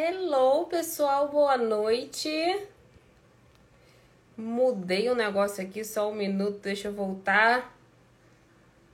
Hello, 0.00 0.66
pessoal, 0.66 1.26
boa 1.26 1.56
noite. 1.58 2.30
Mudei 4.36 5.08
o 5.08 5.14
negócio 5.16 5.60
aqui, 5.60 5.84
só 5.84 6.08
um 6.08 6.14
minuto, 6.14 6.60
deixa 6.60 6.86
eu 6.86 6.92
voltar. 6.92 7.76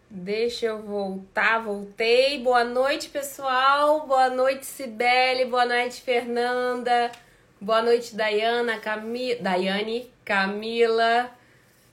Deixa 0.09 0.65
eu 0.65 0.81
voltar, 0.81 1.59
voltei. 1.59 2.43
Boa 2.43 2.65
noite, 2.65 3.11
pessoal. 3.11 4.07
Boa 4.07 4.31
noite, 4.31 4.65
Cibele. 4.65 5.45
Boa 5.45 5.67
noite, 5.67 6.01
Fernanda. 6.01 7.13
Boa 7.61 7.83
noite, 7.83 8.17
Dayana, 8.17 8.79
Cami... 8.79 9.35
Daiane, 9.35 10.11
Camila. 10.25 11.31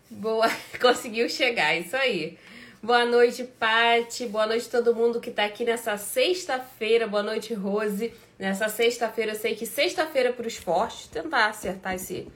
Boa, 0.09 0.47
conseguiu 0.79 1.27
chegar, 1.27 1.75
isso 1.75 1.97
aí. 1.97 2.37
Boa 2.81 3.03
noite, 3.03 3.43
Pati. 3.43 4.25
Boa 4.25 4.47
noite 4.47 4.69
todo 4.69 4.95
mundo 4.95 5.19
que 5.19 5.31
tá 5.31 5.43
aqui 5.43 5.65
nessa 5.65 5.97
sexta-feira. 5.97 7.07
Boa 7.07 7.21
noite, 7.21 7.53
Rose. 7.53 8.13
Nessa 8.41 8.67
sexta-feira, 8.69 9.33
eu 9.33 9.35
sei 9.35 9.55
que 9.55 9.67
sexta-feira 9.67 10.33
para 10.33 10.47
os 10.47 10.57
fortes, 10.57 11.05
tentar 11.05 11.45
acertar 11.45 11.93
esse 11.93 12.27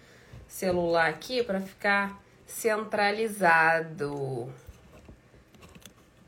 celular 0.47 1.09
aqui 1.09 1.41
para 1.41 1.59
ficar 1.59 2.21
centralizado. 2.45 4.47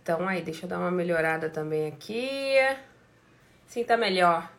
Então 0.02 0.28
aí, 0.28 0.42
deixa 0.42 0.66
eu 0.66 0.70
dar 0.70 0.80
uma 0.80 0.90
melhorada 0.90 1.48
também 1.48 1.86
aqui. 1.86 2.56
Sim, 3.68 3.84
tá 3.84 3.96
melhor. 3.96 4.52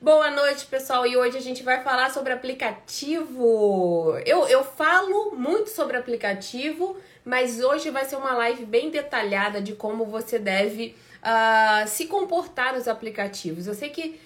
Boa 0.00 0.30
noite, 0.30 0.66
pessoal. 0.66 1.04
E 1.04 1.16
hoje 1.16 1.36
a 1.36 1.42
gente 1.42 1.64
vai 1.64 1.82
falar 1.82 2.12
sobre 2.12 2.32
aplicativo. 2.32 4.16
Eu, 4.24 4.46
eu 4.46 4.62
falo 4.62 5.34
muito 5.34 5.68
sobre 5.68 5.96
aplicativo, 5.96 6.96
mas 7.24 7.58
hoje 7.58 7.90
vai 7.90 8.04
ser 8.04 8.14
uma 8.14 8.34
live 8.34 8.64
bem 8.64 8.88
detalhada 8.88 9.60
de 9.60 9.72
como 9.72 10.06
você 10.06 10.38
deve 10.38 10.94
uh, 11.24 11.88
se 11.88 12.06
comportar 12.06 12.72
nos 12.72 12.86
aplicativos. 12.86 13.66
Eu 13.66 13.74
sei 13.74 13.88
que 13.88 14.23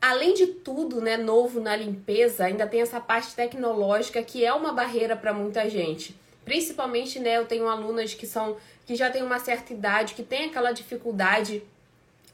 além 0.00 0.34
de 0.34 0.46
tudo, 0.46 1.00
né, 1.00 1.16
novo 1.16 1.60
na 1.60 1.74
limpeza, 1.76 2.44
ainda 2.44 2.66
tem 2.66 2.80
essa 2.80 3.00
parte 3.00 3.34
tecnológica 3.34 4.22
que 4.22 4.44
é 4.44 4.52
uma 4.52 4.72
barreira 4.72 5.16
para 5.16 5.32
muita 5.32 5.68
gente. 5.68 6.14
Principalmente, 6.44 7.18
né, 7.18 7.36
eu 7.36 7.46
tenho 7.46 7.68
alunas 7.68 8.14
que 8.14 8.26
são 8.26 8.56
que 8.86 8.96
já 8.96 9.10
têm 9.10 9.22
uma 9.22 9.38
certa 9.38 9.74
idade, 9.74 10.14
que 10.14 10.22
tem 10.22 10.46
aquela 10.46 10.72
dificuldade 10.72 11.62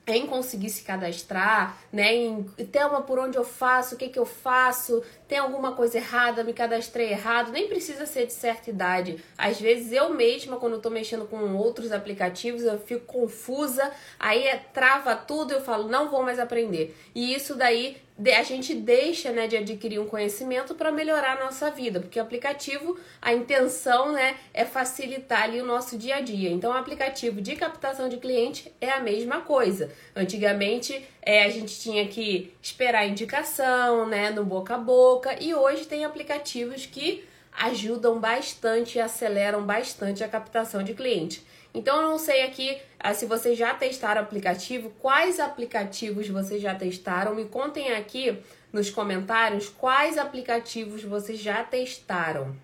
em 0.06 0.26
conseguir 0.26 0.68
se 0.68 0.82
cadastrar, 0.82 1.78
né? 1.92 2.14
Em 2.14 2.46
uma 2.86 3.02
por 3.02 3.18
onde 3.18 3.38
eu 3.38 3.44
faço, 3.44 3.94
o 3.94 3.98
que 3.98 4.08
que 4.08 4.18
eu 4.18 4.26
faço, 4.26 5.02
tem 5.26 5.38
alguma 5.38 5.72
coisa 5.72 5.96
errada, 5.96 6.44
me 6.44 6.52
cadastrei 6.52 7.10
errado, 7.10 7.50
nem 7.50 7.68
precisa 7.68 8.04
ser 8.04 8.26
de 8.26 8.32
certa 8.32 8.68
idade. 8.68 9.22
Às 9.38 9.60
vezes 9.60 9.92
eu 9.92 10.12
mesma, 10.12 10.58
quando 10.58 10.74
eu 10.74 10.80
tô 10.80 10.90
mexendo 10.90 11.24
com 11.26 11.56
outros 11.56 11.90
aplicativos, 11.90 12.62
eu 12.62 12.78
fico 12.78 13.06
confusa, 13.06 13.90
aí 14.18 14.46
é, 14.46 14.56
trava 14.56 15.16
tudo, 15.16 15.52
eu 15.52 15.60
falo, 15.62 15.88
não 15.88 16.10
vou 16.10 16.22
mais 16.22 16.38
aprender. 16.38 16.94
E 17.14 17.34
isso 17.34 17.54
daí 17.54 18.03
a 18.16 18.42
gente 18.44 18.74
deixa 18.74 19.32
né, 19.32 19.48
de 19.48 19.56
adquirir 19.56 19.98
um 19.98 20.06
conhecimento 20.06 20.74
para 20.74 20.92
melhorar 20.92 21.36
a 21.36 21.44
nossa 21.44 21.70
vida, 21.70 21.98
porque 21.98 22.18
o 22.18 22.22
aplicativo, 22.22 22.96
a 23.20 23.32
intenção 23.32 24.12
né, 24.12 24.36
é 24.52 24.64
facilitar 24.64 25.42
ali 25.42 25.60
o 25.60 25.66
nosso 25.66 25.98
dia 25.98 26.16
a 26.16 26.20
dia. 26.20 26.50
Então, 26.50 26.70
o 26.70 26.76
aplicativo 26.76 27.40
de 27.40 27.56
captação 27.56 28.08
de 28.08 28.18
cliente 28.18 28.72
é 28.80 28.90
a 28.90 29.00
mesma 29.00 29.40
coisa. 29.40 29.90
Antigamente, 30.14 31.04
é, 31.20 31.44
a 31.44 31.48
gente 31.48 31.80
tinha 31.80 32.06
que 32.06 32.54
esperar 32.62 33.06
indicação 33.06 34.06
né, 34.06 34.30
no 34.30 34.44
boca 34.44 34.76
a 34.76 34.78
boca, 34.78 35.36
e 35.42 35.52
hoje 35.52 35.84
tem 35.84 36.04
aplicativos 36.04 36.86
que 36.86 37.24
ajudam 37.52 38.18
bastante 38.20 38.98
e 38.98 39.00
aceleram 39.00 39.64
bastante 39.64 40.22
a 40.22 40.28
captação 40.28 40.82
de 40.82 40.94
cliente. 40.94 41.44
Então 41.74 42.00
eu 42.00 42.08
não 42.08 42.18
sei 42.18 42.44
aqui 42.44 42.78
ah, 43.00 43.12
se 43.12 43.26
vocês 43.26 43.58
já 43.58 43.74
testaram 43.74 44.22
aplicativo, 44.22 44.90
quais 45.00 45.40
aplicativos 45.40 46.28
vocês 46.28 46.62
já 46.62 46.74
testaram. 46.74 47.34
Me 47.34 47.46
contem 47.46 47.92
aqui 47.92 48.38
nos 48.72 48.88
comentários 48.90 49.68
quais 49.68 50.16
aplicativos 50.16 51.02
vocês 51.02 51.40
já 51.40 51.64
testaram. 51.64 52.54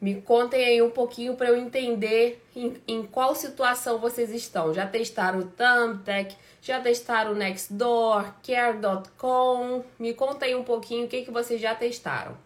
Me 0.00 0.20
contem 0.20 0.64
aí 0.64 0.80
um 0.80 0.90
pouquinho 0.90 1.34
para 1.34 1.48
eu 1.48 1.56
entender 1.56 2.40
em, 2.54 2.76
em, 2.86 3.02
qual 3.02 3.34
situação 3.34 3.98
vocês 3.98 4.30
estão. 4.30 4.72
Já 4.72 4.86
testaram 4.86 5.40
o 5.40 5.44
Thumbtack? 5.44 6.36
Já 6.62 6.80
testaram 6.80 7.32
o 7.32 7.34
Nextdoor? 7.34 8.32
Care.com? 8.46 9.82
Me 9.98 10.14
contem 10.14 10.54
um 10.54 10.62
pouquinho 10.62 11.06
o 11.06 11.08
que, 11.08 11.22
que 11.22 11.30
vocês 11.32 11.60
já 11.60 11.74
testaram. 11.74 12.36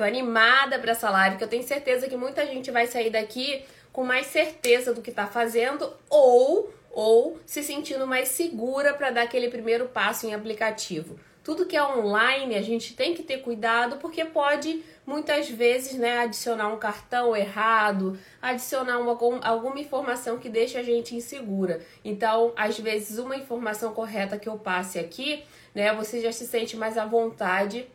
Tô 0.00 0.04
animada 0.04 0.78
para 0.78 0.92
essa 0.92 1.10
live, 1.10 1.36
que 1.36 1.44
eu 1.44 1.48
tenho 1.48 1.62
certeza 1.62 2.08
que 2.08 2.16
muita 2.16 2.46
gente 2.46 2.70
vai 2.70 2.86
sair 2.86 3.10
daqui 3.10 3.62
com 3.92 4.02
mais 4.02 4.28
certeza 4.28 4.94
do 4.94 5.02
que 5.02 5.12
tá 5.12 5.26
fazendo 5.26 5.92
ou 6.08 6.72
ou 6.90 7.38
se 7.44 7.62
sentindo 7.62 8.06
mais 8.06 8.28
segura 8.28 8.94
para 8.94 9.10
dar 9.10 9.24
aquele 9.24 9.50
primeiro 9.50 9.90
passo 9.90 10.26
em 10.26 10.32
aplicativo. 10.32 11.20
Tudo 11.44 11.66
que 11.66 11.76
é 11.76 11.84
online, 11.84 12.54
a 12.54 12.62
gente 12.62 12.96
tem 12.96 13.12
que 13.12 13.22
ter 13.22 13.42
cuidado 13.42 13.98
porque 13.98 14.24
pode 14.24 14.82
muitas 15.06 15.50
vezes, 15.50 15.98
né, 15.98 16.20
adicionar 16.20 16.68
um 16.68 16.78
cartão 16.78 17.36
errado, 17.36 18.18
adicionar 18.40 19.00
uma, 19.00 19.18
alguma 19.42 19.78
informação 19.78 20.38
que 20.38 20.48
deixa 20.48 20.78
a 20.78 20.82
gente 20.82 21.14
insegura. 21.14 21.78
Então, 22.02 22.54
às 22.56 22.78
vezes, 22.78 23.18
uma 23.18 23.36
informação 23.36 23.92
correta 23.92 24.38
que 24.38 24.48
eu 24.48 24.56
passe 24.56 24.98
aqui, 24.98 25.44
né, 25.74 25.92
você 25.92 26.22
já 26.22 26.32
se 26.32 26.46
sente 26.46 26.74
mais 26.74 26.96
à 26.96 27.04
vontade 27.04 27.86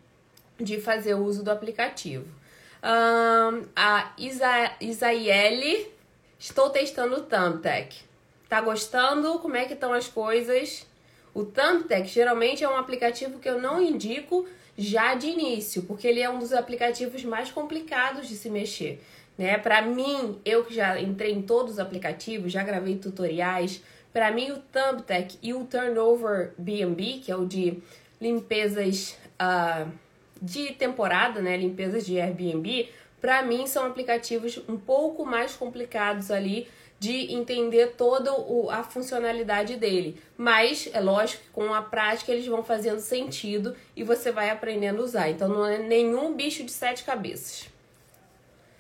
de 0.60 0.80
fazer 0.80 1.16
uso 1.16 1.44
do 1.44 1.52
aplicativo. 1.52 2.26
Um, 2.84 3.66
a 3.76 4.14
Isa, 4.18 4.72
Isaele, 4.80 5.92
estou 6.38 6.70
testando 6.70 7.16
o 7.16 7.22
Thumbtack. 7.22 7.96
Tá 8.48 8.62
gostando? 8.62 9.40
Como 9.40 9.56
é 9.56 9.66
que 9.66 9.74
estão 9.74 9.92
as 9.92 10.08
coisas? 10.08 10.86
O 11.34 11.44
Thumbtack 11.44 12.08
geralmente 12.08 12.64
é 12.64 12.70
um 12.70 12.78
aplicativo 12.78 13.40
que 13.40 13.50
eu 13.50 13.60
não 13.60 13.82
indico 13.82 14.48
já 14.78 15.16
de 15.16 15.28
início, 15.28 15.84
porque 15.84 16.08
ele 16.08 16.22
é 16.22 16.30
um 16.30 16.40
dos 16.40 16.54
aplicativos 16.54 17.24
mais 17.24 17.50
complicados 17.52 18.28
de 18.28 18.36
se 18.36 18.50
mexer. 18.50 19.02
Né? 19.38 19.58
Para 19.58 19.82
mim, 19.82 20.40
eu 20.46 20.64
que 20.64 20.74
já 20.74 21.00
entrei 21.00 21.34
em 21.34 21.42
todos 21.42 21.74
os 21.74 21.80
aplicativos, 21.80 22.52
já 22.52 22.64
gravei 22.64 22.98
tutoriais, 22.98 23.82
para 24.14 24.32
mim 24.32 24.52
o 24.52 24.60
Thumbtack 24.60 25.38
e 25.42 25.54
o 25.54 25.66
Turnover 25.66 26.54
BNB, 26.58 27.22
que 27.24 27.32
é 27.32 27.36
o 27.36 27.46
de 27.46 27.82
limpezas 28.22 29.18
uh, 29.42 29.92
de 30.42 30.74
temporada, 30.74 31.42
né, 31.42 31.58
limpezas 31.58 32.06
de 32.06 32.20
Airbnb, 32.20 32.90
para 33.22 33.42
mim 33.42 33.66
são 33.68 33.86
aplicativos 33.86 34.62
um 34.68 34.78
pouco 34.78 35.26
mais 35.26 35.56
complicados 35.56 36.30
ali 36.30 36.68
de 37.00 37.34
entender 37.34 37.94
toda 37.98 38.32
a 38.72 38.84
funcionalidade 38.84 39.76
dele. 39.76 40.20
Mas 40.38 40.90
é 40.94 41.00
lógico 41.00 41.44
que 41.44 41.50
com 41.50 41.74
a 41.74 41.82
prática 41.82 42.32
eles 42.32 42.48
vão 42.48 42.64
fazendo 42.64 43.00
sentido 43.00 43.76
e 43.96 44.04
você 44.04 44.32
vai 44.32 44.50
aprendendo 44.50 45.02
a 45.02 45.06
usar. 45.06 45.30
Então 45.30 45.48
não 45.48 45.66
é 45.66 45.78
nenhum 45.78 46.34
bicho 46.34 46.64
de 46.64 46.72
sete 46.72 47.04
cabeças. 47.04 47.70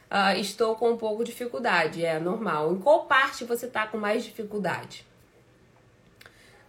Uh, 0.10 0.40
estou 0.40 0.76
com 0.76 0.92
um 0.92 0.98
pouco 0.98 1.24
de 1.24 1.32
dificuldade, 1.32 2.06
é 2.06 2.20
normal. 2.20 2.74
Em 2.74 2.80
qual 2.80 3.06
parte 3.06 3.44
você 3.44 3.66
está 3.66 3.88
com 3.88 3.98
mais 3.98 4.24
dificuldade? 4.24 5.06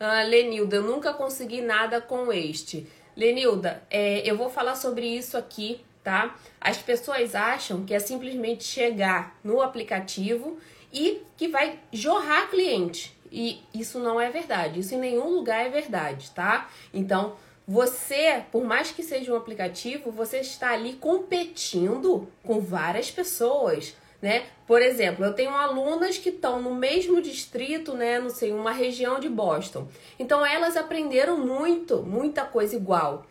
Uh, 0.00 0.28
Lenilda, 0.28 0.80
nunca 0.80 1.12
consegui 1.12 1.60
nada 1.60 2.00
com 2.00 2.32
este. 2.32 2.86
Lenilda, 3.16 3.82
é, 3.90 4.28
eu 4.28 4.36
vou 4.36 4.50
falar 4.50 4.76
sobre 4.76 5.06
isso 5.06 5.36
aqui, 5.38 5.80
tá? 6.04 6.36
As 6.60 6.76
pessoas 6.76 7.34
acham 7.34 7.84
que 7.84 7.94
é 7.94 7.98
simplesmente 7.98 8.64
chegar 8.64 9.38
no 9.42 9.62
aplicativo 9.62 10.58
e 10.92 11.22
que 11.36 11.48
vai 11.48 11.78
jorrar 11.92 12.50
cliente. 12.50 13.16
E 13.32 13.62
isso 13.74 13.98
não 13.98 14.20
é 14.20 14.30
verdade. 14.30 14.80
Isso 14.80 14.94
em 14.94 14.98
nenhum 14.98 15.28
lugar 15.30 15.66
é 15.66 15.68
verdade, 15.68 16.30
tá? 16.30 16.70
Então, 16.92 17.36
você, 17.66 18.44
por 18.52 18.64
mais 18.64 18.92
que 18.92 19.02
seja 19.02 19.32
um 19.32 19.36
aplicativo, 19.36 20.12
você 20.12 20.38
está 20.38 20.70
ali 20.70 20.92
competindo 20.94 22.28
com 22.44 22.60
várias 22.60 23.10
pessoas 23.10 23.96
né? 24.26 24.42
Por 24.66 24.82
exemplo, 24.82 25.24
eu 25.24 25.32
tenho 25.32 25.50
alunas 25.50 26.18
que 26.18 26.30
estão 26.30 26.60
no 26.60 26.74
mesmo 26.74 27.22
distrito, 27.22 27.94
né, 27.94 28.18
não 28.18 28.28
sei, 28.28 28.52
uma 28.52 28.72
região 28.72 29.20
de 29.20 29.28
Boston. 29.28 29.86
Então 30.18 30.44
elas 30.44 30.76
aprenderam 30.76 31.38
muito, 31.38 32.02
muita 32.02 32.44
coisa 32.44 32.74
igual. 32.74 33.24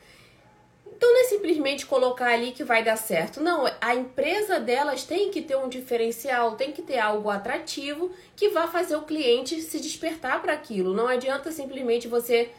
Então 0.87 1.11
não 1.11 1.19
é 1.19 1.23
simplesmente 1.25 1.85
colocar 1.85 2.27
ali 2.27 2.53
que 2.53 2.63
vai 2.63 2.81
dar 2.81 2.95
certo. 2.95 3.41
Não, 3.41 3.69
a 3.81 3.93
empresa 3.93 4.57
delas 4.57 5.03
tem 5.03 5.29
que 5.29 5.41
ter 5.41 5.57
um 5.57 5.67
diferencial, 5.67 6.55
tem 6.55 6.71
que 6.71 6.81
ter 6.81 6.97
algo 6.97 7.29
atrativo 7.29 8.09
que 8.33 8.47
vá 8.47 8.65
fazer 8.65 8.95
o 8.95 9.01
cliente 9.01 9.61
se 9.61 9.81
despertar 9.81 10.41
para 10.41 10.53
aquilo. 10.53 10.93
Não 10.93 11.09
adianta 11.09 11.51
simplesmente 11.51 12.07
você 12.07 12.51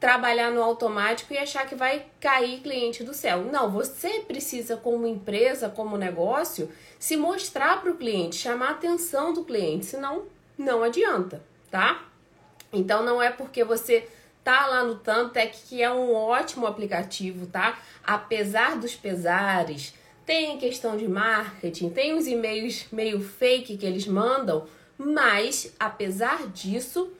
trabalhar 0.00 0.50
no 0.50 0.62
automático 0.62 1.34
e 1.34 1.38
achar 1.38 1.68
que 1.68 1.74
vai 1.74 2.06
cair 2.18 2.60
cliente 2.60 3.04
do 3.04 3.12
céu. 3.12 3.44
Não, 3.44 3.70
você 3.70 4.20
precisa, 4.26 4.76
como 4.76 5.06
empresa, 5.06 5.68
como 5.68 5.98
negócio, 5.98 6.70
se 7.00 7.16
mostrar 7.16 7.80
para 7.80 7.90
o 7.90 7.96
cliente, 7.96 8.36
chamar 8.36 8.68
a 8.68 8.72
atenção 8.72 9.32
do 9.32 9.42
cliente, 9.42 9.86
senão 9.86 10.26
não 10.56 10.82
adianta, 10.82 11.42
tá? 11.70 12.04
Então 12.70 13.02
não 13.02 13.20
é 13.20 13.30
porque 13.30 13.64
você 13.64 14.06
tá 14.44 14.66
lá 14.66 14.84
no 14.84 14.96
Tantec 14.96 15.62
que 15.66 15.82
é 15.82 15.90
um 15.90 16.14
ótimo 16.14 16.66
aplicativo, 16.66 17.46
tá? 17.46 17.80
Apesar 18.04 18.76
dos 18.76 18.94
pesares, 18.94 19.94
tem 20.26 20.58
questão 20.58 20.94
de 20.94 21.08
marketing, 21.08 21.88
tem 21.88 22.12
os 22.12 22.26
e-mails 22.26 22.84
meio 22.92 23.20
fake 23.20 23.78
que 23.78 23.86
eles 23.86 24.06
mandam, 24.06 24.66
Mas, 25.02 25.74
apesar 25.80 26.48
disso, 26.48 27.10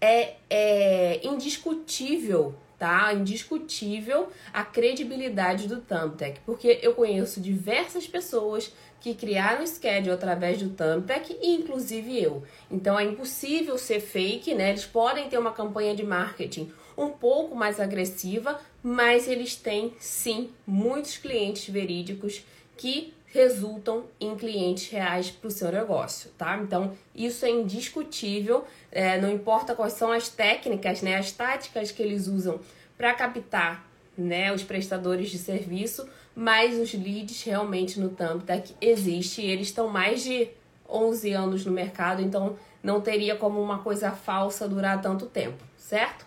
é, 0.00 0.34
é 0.50 1.20
indiscutível, 1.22 2.52
tá? 2.76 3.14
Indiscutível 3.14 4.30
a 4.52 4.64
credibilidade 4.64 5.68
do 5.68 5.80
Thumbtack, 5.80 6.40
porque 6.44 6.80
eu 6.82 6.92
conheço 6.92 7.40
diversas 7.40 8.08
pessoas 8.08 8.72
que 9.00 9.14
criaram 9.14 9.66
schedule 9.66 10.12
através 10.12 10.62
do 10.62 10.68
Thumbtack, 10.70 11.38
inclusive 11.42 12.22
eu. 12.22 12.42
Então 12.70 12.98
é 12.98 13.04
impossível 13.04 13.78
ser 13.78 14.00
fake, 14.00 14.54
né? 14.54 14.70
Eles 14.70 14.84
podem 14.84 15.28
ter 15.28 15.38
uma 15.38 15.52
campanha 15.52 15.94
de 15.94 16.04
marketing 16.04 16.70
um 16.96 17.08
pouco 17.08 17.56
mais 17.56 17.80
agressiva, 17.80 18.60
mas 18.82 19.26
eles 19.26 19.56
têm 19.56 19.94
sim 19.98 20.50
muitos 20.66 21.16
clientes 21.16 21.68
verídicos 21.68 22.44
que 22.76 23.14
resultam 23.32 24.04
em 24.20 24.34
clientes 24.34 24.90
reais 24.90 25.30
para 25.30 25.48
o 25.48 25.50
seu 25.50 25.70
negócio, 25.70 26.30
tá? 26.36 26.58
Então 26.58 26.96
isso 27.14 27.44
é 27.46 27.50
indiscutível, 27.50 28.64
é, 28.90 29.20
não 29.20 29.30
importa 29.30 29.74
quais 29.74 29.92
são 29.92 30.10
as 30.10 30.28
técnicas, 30.28 31.00
né, 31.00 31.16
as 31.16 31.30
táticas 31.30 31.92
que 31.92 32.02
eles 32.02 32.26
usam 32.26 32.60
para 32.98 33.14
captar, 33.14 33.88
né, 34.18 34.52
os 34.52 34.64
prestadores 34.64 35.30
de 35.30 35.38
serviço, 35.38 36.08
mas 36.40 36.78
os 36.78 36.94
leads 36.94 37.42
realmente 37.42 38.00
no 38.00 38.08
Thumbtack 38.08 38.74
existe, 38.80 39.42
eles 39.42 39.66
estão 39.66 39.88
mais 39.88 40.22
de 40.22 40.48
11 40.88 41.32
anos 41.32 41.66
no 41.66 41.70
mercado, 41.70 42.22
então 42.22 42.56
não 42.82 42.98
teria 43.02 43.36
como 43.36 43.60
uma 43.60 43.80
coisa 43.80 44.10
falsa 44.10 44.66
durar 44.66 45.02
tanto 45.02 45.26
tempo, 45.26 45.62
certo? 45.76 46.24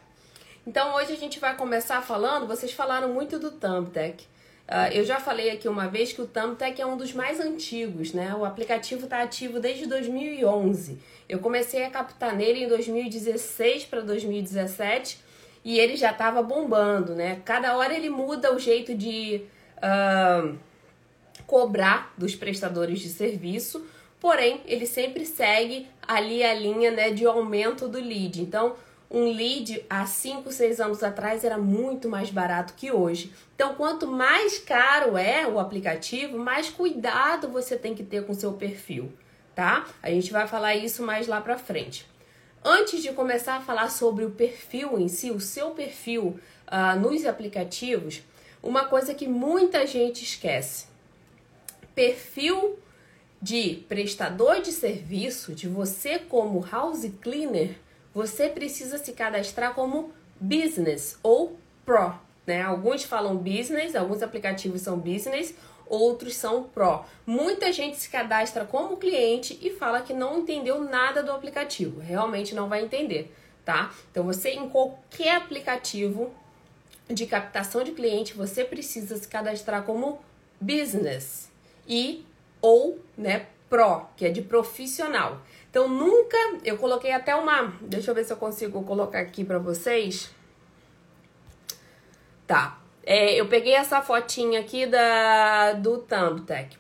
Então 0.68 0.94
hoje 0.94 1.14
a 1.14 1.16
gente 1.16 1.40
vai 1.40 1.58
começar 1.58 2.00
falando, 2.04 2.46
vocês 2.46 2.72
falaram 2.72 3.12
muito 3.12 3.40
do 3.40 3.50
Thumbtack. 3.50 4.24
Uh, 4.70 4.94
eu 4.94 5.04
já 5.04 5.20
falei 5.20 5.50
aqui 5.50 5.68
uma 5.68 5.88
vez 5.88 6.14
que 6.14 6.22
o 6.22 6.28
Thumbtack 6.28 6.80
é 6.80 6.86
um 6.86 6.96
dos 6.96 7.12
mais 7.12 7.40
antigos, 7.40 8.14
né? 8.14 8.36
O 8.36 8.46
aplicativo 8.46 9.06
está 9.06 9.24
ativo 9.24 9.60
desde 9.60 9.88
2011. 9.88 11.00
Eu 11.28 11.40
comecei 11.40 11.86
a 11.86 11.90
captar 11.90 12.36
nele 12.36 12.66
em 12.66 12.68
2016 12.68 13.86
para 13.86 14.02
2017 14.02 15.18
e 15.66 15.80
ele 15.80 15.96
já 15.96 16.12
estava 16.12 16.44
bombando, 16.44 17.16
né? 17.16 17.42
Cada 17.44 17.76
hora 17.76 17.96
ele 17.96 18.12
muda 18.12 18.54
o 18.54 18.60
jeito 18.60 18.94
de 18.94 19.52
uh, 19.84 20.58
cobrar 21.46 22.14
dos 22.18 22.36
prestadores 22.36 23.00
de 23.00 23.10
serviço, 23.10 23.86
porém 24.20 24.62
ele 24.66 24.86
sempre 24.86 25.26
segue 25.26 25.88
ali 26.08 26.44
a 26.44 26.54
linha 26.54 26.92
né, 26.92 27.12
de 27.12 27.26
aumento 27.26 27.88
do 27.88 28.00
lead. 28.00 28.42
Então 28.42 28.76
um 29.14 29.32
lead 29.32 29.86
há 29.88 30.08
5, 30.08 30.52
6 30.52 30.80
anos 30.80 31.04
atrás 31.04 31.44
era 31.44 31.56
muito 31.60 32.10
mais 32.10 32.32
barato 32.32 32.74
que 32.74 32.92
hoje. 32.92 33.32
Então, 33.54 33.76
quanto 33.76 34.08
mais 34.08 34.58
caro 34.58 35.16
é 35.16 35.48
o 35.48 35.60
aplicativo, 35.60 36.40
mais 36.40 36.70
cuidado 36.70 37.48
você 37.48 37.78
tem 37.78 37.94
que 37.94 38.04
ter 38.04 38.26
com 38.26 38.34
seu 38.34 38.54
perfil, 38.54 39.14
tá? 39.54 39.86
A 40.02 40.10
gente 40.10 40.32
vai 40.32 40.48
falar 40.48 40.74
isso 40.74 41.04
mais 41.04 41.28
lá 41.28 41.40
pra 41.40 41.60
frente. 41.60 42.08
Antes 42.66 43.04
de 43.04 43.12
começar 43.12 43.58
a 43.58 43.62
falar 43.62 43.92
sobre 43.92 44.26
o 44.26 44.32
perfil 44.32 44.98
em 44.98 45.08
si, 45.08 45.30
o 45.30 45.40
seu 45.40 45.72
perfil 45.72 46.40
uh, 46.68 47.00
nos 47.00 47.24
aplicativos, 47.24 48.24
uma 48.64 48.86
coisa 48.86 49.14
que 49.14 49.28
muita 49.28 49.86
gente 49.86 50.24
esquece: 50.24 50.88
perfil 51.94 52.80
de 53.42 53.84
prestador 53.90 54.62
de 54.62 54.72
serviço, 54.72 55.54
de 55.54 55.68
você 55.68 56.18
como 56.18 56.66
house 56.66 57.06
cleaner, 57.22 57.76
você 58.14 58.48
precisa 58.48 58.98
se 58.98 59.12
cadastrar 59.12 59.74
como 59.74 60.14
business 60.40 61.20
ou 61.22 61.58
pro, 61.86 62.14
né? 62.48 62.62
Alguns 62.62 63.04
falam 63.04 63.36
business, 63.36 63.96
alguns 63.96 64.24
aplicativos 64.24 64.82
são 64.82 64.98
business, 64.98 65.54
outros 65.86 66.36
são 66.36 66.64
pro. 66.64 67.04
Muita 67.26 67.72
gente 67.74 67.98
se 67.98 68.10
cadastra 68.10 68.64
como 68.64 68.96
cliente 68.96 69.60
e 69.62 69.72
fala 69.72 70.02
que 70.02 70.14
não 70.14 70.40
entendeu 70.40 70.82
nada 70.82 71.22
do 71.22 71.32
aplicativo. 71.32 72.00
Realmente 72.00 72.56
não 72.56 72.70
vai 72.70 72.82
entender, 72.82 73.34
tá? 73.66 73.92
Então 74.10 74.24
você 74.24 74.52
em 74.52 74.70
qualquer 74.70 75.36
aplicativo 75.36 76.32
de 77.08 77.26
captação 77.26 77.84
de 77.84 77.92
cliente, 77.92 78.34
você 78.34 78.64
precisa 78.64 79.18
se 79.18 79.28
cadastrar 79.28 79.84
como 79.84 80.20
business 80.60 81.52
e 81.88 82.26
ou, 82.62 83.00
né, 83.18 83.48
pro, 83.70 84.06
que 84.16 84.26
é 84.26 84.30
de 84.30 84.42
profissional. 84.42 85.42
Então 85.70 85.88
nunca, 85.88 86.38
eu 86.64 86.78
coloquei 86.78 87.12
até 87.12 87.36
uma, 87.36 87.74
deixa 87.82 88.12
eu 88.12 88.16
ver 88.16 88.24
se 88.24 88.32
eu 88.32 88.38
consigo 88.38 88.84
colocar 88.84 89.20
aqui 89.20 89.44
para 89.44 89.58
vocês. 89.58 90.30
Tá. 92.48 92.80
É, 93.06 93.34
eu 93.36 93.48
peguei 93.48 93.74
essa 93.74 94.02
fotinha 94.02 94.62
aqui 94.62 94.86
da 94.86 95.74
do 95.74 95.98
Thumbtack. 95.98 96.78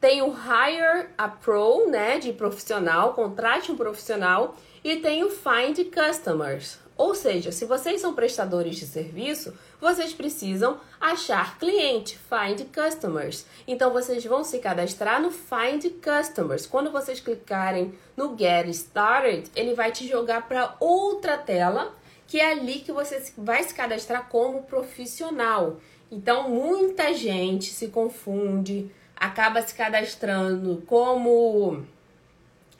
Tem 0.00 0.20
o 0.22 0.30
Hire 0.30 1.10
a 1.16 1.28
Pro, 1.28 1.88
né, 1.88 2.18
de 2.18 2.32
profissional, 2.32 3.14
contrate 3.14 3.70
um 3.70 3.76
profissional 3.76 4.56
e 4.82 4.96
tem 4.96 5.22
o 5.22 5.30
Find 5.30 5.78
Customers. 5.94 6.81
Ou 7.02 7.16
seja, 7.16 7.50
se 7.50 7.64
vocês 7.64 8.00
são 8.00 8.14
prestadores 8.14 8.76
de 8.76 8.86
serviço, 8.86 9.52
vocês 9.80 10.14
precisam 10.14 10.78
achar 11.00 11.58
cliente, 11.58 12.16
find 12.16 12.64
customers. 12.72 13.44
Então 13.66 13.92
vocês 13.92 14.24
vão 14.24 14.44
se 14.44 14.60
cadastrar 14.60 15.20
no 15.20 15.32
find 15.32 15.84
customers. 16.00 16.64
Quando 16.64 16.92
vocês 16.92 17.18
clicarem 17.18 17.92
no 18.16 18.38
get 18.38 18.68
started, 18.68 19.50
ele 19.56 19.74
vai 19.74 19.90
te 19.90 20.06
jogar 20.06 20.46
para 20.46 20.76
outra 20.78 21.36
tela, 21.36 21.92
que 22.28 22.38
é 22.38 22.52
ali 22.52 22.78
que 22.78 22.92
você 22.92 23.20
vai 23.36 23.64
se 23.64 23.74
cadastrar 23.74 24.28
como 24.28 24.62
profissional. 24.62 25.78
Então 26.08 26.48
muita 26.48 27.12
gente 27.12 27.72
se 27.72 27.88
confunde, 27.88 28.88
acaba 29.16 29.60
se 29.60 29.74
cadastrando 29.74 30.80
como 30.86 31.84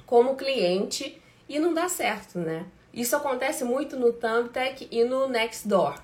como 0.07 0.37
cliente 0.37 1.21
e 1.49 1.59
não 1.59 1.75
dá 1.75 1.89
certo, 1.89 2.39
né? 2.39 2.67
Isso 2.93 3.17
acontece 3.17 3.65
muito 3.65 3.97
no 3.97 4.13
Thumbtack 4.13 4.89
e 4.91 5.05
no 5.05 5.29
Nextdoor. 5.29 5.99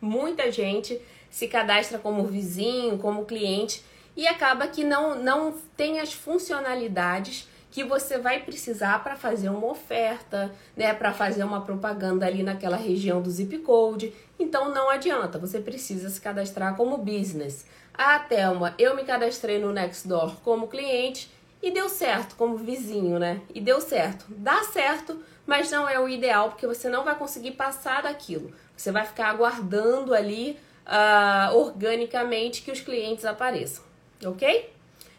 Muita 0.00 0.50
gente 0.50 1.00
se 1.30 1.48
cadastra 1.48 1.98
como 1.98 2.24
vizinho, 2.24 2.98
como 2.98 3.24
cliente 3.24 3.82
e 4.16 4.26
acaba 4.26 4.66
que 4.66 4.84
não, 4.84 5.14
não 5.14 5.54
tem 5.76 6.00
as 6.00 6.12
funcionalidades 6.12 7.48
que 7.70 7.82
você 7.82 8.18
vai 8.18 8.40
precisar 8.40 9.02
para 9.02 9.16
fazer 9.16 9.48
uma 9.48 9.68
oferta, 9.68 10.52
né, 10.76 10.92
para 10.92 11.10
fazer 11.14 11.42
uma 11.42 11.62
propaganda 11.62 12.26
ali 12.26 12.42
naquela 12.42 12.76
região 12.76 13.22
do 13.22 13.30
zip 13.30 13.56
code. 13.60 14.12
Então 14.38 14.68
não 14.74 14.90
adianta, 14.90 15.38
você 15.38 15.58
precisa 15.58 16.10
se 16.10 16.20
cadastrar 16.20 16.76
como 16.76 16.98
business. 16.98 17.64
Ah, 17.94 18.18
Thelma, 18.18 18.74
eu 18.78 18.94
me 18.94 19.04
cadastrei 19.04 19.58
no 19.58 19.72
Nextdoor 19.72 20.36
como 20.42 20.68
cliente 20.68 21.30
e 21.62 21.70
deu 21.70 21.88
certo 21.88 22.36
como 22.36 22.58
vizinho, 22.58 23.18
né? 23.18 23.40
E 23.54 23.60
deu 23.60 23.80
certo. 23.80 24.26
Dá 24.28 24.62
certo, 24.64 25.18
mas 25.46 25.70
não 25.70 25.88
é 25.88 25.98
o 25.98 26.08
ideal 26.08 26.50
porque 26.50 26.66
você 26.66 26.88
não 26.88 27.04
vai 27.04 27.14
conseguir 27.14 27.52
passar 27.52 28.02
daquilo. 28.02 28.52
Você 28.76 28.90
vai 28.90 29.04
ficar 29.04 29.28
aguardando 29.28 30.14
ali 30.14 30.58
uh, 30.86 31.56
organicamente 31.56 32.62
que 32.62 32.70
os 32.70 32.80
clientes 32.80 33.24
apareçam, 33.24 33.84
ok? 34.24 34.70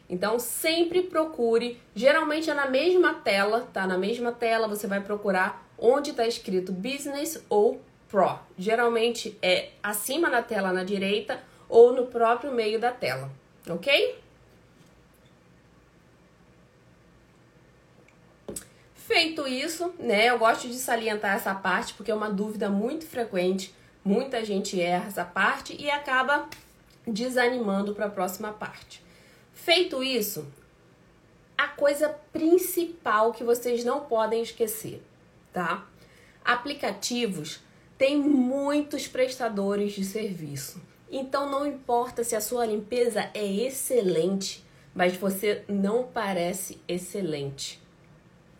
Então 0.09 0.37
sempre 0.37 1.03
procure, 1.03 1.79
geralmente 1.95 2.49
é 2.49 2.53
na 2.53 2.67
mesma 2.67 3.13
tela, 3.15 3.67
tá? 3.73 3.87
Na 3.87 3.97
mesma 3.97 4.31
tela 4.31 4.67
você 4.67 4.85
vai 4.85 5.01
procurar 5.01 5.65
onde 5.77 6.11
está 6.11 6.27
escrito 6.27 6.71
Business 6.71 7.43
ou 7.49 7.81
Pro. 8.09 8.37
Geralmente 8.57 9.37
é 9.41 9.69
acima 9.81 10.29
na 10.29 10.41
tela 10.41 10.71
na 10.71 10.83
direita 10.83 11.41
ou 11.67 11.93
no 11.93 12.05
próprio 12.05 12.51
meio 12.51 12.79
da 12.79 12.91
tela, 12.91 13.31
ok? 13.67 14.22
Feito 19.05 19.45
isso, 19.45 19.93
né, 19.99 20.29
eu 20.29 20.39
gosto 20.39 20.65
de 20.65 20.75
salientar 20.75 21.35
essa 21.35 21.53
parte 21.53 21.93
porque 21.93 22.09
é 22.09 22.15
uma 22.15 22.29
dúvida 22.29 22.69
muito 22.69 23.05
frequente. 23.05 23.75
Muita 24.03 24.45
gente 24.45 24.79
erra 24.79 25.07
essa 25.07 25.25
parte 25.25 25.75
e 25.77 25.89
acaba 25.89 26.47
desanimando 27.05 27.93
para 27.93 28.05
a 28.05 28.09
próxima 28.09 28.53
parte. 28.53 29.03
Feito 29.53 30.01
isso, 30.01 30.47
a 31.57 31.67
coisa 31.67 32.15
principal 32.31 33.33
que 33.33 33.43
vocês 33.43 33.83
não 33.83 34.05
podem 34.05 34.41
esquecer, 34.41 35.03
tá? 35.51 35.85
Aplicativos 36.43 37.59
têm 37.97 38.17
muitos 38.17 39.05
prestadores 39.05 39.91
de 39.91 40.05
serviço. 40.05 40.81
Então 41.11 41.51
não 41.51 41.67
importa 41.67 42.23
se 42.23 42.37
a 42.37 42.41
sua 42.41 42.65
limpeza 42.65 43.29
é 43.33 43.45
excelente, 43.45 44.63
mas 44.95 45.17
você 45.17 45.65
não 45.67 46.03
parece 46.05 46.81
excelente 46.87 47.82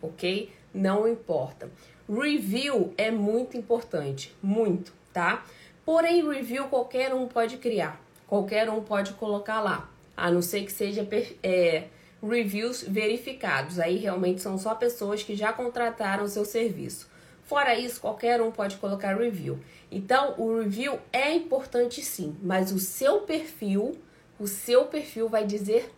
ok? 0.06 0.50
Não 0.72 1.08
importa. 1.08 1.70
Review 2.08 2.92
é 2.98 3.10
muito 3.10 3.56
importante, 3.56 4.34
muito, 4.42 4.92
tá? 5.12 5.44
Porém, 5.84 6.26
review 6.26 6.68
qualquer 6.68 7.14
um 7.14 7.26
pode 7.26 7.56
criar, 7.58 8.00
qualquer 8.26 8.68
um 8.68 8.82
pode 8.82 9.12
colocar 9.14 9.60
lá, 9.60 9.90
a 10.16 10.30
não 10.30 10.42
ser 10.42 10.64
que 10.64 10.72
seja 10.72 11.06
é, 11.42 11.84
reviews 12.22 12.82
verificados. 12.82 13.78
Aí 13.78 13.96
realmente 13.96 14.40
são 14.40 14.56
só 14.58 14.74
pessoas 14.74 15.22
que 15.22 15.34
já 15.34 15.52
contrataram 15.52 16.24
o 16.24 16.28
seu 16.28 16.44
serviço. 16.44 17.08
Fora 17.44 17.78
isso, 17.78 18.00
qualquer 18.00 18.40
um 18.40 18.50
pode 18.50 18.76
colocar 18.76 19.16
review. 19.16 19.58
Então, 19.90 20.34
o 20.38 20.58
review 20.58 20.98
é 21.12 21.34
importante 21.34 22.02
sim, 22.02 22.36
mas 22.42 22.72
o 22.72 22.78
seu 22.78 23.20
perfil, 23.20 23.98
o 24.38 24.46
seu 24.46 24.86
perfil 24.86 25.28
vai 25.28 25.44
dizer 25.44 25.92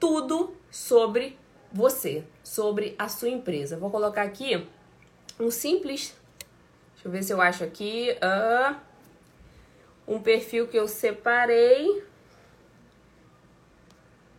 tudo 0.00 0.54
sobre 0.70 1.36
você, 1.72 2.24
sobre 2.42 2.94
a 2.98 3.08
sua 3.08 3.28
empresa. 3.28 3.76
Vou 3.76 3.90
colocar 3.90 4.22
aqui 4.22 4.66
um 5.38 5.50
simples. 5.50 6.14
Deixa 6.94 7.08
eu 7.08 7.12
ver 7.12 7.22
se 7.22 7.32
eu 7.32 7.40
acho 7.40 7.64
aqui. 7.64 8.16
Uh, 8.22 8.76
um 10.06 10.20
perfil 10.20 10.66
que 10.66 10.76
eu 10.76 10.88
separei. 10.88 12.02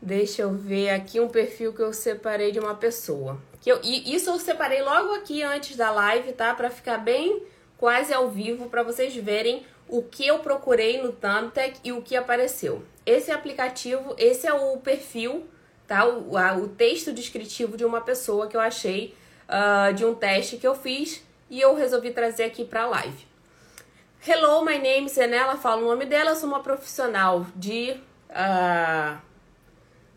Deixa 0.02 0.42
eu 0.42 0.52
ver 0.52 0.90
aqui 0.90 1.20
um 1.20 1.28
perfil 1.28 1.74
que 1.74 1.82
eu 1.82 1.94
separei 1.94 2.52
de 2.52 2.60
uma 2.60 2.76
pessoa. 2.76 3.40
Que 3.62 3.72
eu, 3.72 3.80
e 3.84 4.16
isso 4.16 4.30
eu 4.30 4.40
separei 4.40 4.82
logo 4.82 5.14
aqui 5.16 5.44
antes 5.44 5.76
da 5.76 5.92
live, 5.92 6.32
tá? 6.34 6.54
Para 6.54 6.70
ficar 6.70 6.98
bem 6.98 7.44
quase 7.78 8.14
ao 8.14 8.30
vivo 8.30 8.70
para 8.70 8.84
vocês 8.84 9.16
verem 9.16 9.66
o 9.88 10.04
que 10.04 10.26
eu 10.26 10.40
procurei 10.40 11.02
no 11.02 11.12
Thumbtack 11.12 11.80
e 11.84 11.92
o 11.92 12.02
que 12.02 12.16
apareceu. 12.16 12.84
Esse 13.06 13.32
aplicativo, 13.32 14.14
esse 14.18 14.46
é 14.46 14.54
o 14.54 14.78
perfil, 14.78 15.48
tá? 15.90 16.06
O, 16.06 16.38
a, 16.38 16.54
o 16.54 16.68
texto 16.70 17.12
descritivo 17.12 17.76
de 17.76 17.84
uma 17.84 18.00
pessoa 18.00 18.48
que 18.48 18.56
eu 18.56 18.62
achei 18.62 19.16
uh, 19.50 19.92
de 19.94 20.06
um 20.06 20.14
teste 20.14 20.58
que 20.58 20.68
eu 20.68 20.76
fiz 20.76 21.26
e 21.50 21.60
eu 21.60 21.74
resolvi 21.74 22.12
trazer 22.12 22.44
aqui 22.44 22.64
para 22.64 22.84
a 22.84 22.86
live. 22.86 23.28
Hello, 24.26 24.64
my 24.64 24.78
name 24.78 25.08
is 25.08 25.18
Ela 25.18 25.58
fala 25.58 25.82
o 25.82 25.86
nome 25.86 26.06
dela, 26.06 26.30
eu 26.30 26.36
sou 26.36 26.48
uma 26.48 26.60
profissional 26.62 27.48
de, 27.56 28.00
uh, 28.30 29.18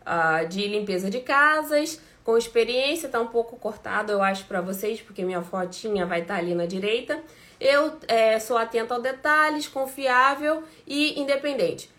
uh, 0.05 0.47
de 0.47 0.67
limpeza 0.67 1.09
de 1.09 1.21
casas, 1.21 1.99
com 2.23 2.37
experiência, 2.37 3.09
tá 3.09 3.19
um 3.19 3.27
pouco 3.27 3.57
cortado, 3.57 4.11
eu 4.11 4.21
acho, 4.21 4.45
para 4.45 4.61
vocês, 4.61 5.01
porque 5.01 5.25
minha 5.25 5.41
fotinha 5.41 6.05
vai 6.05 6.21
estar 6.21 6.35
tá 6.35 6.39
ali 6.39 6.53
na 6.53 6.65
direita. 6.65 7.19
Eu 7.59 7.97
é, 8.07 8.39
sou 8.39 8.57
atenta 8.57 8.93
aos 8.93 9.01
detalhes, 9.01 9.67
confiável 9.67 10.63
e 10.85 11.19
independente. 11.19 11.89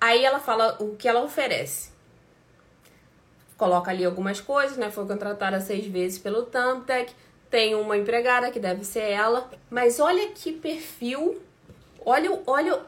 Aí 0.00 0.24
ela 0.24 0.40
fala 0.40 0.76
o 0.80 0.96
que 0.96 1.06
ela 1.06 1.22
oferece. 1.22 1.91
Coloca 3.56 3.90
ali 3.90 4.04
algumas 4.04 4.40
coisas, 4.40 4.76
né? 4.76 4.90
Foi 4.90 5.06
contratada 5.06 5.60
seis 5.60 5.86
vezes 5.86 6.18
pelo 6.18 6.42
Thumbtack. 6.44 7.12
Tem 7.50 7.74
uma 7.74 7.96
empregada 7.96 8.50
que 8.50 8.58
deve 8.58 8.84
ser 8.84 9.10
ela. 9.10 9.50
Mas 9.70 10.00
olha 10.00 10.28
que 10.30 10.52
perfil. 10.52 11.40
Olha, 12.04 12.40
olha, 12.46 12.80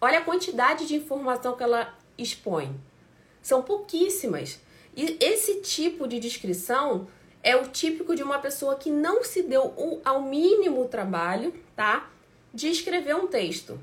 olha 0.00 0.18
a 0.18 0.22
quantidade 0.22 0.86
de 0.86 0.94
informação 0.94 1.56
que 1.56 1.62
ela 1.62 1.92
expõe. 2.16 2.74
São 3.42 3.62
pouquíssimas. 3.62 4.60
E 4.96 5.16
esse 5.20 5.60
tipo 5.60 6.06
de 6.06 6.20
descrição 6.20 7.08
é 7.42 7.54
o 7.56 7.68
típico 7.68 8.14
de 8.14 8.22
uma 8.22 8.38
pessoa 8.38 8.76
que 8.76 8.90
não 8.90 9.22
se 9.22 9.42
deu 9.42 10.00
ao 10.04 10.22
mínimo 10.22 10.86
trabalho, 10.88 11.52
tá? 11.76 12.10
De 12.52 12.68
escrever 12.68 13.14
um 13.14 13.26
texto, 13.26 13.78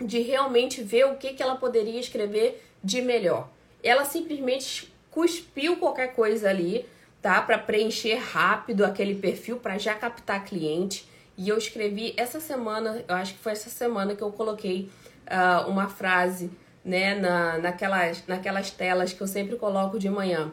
de 0.00 0.20
realmente 0.20 0.82
ver 0.82 1.06
o 1.06 1.16
que, 1.16 1.32
que 1.32 1.42
ela 1.42 1.56
poderia 1.56 1.98
escrever 1.98 2.62
de 2.82 3.00
melhor. 3.00 3.48
Ela 3.82 4.04
simplesmente 4.04 4.93
cuspiu 5.14 5.76
qualquer 5.76 6.08
coisa 6.14 6.50
ali, 6.50 6.84
tá? 7.22 7.40
Para 7.40 7.56
preencher 7.56 8.16
rápido 8.16 8.84
aquele 8.84 9.14
perfil, 9.14 9.58
para 9.58 9.78
já 9.78 9.94
captar 9.94 10.44
cliente. 10.44 11.08
E 11.36 11.48
eu 11.48 11.56
escrevi 11.56 12.12
essa 12.16 12.40
semana, 12.40 13.04
eu 13.06 13.14
acho 13.14 13.34
que 13.34 13.40
foi 13.40 13.52
essa 13.52 13.70
semana 13.70 14.14
que 14.14 14.22
eu 14.22 14.32
coloquei 14.32 14.90
uh, 15.26 15.68
uma 15.70 15.88
frase, 15.88 16.50
né, 16.84 17.14
na, 17.14 17.58
naquelas, 17.58 18.26
naquelas 18.26 18.70
telas 18.70 19.12
que 19.12 19.20
eu 19.20 19.26
sempre 19.26 19.56
coloco 19.56 19.98
de 19.98 20.10
manhã 20.10 20.52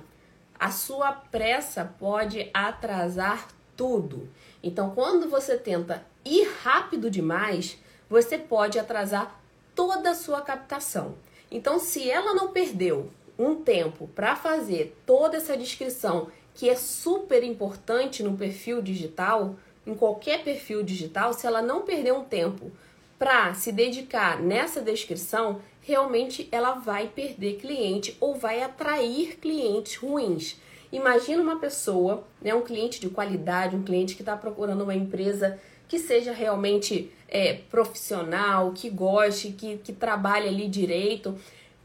a 0.61 0.69
sua 0.69 1.11
pressa 1.11 1.91
pode 1.97 2.47
atrasar 2.53 3.47
tudo. 3.75 4.29
Então, 4.61 4.91
quando 4.91 5.27
você 5.27 5.57
tenta 5.57 6.05
ir 6.23 6.47
rápido 6.61 7.09
demais, 7.09 7.79
você 8.07 8.37
pode 8.37 8.77
atrasar 8.77 9.41
toda 9.73 10.11
a 10.11 10.15
sua 10.15 10.39
captação. 10.41 11.15
Então, 11.49 11.79
se 11.79 12.07
ela 12.07 12.35
não 12.35 12.51
perdeu 12.51 13.09
um 13.37 13.55
tempo 13.55 14.09
para 14.15 14.35
fazer 14.35 14.97
toda 15.05 15.37
essa 15.37 15.57
descrição, 15.57 16.27
que 16.53 16.69
é 16.69 16.75
super 16.75 17.43
importante 17.43 18.23
no 18.23 18.37
perfil 18.37 18.81
digital, 18.81 19.55
em 19.85 19.95
qualquer 19.95 20.43
perfil 20.43 20.83
digital, 20.83 21.33
se 21.33 21.47
ela 21.47 21.61
não 21.61 21.81
perder 21.81 22.13
um 22.13 22.23
tempo 22.23 22.71
para 23.17 23.53
se 23.53 23.71
dedicar 23.71 24.41
nessa 24.41 24.81
descrição, 24.81 25.61
realmente 25.81 26.47
ela 26.51 26.73
vai 26.73 27.07
perder 27.07 27.57
cliente 27.57 28.17
ou 28.19 28.35
vai 28.35 28.61
atrair 28.61 29.37
clientes 29.37 29.95
ruins. 29.95 30.59
Imagina 30.91 31.41
uma 31.41 31.59
pessoa, 31.59 32.23
né, 32.41 32.53
um 32.53 32.61
cliente 32.61 32.99
de 32.99 33.09
qualidade, 33.09 33.75
um 33.75 33.83
cliente 33.83 34.15
que 34.15 34.21
está 34.21 34.35
procurando 34.35 34.83
uma 34.83 34.95
empresa 34.95 35.59
que 35.87 35.99
seja 35.99 36.31
realmente 36.31 37.11
é, 37.27 37.53
profissional, 37.69 38.71
que 38.73 38.89
goste, 38.89 39.51
que, 39.51 39.77
que 39.77 39.93
trabalhe 39.93 40.47
ali 40.47 40.67
direito. 40.67 41.37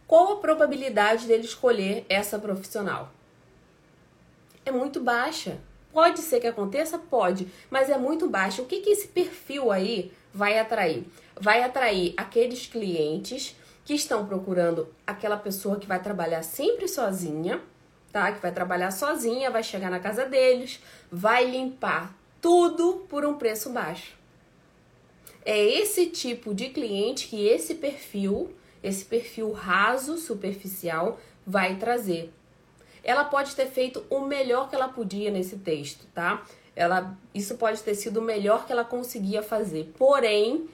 Qual 0.06 0.32
a 0.32 0.36
probabilidade 0.36 1.26
dele 1.26 1.44
escolher 1.44 2.06
essa 2.08 2.38
profissional? 2.38 3.12
É 4.64 4.70
muito 4.70 5.00
baixa. 5.00 5.58
Pode 5.92 6.20
ser 6.20 6.40
que 6.40 6.46
aconteça? 6.46 6.98
Pode, 6.98 7.48
mas 7.70 7.88
é 7.88 7.96
muito 7.96 8.28
baixa. 8.28 8.62
O 8.62 8.66
que, 8.66 8.80
que 8.80 8.90
esse 8.90 9.08
perfil 9.08 9.72
aí 9.72 10.12
vai 10.32 10.58
atrair? 10.58 11.04
Vai 11.34 11.62
atrair 11.62 12.14
aqueles 12.16 12.66
clientes 12.66 13.56
que 13.84 13.94
estão 13.94 14.26
procurando 14.26 14.92
aquela 15.06 15.36
pessoa 15.36 15.78
que 15.78 15.86
vai 15.86 16.02
trabalhar 16.02 16.42
sempre 16.42 16.86
sozinha, 16.86 17.62
tá? 18.12 18.30
Que 18.32 18.42
vai 18.42 18.52
trabalhar 18.52 18.90
sozinha, 18.90 19.50
vai 19.50 19.62
chegar 19.62 19.90
na 19.90 20.00
casa 20.00 20.26
deles, 20.26 20.80
vai 21.10 21.48
limpar 21.48 22.14
tudo 22.40 23.06
por 23.08 23.24
um 23.24 23.34
preço 23.34 23.70
baixo. 23.70 24.14
É 25.44 25.58
esse 25.58 26.06
tipo 26.06 26.52
de 26.52 26.70
cliente 26.70 27.28
que 27.28 27.46
esse 27.46 27.76
perfil, 27.76 28.52
esse 28.86 29.04
perfil 29.04 29.50
raso, 29.50 30.16
superficial, 30.16 31.18
vai 31.44 31.76
trazer. 31.76 32.32
Ela 33.02 33.24
pode 33.24 33.54
ter 33.54 33.66
feito 33.66 34.04
o 34.08 34.20
melhor 34.20 34.68
que 34.68 34.76
ela 34.76 34.88
podia 34.88 35.30
nesse 35.30 35.56
texto, 35.58 36.06
tá? 36.14 36.44
Ela, 36.74 37.16
isso 37.34 37.56
pode 37.56 37.82
ter 37.82 37.94
sido 37.94 38.20
o 38.20 38.22
melhor 38.22 38.64
que 38.64 38.72
ela 38.72 38.84
conseguia 38.84 39.42
fazer. 39.42 39.92
Porém, 39.98 40.68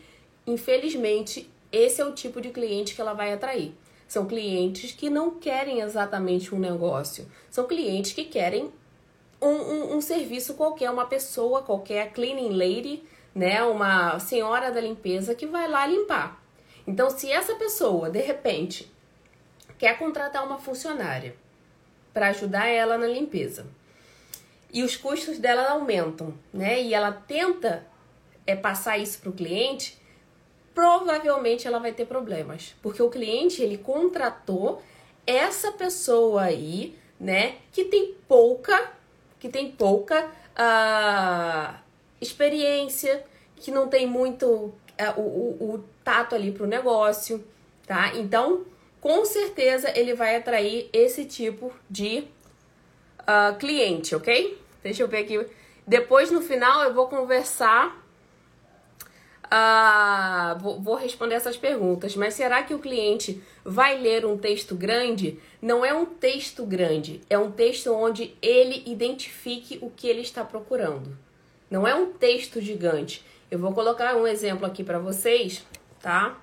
infelizmente, 0.47 1.51
esse 1.71 2.01
é 2.03 2.05
o 2.05 2.13
tipo 2.13 2.41
de 2.41 2.51
cliente 2.51 2.95
que 2.95 3.01
ela 3.01 3.15
vai 3.15 3.33
atrair. 3.33 3.73
São 4.07 4.27
clientes 4.27 4.93
que 4.93 5.09
não 5.09 5.31
querem 5.39 5.81
exatamente 5.81 6.55
um 6.55 6.59
negócio, 6.59 7.27
são 7.51 7.67
clientes 7.67 8.13
que 8.13 8.25
querem 8.25 8.71
um, 9.41 9.49
um, 9.49 9.97
um 9.97 10.01
serviço 10.03 10.53
qualquer, 10.53 10.91
uma 10.91 11.07
pessoa 11.07 11.63
qualquer, 11.63 12.13
cleaning 12.13 12.51
lady, 12.51 13.03
né, 13.35 13.63
uma 13.63 14.19
senhora 14.19 14.71
da 14.71 14.83
limpeza 14.83 15.35
que 15.35 15.47
vai 15.47 15.67
lá 15.67 15.87
limpar. 15.87 16.42
Então, 16.87 17.11
se 17.11 17.31
essa 17.31 17.55
pessoa 17.55 18.11
de 18.11 18.21
repente 18.21 18.91
quer 19.79 19.99
contratar 19.99 20.45
uma 20.45 20.59
funcionária 20.59 21.35
para 22.13 22.29
ajudar 22.29 22.67
ela 22.67 22.99
na 22.99 23.07
limpeza 23.07 23.67
e 24.73 24.83
os 24.83 24.97
custos 24.97 25.39
dela 25.39 25.71
aumentam, 25.71 26.35
né, 26.53 26.81
e 26.83 26.95
ela 26.95 27.13
tenta 27.13 27.87
é 28.47 28.57
passar 28.57 28.99
isso 28.99 29.21
para 29.21 29.31
o 29.31 29.33
cliente, 29.33 29.99
provavelmente 30.75 31.67
ela 31.67 31.79
vai 31.79 31.93
ter 31.93 32.07
problemas, 32.07 32.75
porque 32.83 33.03
o 33.03 33.11
cliente 33.11 33.63
ele 33.63 33.79
contratou 33.79 34.83
essa 35.27 35.73
pessoa 35.73 36.43
aí, 36.43 36.99
né, 37.21 37.57
que 37.71 37.85
tem 37.85 38.15
pouca, 38.27 38.93
que 39.39 39.49
tem 39.49 39.71
pouca 39.71 40.29
uh, 40.57 41.79
experiência, 42.21 43.25
que 43.57 43.71
não 43.71 43.89
tem 43.89 44.07
muito 44.07 44.47
uh, 44.47 45.21
o, 45.21 45.75
o, 45.75 45.85
tato 46.05 46.35
ali 46.35 46.53
para 46.53 46.65
o 46.65 46.67
negócio, 46.67 47.45
tá? 47.87 48.15
Então, 48.15 48.65
com 49.01 49.25
certeza 49.25 49.93
ele 49.99 50.15
vai 50.15 50.37
atrair 50.37 50.89
esse 50.93 51.25
tipo 51.25 51.73
de 51.89 52.25
uh, 53.21 53.57
cliente, 53.59 54.15
ok? 54.15 54.59
Deixa 54.83 55.03
eu 55.03 55.09
ver 55.09 55.19
aqui. 55.19 55.47
Depois 55.87 56.31
no 56.31 56.41
final 56.41 56.83
eu 56.83 56.95
vou 56.95 57.09
conversar 57.09 58.03
ah, 59.55 60.57
vou, 60.63 60.81
vou 60.81 60.95
responder 60.95 61.35
essas 61.35 61.59
perguntas, 61.59 62.17
mas 62.17 62.33
será 62.33 62.63
que 62.63 62.73
o 62.73 62.79
cliente 62.79 63.43
vai 63.63 63.99
ler 63.99 64.25
um 64.25 64.39
texto 64.39 64.75
grande? 64.75 65.39
Não 65.61 65.85
é 65.85 65.93
um 65.93 66.07
texto 66.07 66.65
grande, 66.65 67.21
é 67.29 67.37
um 67.37 67.51
texto 67.51 67.93
onde 67.93 68.35
ele 68.41 68.83
identifique 68.87 69.79
o 69.83 69.91
que 69.91 70.09
ele 70.09 70.23
está 70.23 70.43
procurando. 70.43 71.19
Não 71.71 71.87
é 71.87 71.95
um 71.95 72.15
texto 72.15 72.63
gigante. 72.63 73.23
Eu 73.51 73.59
vou 73.59 73.75
colocar 73.75 74.17
um 74.17 74.27
exemplo 74.27 74.65
aqui 74.65 74.83
para 74.83 74.99
vocês, 74.99 75.63
tá? 76.03 76.39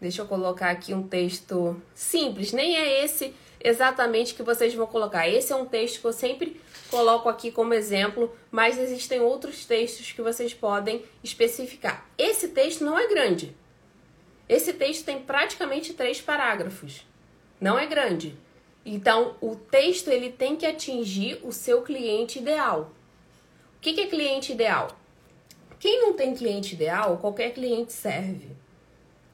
Deixa 0.00 0.22
eu 0.22 0.26
colocar 0.26 0.70
aqui 0.70 0.94
um 0.94 1.06
texto 1.06 1.80
simples, 1.94 2.52
nem 2.52 2.76
é 2.76 3.04
esse 3.04 3.34
exatamente 3.60 4.34
que 4.34 4.42
vocês 4.42 4.74
vão 4.74 4.86
colocar. 4.86 5.28
Esse 5.28 5.52
é 5.52 5.56
um 5.56 5.66
texto 5.66 6.00
que 6.00 6.06
eu 6.06 6.12
sempre 6.12 6.60
coloco 6.90 7.28
aqui 7.28 7.50
como 7.50 7.74
exemplo, 7.74 8.34
mas 8.50 8.78
existem 8.78 9.20
outros 9.20 9.64
textos 9.64 10.12
que 10.12 10.22
vocês 10.22 10.54
podem 10.54 11.04
especificar. 11.22 12.06
Esse 12.16 12.48
texto 12.48 12.84
não 12.84 12.98
é 12.98 13.06
grande. 13.06 13.54
Esse 14.48 14.72
texto 14.72 15.04
tem 15.04 15.20
praticamente 15.20 15.92
três 15.92 16.20
parágrafos. 16.20 17.04
Não 17.60 17.78
é 17.78 17.86
grande. 17.86 18.34
Então, 18.84 19.36
o 19.40 19.54
texto 19.54 20.08
ele 20.08 20.30
tem 20.30 20.56
que 20.56 20.64
atingir 20.64 21.40
o 21.42 21.52
seu 21.52 21.82
cliente 21.82 22.38
ideal. 22.38 22.92
O 23.76 23.80
que, 23.80 24.00
é 24.00 24.06
cliente 24.06 24.52
ideal? 24.52 24.97
Quem 25.78 26.00
não 26.02 26.14
tem 26.14 26.34
cliente 26.34 26.74
ideal, 26.74 27.18
qualquer 27.18 27.52
cliente 27.52 27.92
serve. 27.92 28.48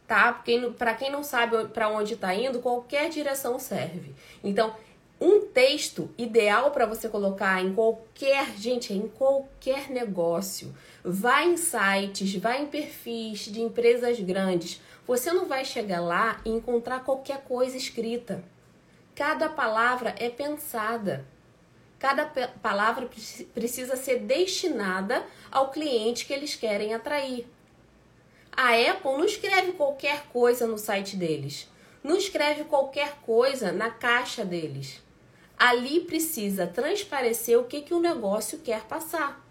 Tá? 0.07 0.43
Para 0.79 0.95
quem 0.95 1.11
não 1.11 1.25
sabe 1.25 1.69
para 1.69 1.89
onde 1.89 2.15
está 2.15 2.35
indo, 2.35 2.61
qualquer 2.61 3.09
direção 3.09 3.59
serve. 3.59 4.15
Então, 4.43 4.75
Um 5.21 5.47
texto 5.47 6.11
ideal 6.19 6.73
para 6.73 6.87
você 6.87 7.09
colocar 7.09 7.63
em 7.63 7.73
qualquer, 7.73 8.57
gente, 8.59 8.93
em 8.93 9.09
qualquer 9.09 9.89
negócio. 9.89 10.75
Vai 11.05 11.49
em 11.49 11.57
sites, 11.57 12.35
vai 12.35 12.63
em 12.63 12.67
perfis 12.67 13.47
de 13.47 13.61
empresas 13.63 14.19
grandes. 14.21 14.81
Você 15.07 15.33
não 15.33 15.47
vai 15.47 15.65
chegar 15.65 16.01
lá 16.01 16.41
e 16.45 16.51
encontrar 16.51 17.05
qualquer 17.05 17.43
coisa 17.43 17.77
escrita. 17.77 18.43
Cada 19.15 19.49
palavra 19.49 20.15
é 20.19 20.29
pensada. 20.29 21.25
Cada 22.05 22.27
palavra 22.61 23.09
precisa 23.55 23.97
ser 23.97 24.19
destinada 24.19 25.25
ao 25.51 25.71
cliente 25.71 26.27
que 26.27 26.35
eles 26.35 26.55
querem 26.55 26.93
atrair. 26.93 27.47
A 28.55 28.75
Apple 28.75 29.13
não 29.13 29.25
escreve 29.25 29.73
qualquer 29.73 30.27
coisa 30.27 30.67
no 30.67 30.77
site 30.77 31.17
deles. 31.17 31.67
Não 32.03 32.15
escreve 32.15 32.65
qualquer 32.65 33.15
coisa 33.23 33.73
na 33.73 33.89
caixa 33.89 34.45
deles. 34.45 35.03
Ali 35.59 36.01
precisa 36.01 36.67
transparecer 36.67 37.59
o 37.59 37.65
que, 37.65 37.81
que 37.81 37.95
o 37.95 38.01
negócio 38.01 38.59
quer 38.59 38.83
passar. 38.83 39.43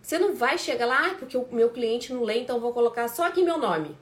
Você 0.00 0.18
não 0.18 0.34
vai 0.34 0.56
chegar 0.56 0.86
lá, 0.86 1.08
ah, 1.08 1.16
porque 1.18 1.36
o 1.36 1.46
meu 1.52 1.68
cliente 1.68 2.14
não 2.14 2.24
lê, 2.24 2.38
então 2.38 2.60
vou 2.60 2.72
colocar 2.72 3.08
só 3.08 3.26
aqui 3.26 3.42
meu 3.42 3.58
nome. 3.58 3.94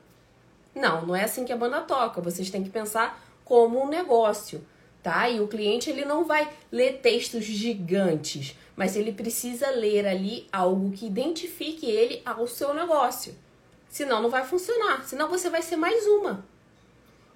Não, 0.73 1.05
não 1.05 1.17
é 1.17 1.25
assim 1.25 1.45
que 1.45 1.53
a 1.53 1.57
banda 1.57 1.81
toca. 1.81 2.21
Vocês 2.21 2.49
têm 2.49 2.63
que 2.63 2.71
pensar 2.71 3.21
como 3.45 3.83
um 3.83 3.89
negócio, 3.89 4.65
tá? 5.07 5.29
E 5.29 5.39
o 5.39 5.47
cliente 5.47 5.89
ele 5.89 6.05
não 6.05 6.25
vai 6.25 6.53
ler 6.73 6.99
textos 6.99 7.45
gigantes, 7.45 8.57
mas 8.75 8.97
ele 8.97 9.13
precisa 9.13 9.71
ler 9.71 10.05
ali 10.05 10.49
algo 10.53 10.91
que 10.91 11.07
identifique 11.07 11.87
ele 11.87 12.21
ao 12.25 12.49
seu 12.49 12.75
negócio. 12.75 13.33
Senão 13.89 14.21
não 14.21 14.29
vai 14.29 14.45
funcionar. 14.45 15.07
Senão 15.07 15.29
você 15.29 15.49
vai 15.49 15.63
ser 15.63 15.77
mais 15.77 16.05
uma 16.09 16.45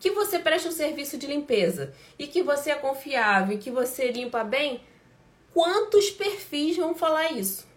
que 0.00 0.10
você 0.10 0.40
presta 0.40 0.68
um 0.68 0.72
serviço 0.72 1.16
de 1.16 1.28
limpeza 1.28 1.94
e 2.18 2.26
que 2.26 2.42
você 2.42 2.72
é 2.72 2.74
confiável 2.74 3.54
e 3.54 3.58
que 3.58 3.70
você 3.70 4.10
limpa 4.10 4.42
bem, 4.42 4.80
quantos 5.54 6.10
perfis 6.10 6.76
vão 6.76 6.92
falar 6.92 7.30
isso? 7.30 7.68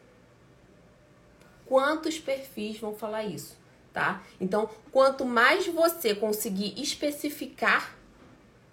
Quantos 1.68 2.18
perfis 2.18 2.80
vão 2.80 2.96
falar 2.96 3.26
isso, 3.26 3.56
tá? 3.94 4.24
Então, 4.42 4.68
quanto 4.92 5.24
mais 5.24 5.68
você 5.68 6.16
conseguir 6.16 6.74
especificar 6.82 8.02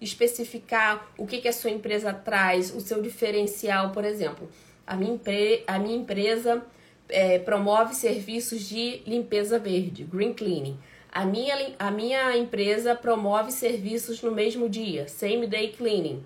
especificar 0.01 1.11
o 1.17 1.27
que, 1.27 1.39
que 1.39 1.47
a 1.47 1.53
sua 1.53 1.69
empresa 1.69 2.11
traz, 2.11 2.73
o 2.75 2.81
seu 2.81 3.01
diferencial, 3.01 3.91
por 3.91 4.03
exemplo. 4.03 4.49
A 4.85 4.95
minha, 4.95 5.13
empre 5.13 5.63
a 5.67 5.77
minha 5.77 5.95
empresa 5.95 6.65
é, 7.07 7.37
promove 7.37 7.93
serviços 7.93 8.67
de 8.67 9.03
limpeza 9.05 9.59
verde, 9.59 10.03
green 10.03 10.33
cleaning. 10.33 10.77
A 11.11 11.25
minha, 11.25 11.75
a 11.77 11.91
minha 11.91 12.35
empresa 12.35 12.95
promove 12.95 13.51
serviços 13.51 14.21
no 14.21 14.31
mesmo 14.31 14.67
dia, 14.67 15.07
same 15.07 15.45
day 15.45 15.73
cleaning. 15.73 16.23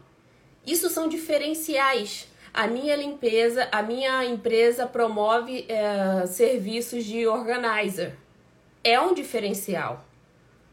Isso 0.66 0.90
são 0.90 1.08
diferenciais. 1.08 2.28
A 2.54 2.68
minha 2.68 2.96
limpeza, 2.96 3.68
a 3.72 3.82
minha 3.82 4.24
empresa 4.26 4.86
promove 4.88 5.66
é, 5.68 6.26
serviços 6.28 7.04
de 7.04 7.28
organizer. 7.28 8.16
É 8.84 9.00
um 9.02 9.14
diferencial. 9.14 10.05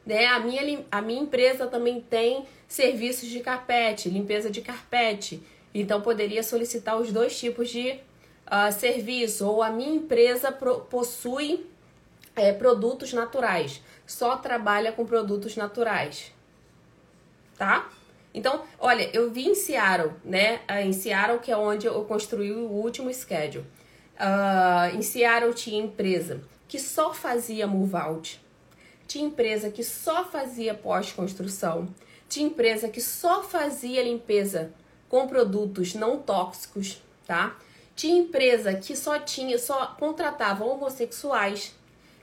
Né? 0.04 0.26
A, 0.26 0.40
minha, 0.40 0.84
a 0.90 1.00
minha 1.00 1.22
empresa 1.22 1.66
também 1.66 2.00
tem 2.00 2.46
serviços 2.68 3.28
de 3.28 3.40
carpete, 3.40 4.08
limpeza 4.08 4.50
de 4.50 4.60
carpete. 4.60 5.42
Então 5.74 6.00
poderia 6.00 6.42
solicitar 6.42 6.98
os 6.98 7.12
dois 7.12 7.38
tipos 7.38 7.70
de 7.70 7.90
uh, 7.90 8.72
serviço. 8.72 9.46
Ou 9.46 9.62
a 9.62 9.70
minha 9.70 9.94
empresa 9.94 10.50
pro, 10.52 10.80
possui 10.80 11.66
é, 12.34 12.52
produtos 12.52 13.12
naturais 13.12 13.82
só 14.06 14.36
trabalha 14.36 14.92
com 14.92 15.06
produtos 15.06 15.56
naturais, 15.56 16.32
tá? 17.56 17.88
Então, 18.34 18.62
olha, 18.78 19.08
eu 19.12 19.30
vi 19.30 19.48
em 19.48 19.54
Seattle, 19.54 20.12
né? 20.24 20.60
Ah, 20.66 20.82
em 20.82 20.92
Seattle, 20.92 21.38
que 21.38 21.50
é 21.50 21.56
onde 21.56 21.86
eu 21.86 22.04
construí 22.04 22.52
o 22.52 22.68
último 22.68 23.12
schedule. 23.12 23.64
Uh, 24.16 24.96
em 24.96 25.02
Seattle 25.02 25.52
tinha 25.54 25.82
empresa 25.82 26.42
que 26.68 26.78
só 26.78 27.12
fazia 27.12 27.66
move-out. 27.66 28.41
Tinha 29.12 29.26
empresa 29.26 29.68
que 29.68 29.84
só 29.84 30.24
fazia 30.24 30.72
pós-construção. 30.72 31.86
Tinha 32.30 32.46
empresa 32.46 32.88
que 32.88 32.98
só 32.98 33.42
fazia 33.42 34.02
limpeza 34.02 34.72
com 35.06 35.28
produtos 35.28 35.94
não 35.94 36.16
tóxicos, 36.16 37.02
tá? 37.26 37.54
Tinha 37.94 38.18
empresa 38.18 38.72
que 38.72 38.96
só 38.96 39.18
tinha, 39.18 39.58
só 39.58 39.88
contratava 39.98 40.64
homossexuais. 40.64 41.74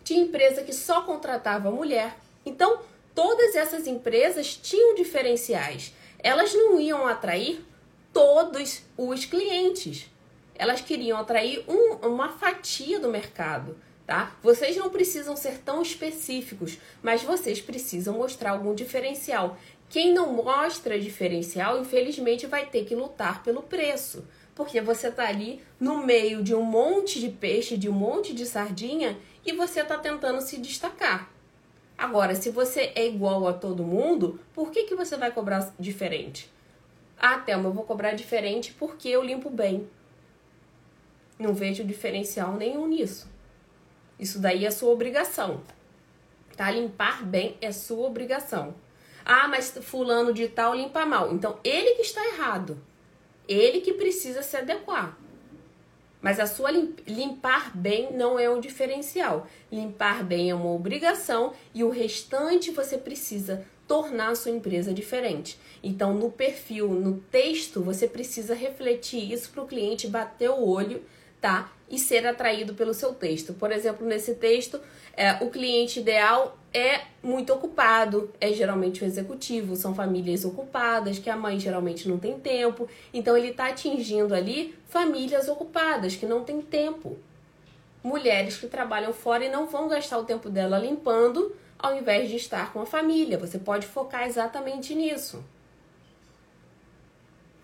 Tinha 0.03 0.23
empresa 0.23 0.63
que 0.63 0.73
só 0.73 1.03
contratava 1.03 1.69
mulher. 1.69 2.17
Então, 2.43 2.79
todas 3.13 3.55
essas 3.55 3.85
empresas 3.85 4.57
tinham 4.57 4.95
diferenciais. 4.95 5.93
Elas 6.17 6.55
não 6.55 6.79
iam 6.79 7.05
atrair 7.05 7.63
todos 8.11 8.81
os 8.97 9.25
clientes. 9.25 10.09
Elas 10.55 10.81
queriam 10.81 11.19
atrair 11.19 11.63
um, 11.67 12.07
uma 12.07 12.29
fatia 12.29 12.99
do 12.99 13.09
mercado, 13.09 13.77
tá? 14.09 14.35
Vocês 14.41 14.75
não 14.75 14.89
precisam 14.89 15.37
ser 15.37 15.59
tão 15.59 15.83
específicos, 15.83 16.79
mas 16.99 17.21
vocês 17.21 17.61
precisam 17.61 18.17
mostrar 18.17 18.53
algum 18.53 18.73
diferencial. 18.73 19.55
Quem 19.87 20.11
não 20.11 20.33
mostra 20.33 20.99
diferencial, 20.99 21.79
infelizmente, 21.79 22.47
vai 22.47 22.65
ter 22.65 22.85
que 22.85 22.95
lutar 22.95 23.43
pelo 23.43 23.61
preço 23.61 24.25
porque 24.55 24.81
você 24.81 25.09
está 25.09 25.27
ali 25.27 25.61
no 25.79 26.05
meio 26.05 26.43
de 26.43 26.55
um 26.55 26.63
monte 26.63 27.19
de 27.19 27.29
peixe, 27.29 27.77
de 27.77 27.87
um 27.87 27.93
monte 27.93 28.33
de 28.33 28.47
sardinha 28.47 29.15
e 29.45 29.53
você 29.53 29.81
está 29.81 29.95
tentando 29.97 30.41
se 30.41 30.57
destacar. 30.57 31.31
Agora, 31.95 32.33
se 32.33 32.49
você 32.49 32.91
é 32.95 33.07
igual 33.07 33.47
a 33.47 33.53
todo 33.53 33.83
mundo, 33.83 34.39
por 34.53 34.71
que, 34.71 34.85
que 34.85 34.95
você 34.95 35.15
vai 35.15 35.31
cobrar 35.31 35.71
diferente? 35.79 36.51
Ah, 37.15 37.37
Thelma, 37.37 37.69
eu 37.69 37.73
vou 37.73 37.83
cobrar 37.83 38.13
diferente 38.13 38.73
porque 38.73 39.07
eu 39.07 39.23
limpo 39.23 39.51
bem. 39.51 39.87
Não 41.37 41.53
vejo 41.53 41.83
diferencial 41.83 42.55
nenhum 42.55 42.87
nisso. 42.87 43.29
Isso 44.19 44.39
daí 44.39 44.65
é 44.65 44.71
sua 44.71 44.89
obrigação. 44.89 45.61
Tá? 46.55 46.69
Limpar 46.69 47.23
bem 47.25 47.57
é 47.61 47.71
sua 47.71 48.05
obrigação. 48.07 48.75
Ah, 49.23 49.47
mas 49.47 49.77
fulano 49.81 50.33
de 50.33 50.47
tal 50.47 50.75
limpa 50.75 51.05
mal. 51.05 51.33
Então, 51.33 51.57
ele 51.63 51.95
que 51.95 52.01
está 52.01 52.23
errado. 52.25 52.77
Ele 53.47 53.79
que 53.79 53.93
precisa 53.93 54.43
se 54.43 54.57
adequar. 54.57 55.17
Mas 56.21 56.39
a 56.39 56.45
sua 56.45 56.69
limpar 57.07 57.75
bem 57.75 58.11
não 58.11 58.37
é 58.37 58.49
um 58.49 58.59
diferencial. 58.59 59.47
Limpar 59.71 60.23
bem 60.23 60.49
é 60.49 60.55
uma 60.55 60.71
obrigação 60.71 61.53
e 61.73 61.83
o 61.83 61.89
restante 61.89 62.71
você 62.71 62.97
precisa 62.97 63.65
tornar 63.87 64.31
a 64.31 64.35
sua 64.35 64.51
empresa 64.51 64.93
diferente. 64.93 65.57
Então, 65.81 66.13
no 66.13 66.29
perfil, 66.29 66.89
no 66.89 67.19
texto, 67.31 67.81
você 67.81 68.05
precisa 68.05 68.53
refletir 68.53 69.31
isso 69.31 69.49
para 69.49 69.63
o 69.63 69.67
cliente 69.67 70.07
bater 70.07 70.49
o 70.49 70.67
olho 70.67 71.01
tá? 71.41 71.71
E 71.89 71.97
ser 71.97 72.25
atraído 72.27 72.73
pelo 72.73 72.93
seu 72.93 73.13
texto. 73.13 73.53
Por 73.53 73.71
exemplo, 73.71 74.05
nesse 74.05 74.35
texto, 74.35 74.79
é, 75.17 75.33
o 75.43 75.49
cliente 75.49 75.99
ideal 75.99 76.57
é 76.73 77.01
muito 77.23 77.51
ocupado, 77.51 78.31
é 78.39 78.53
geralmente 78.53 79.03
o 79.03 79.05
executivo, 79.05 79.75
são 79.75 79.95
famílias 79.95 80.45
ocupadas, 80.45 81.17
que 81.17 81.29
a 81.29 81.35
mãe 81.35 81.59
geralmente 81.59 82.07
não 82.07 82.19
tem 82.19 82.39
tempo. 82.39 82.87
Então, 83.13 83.35
ele 83.35 83.49
está 83.49 83.67
atingindo 83.67 84.35
ali 84.35 84.77
famílias 84.87 85.47
ocupadas, 85.49 86.15
que 86.15 86.25
não 86.25 86.43
tem 86.43 86.61
tempo. 86.61 87.17
Mulheres 88.03 88.57
que 88.57 88.67
trabalham 88.67 89.11
fora 89.11 89.43
e 89.43 89.49
não 89.49 89.65
vão 89.65 89.87
gastar 89.87 90.19
o 90.19 90.23
tempo 90.23 90.49
dela 90.49 90.77
limpando, 90.77 91.55
ao 91.77 91.95
invés 91.95 92.29
de 92.29 92.35
estar 92.35 92.71
com 92.71 92.81
a 92.81 92.85
família. 92.85 93.37
Você 93.37 93.57
pode 93.57 93.87
focar 93.87 94.27
exatamente 94.27 94.93
nisso. 94.93 95.43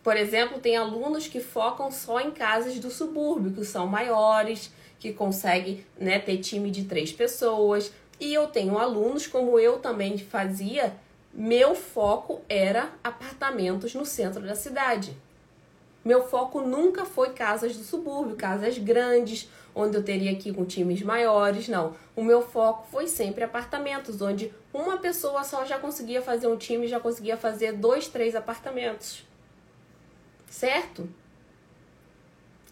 Por 0.05 0.15
exemplo, 0.15 0.59
tem 0.59 0.77
alunos 0.77 1.27
que 1.27 1.39
focam 1.39 1.91
só 1.91 2.19
em 2.19 2.29
casas 2.29 2.77
do 2.77 2.91
subúrbio, 2.91 3.51
que 3.51 3.65
são 3.65 3.87
maiores, 3.87 4.71
que 4.99 5.11
conseguem 5.11 5.83
né, 5.97 6.19
ter 6.19 6.37
time 6.37 6.69
de 6.69 6.83
três 6.83 7.11
pessoas. 7.11 7.91
E 8.19 8.31
eu 8.31 8.45
tenho 8.45 8.77
alunos, 8.77 9.25
como 9.25 9.57
eu 9.57 9.79
também 9.79 10.15
fazia, 10.19 10.95
meu 11.33 11.73
foco 11.73 12.41
era 12.47 12.91
apartamentos 13.03 13.95
no 13.95 14.05
centro 14.05 14.43
da 14.43 14.53
cidade. 14.53 15.17
Meu 16.03 16.23
foco 16.27 16.61
nunca 16.61 17.03
foi 17.03 17.31
casas 17.31 17.75
do 17.75 17.83
subúrbio, 17.83 18.35
casas 18.35 18.77
grandes, 18.77 19.49
onde 19.73 19.97
eu 19.97 20.03
teria 20.03 20.35
que 20.35 20.49
ir 20.49 20.53
com 20.53 20.65
times 20.65 21.01
maiores, 21.01 21.67
não. 21.67 21.95
O 22.15 22.23
meu 22.23 22.43
foco 22.43 22.85
foi 22.91 23.07
sempre 23.07 23.43
apartamentos, 23.43 24.21
onde 24.21 24.53
uma 24.71 24.99
pessoa 24.99 25.43
só 25.43 25.65
já 25.65 25.79
conseguia 25.79 26.21
fazer 26.21 26.45
um 26.45 26.57
time, 26.57 26.87
já 26.87 26.99
conseguia 26.99 27.35
fazer 27.35 27.71
dois, 27.71 28.07
três 28.07 28.35
apartamentos 28.35 29.25
certo? 30.55 31.09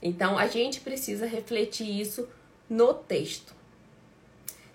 Então 0.01 0.37
a 0.37 0.47
gente 0.47 0.79
precisa 0.79 1.25
refletir 1.25 1.99
isso 1.99 2.27
no 2.69 2.93
texto. 2.93 3.53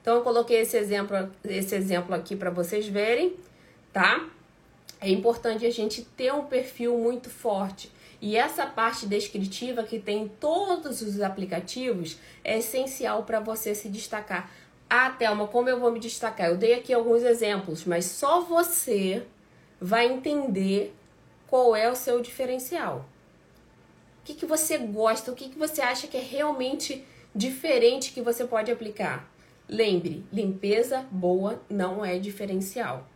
Então 0.00 0.16
eu 0.16 0.22
coloquei 0.22 0.60
esse 0.60 0.76
exemplo, 0.76 1.16
esse 1.44 1.74
exemplo 1.74 2.14
aqui 2.14 2.36
para 2.36 2.50
vocês 2.50 2.86
verem, 2.86 3.34
tá? 3.92 4.28
É 5.00 5.08
importante 5.08 5.64
a 5.64 5.70
gente 5.70 6.02
ter 6.02 6.32
um 6.32 6.44
perfil 6.44 6.98
muito 6.98 7.30
forte. 7.30 7.90
E 8.20 8.36
essa 8.36 8.66
parte 8.66 9.06
descritiva 9.06 9.84
que 9.84 9.98
tem 9.98 10.24
em 10.24 10.28
todos 10.28 11.00
os 11.00 11.20
aplicativos 11.20 12.18
é 12.44 12.58
essencial 12.58 13.22
para 13.22 13.40
você 13.40 13.74
se 13.74 13.88
destacar. 13.88 14.50
Ah, 14.90 15.10
Thelma, 15.10 15.46
como 15.46 15.68
eu 15.68 15.78
vou 15.78 15.92
me 15.92 16.00
destacar? 16.00 16.48
Eu 16.48 16.56
dei 16.56 16.74
aqui 16.74 16.92
alguns 16.92 17.22
exemplos, 17.22 17.84
mas 17.84 18.06
só 18.06 18.40
você 18.40 19.24
vai 19.80 20.06
entender 20.06 20.94
qual 21.48 21.74
é 21.74 21.90
o 21.90 21.96
seu 21.96 22.20
diferencial. 22.20 23.08
O 24.20 24.24
que, 24.24 24.34
que 24.34 24.46
você 24.46 24.78
gosta, 24.78 25.32
o 25.32 25.34
que, 25.34 25.48
que 25.48 25.58
você 25.58 25.80
acha 25.80 26.06
que 26.06 26.16
é 26.16 26.22
realmente 26.22 27.04
diferente 27.34 28.12
que 28.12 28.20
você 28.20 28.44
pode 28.44 28.70
aplicar. 28.70 29.30
Lembre, 29.68 30.24
limpeza 30.32 31.06
boa 31.10 31.62
não 31.68 32.04
é 32.04 32.18
diferencial. 32.18 33.06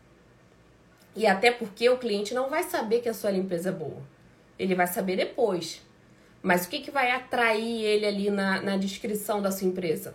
E 1.15 1.27
até 1.27 1.51
porque 1.51 1.89
o 1.89 1.99
cliente 1.99 2.33
não 2.33 2.49
vai 2.49 2.63
saber 2.63 3.01
que 3.01 3.09
a 3.09 3.15
sua 3.15 3.31
limpeza 3.31 3.69
é 3.69 3.73
boa. 3.73 4.03
Ele 4.59 4.75
vai 4.75 4.87
saber 4.87 5.17
depois. 5.17 5.83
Mas 6.43 6.65
o 6.65 6.69
que, 6.69 6.81
que 6.81 6.91
vai 6.91 7.11
atrair 7.11 7.83
ele 7.83 8.07
ali 8.07 8.31
na, 8.31 8.63
na 8.63 8.77
descrição 8.77 9.43
da 9.43 9.51
sua 9.51 9.69
empresa? 9.69 10.15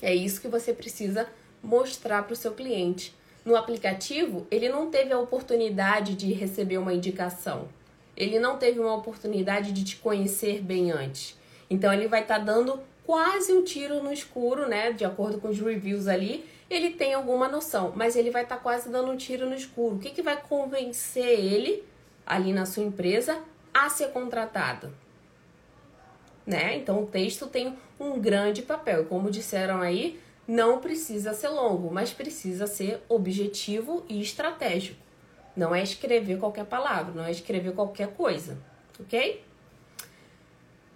É 0.00 0.14
isso 0.14 0.40
que 0.40 0.48
você 0.48 0.72
precisa 0.72 1.28
mostrar 1.62 2.22
para 2.22 2.32
o 2.32 2.36
seu 2.36 2.52
cliente. 2.52 3.14
No 3.44 3.56
aplicativo, 3.56 4.46
ele 4.50 4.68
não 4.68 4.90
teve 4.90 5.12
a 5.12 5.18
oportunidade 5.18 6.14
de 6.14 6.32
receber 6.32 6.78
uma 6.78 6.94
indicação. 6.94 7.68
Ele 8.16 8.38
não 8.38 8.56
teve 8.56 8.78
uma 8.78 8.94
oportunidade 8.94 9.72
de 9.72 9.84
te 9.84 9.96
conhecer 9.96 10.60
bem 10.60 10.92
antes. 10.92 11.36
Então, 11.68 11.92
ele 11.92 12.06
vai 12.06 12.22
estar 12.22 12.38
tá 12.38 12.44
dando 12.44 12.80
quase 13.04 13.52
um 13.52 13.64
tiro 13.64 14.02
no 14.02 14.12
escuro, 14.12 14.68
né? 14.68 14.92
De 14.92 15.04
acordo 15.04 15.40
com 15.40 15.48
os 15.48 15.58
reviews 15.58 16.06
ali, 16.06 16.44
ele 16.70 16.90
tem 16.90 17.14
alguma 17.14 17.48
noção, 17.48 17.92
mas 17.94 18.16
ele 18.16 18.30
vai 18.30 18.44
estar 18.44 18.56
tá 18.56 18.62
quase 18.62 18.88
dando 18.88 19.10
um 19.10 19.16
tiro 19.16 19.48
no 19.48 19.54
escuro. 19.54 19.96
O 19.96 19.98
que, 19.98 20.10
que 20.10 20.22
vai 20.22 20.40
convencer 20.40 21.38
ele 21.38 21.84
ali 22.24 22.52
na 22.52 22.64
sua 22.64 22.82
empresa 22.82 23.38
a 23.74 23.88
ser 23.88 24.08
contratado? 24.08 24.92
Né? 26.46 26.76
Então 26.76 27.02
o 27.02 27.06
texto 27.06 27.46
tem 27.46 27.76
um 28.00 28.18
grande 28.18 28.62
papel. 28.62 29.04
Como 29.04 29.30
disseram 29.30 29.80
aí, 29.80 30.18
não 30.46 30.80
precisa 30.80 31.34
ser 31.34 31.48
longo, 31.48 31.92
mas 31.92 32.12
precisa 32.12 32.66
ser 32.66 33.00
objetivo 33.08 34.04
e 34.08 34.20
estratégico. 34.20 35.00
Não 35.56 35.74
é 35.74 35.82
escrever 35.82 36.38
qualquer 36.38 36.64
palavra, 36.64 37.12
não 37.12 37.24
é 37.24 37.30
escrever 37.30 37.72
qualquer 37.74 38.08
coisa, 38.08 38.58
ok? 38.98 39.44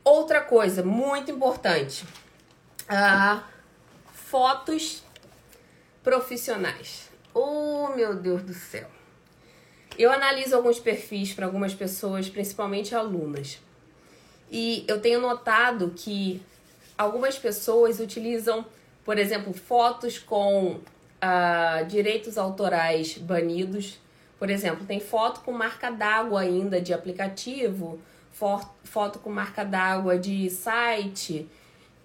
Outra 0.03 0.41
coisa 0.41 0.83
muito 0.83 1.31
importante: 1.31 2.05
uh, 2.85 3.43
fotos 4.13 5.03
profissionais. 6.03 7.11
Oh, 7.35 7.89
meu 7.95 8.15
Deus 8.15 8.43
do 8.43 8.55
céu. 8.55 8.89
Eu 9.99 10.13
analiso 10.13 10.55
alguns 10.55 10.79
perfis 10.79 11.33
para 11.33 11.47
algumas 11.47 11.75
pessoas, 11.75 12.29
principalmente 12.29 12.95
alunas. 12.95 13.59
E 14.51 14.85
eu 14.87 15.01
tenho 15.01 15.21
notado 15.21 15.93
que 15.97 16.43
algumas 16.97 17.39
pessoas 17.39 17.99
utilizam, 17.99 18.65
por 19.07 19.19
exemplo, 19.19 19.55
fotos 19.55 20.19
com 20.19 20.73
uh, 20.73 21.87
direitos 21.89 22.37
autorais 22.37 23.17
banidos. 23.17 23.99
Por 24.39 24.51
exemplo, 24.51 24.85
tem 24.85 25.01
foto 25.01 25.41
com 25.41 25.53
marca 25.53 25.91
d'água 25.91 26.43
ainda 26.43 26.79
de 26.79 26.93
aplicativo 26.93 27.99
foto 28.85 29.19
com 29.19 29.31
marca 29.31 29.65
d'água 29.65 30.19
de 30.19 30.51
site. 30.51 31.49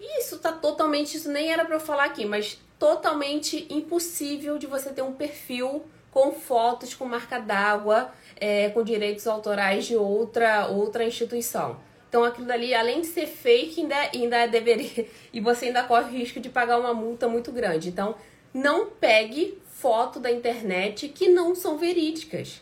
Isso 0.00 0.38
tá 0.38 0.50
totalmente, 0.50 1.16
isso 1.16 1.30
nem 1.30 1.52
era 1.52 1.64
para 1.64 1.76
eu 1.76 1.80
falar 1.80 2.04
aqui, 2.04 2.24
mas 2.24 2.58
totalmente 2.78 3.66
impossível 3.70 4.58
de 4.58 4.66
você 4.66 4.90
ter 4.90 5.02
um 5.02 5.12
perfil 5.12 5.84
com 6.10 6.32
fotos 6.32 6.94
com 6.94 7.04
marca 7.04 7.38
d'água, 7.38 8.10
é, 8.36 8.70
com 8.70 8.82
direitos 8.82 9.26
autorais 9.26 9.86
de 9.86 9.96
outra 9.96 10.66
outra 10.66 11.04
instituição. 11.04 11.78
Então 12.12 12.24
aquilo 12.24 12.46
dali, 12.46 12.74
além 12.74 13.00
de 13.00 13.06
ser 13.06 13.26
fake, 13.26 13.80
ainda, 13.80 13.96
ainda 13.96 14.46
deveria. 14.46 15.06
E 15.32 15.40
você 15.40 15.68
ainda 15.68 15.82
corre 15.82 16.04
o 16.04 16.18
risco 16.18 16.38
de 16.38 16.50
pagar 16.50 16.78
uma 16.78 16.92
multa 16.92 17.26
muito 17.26 17.50
grande. 17.50 17.88
Então, 17.88 18.14
não 18.52 18.90
pegue 18.90 19.58
foto 19.66 20.20
da 20.20 20.30
internet 20.30 21.08
que 21.08 21.30
não 21.30 21.54
são 21.54 21.78
verídicas. 21.78 22.60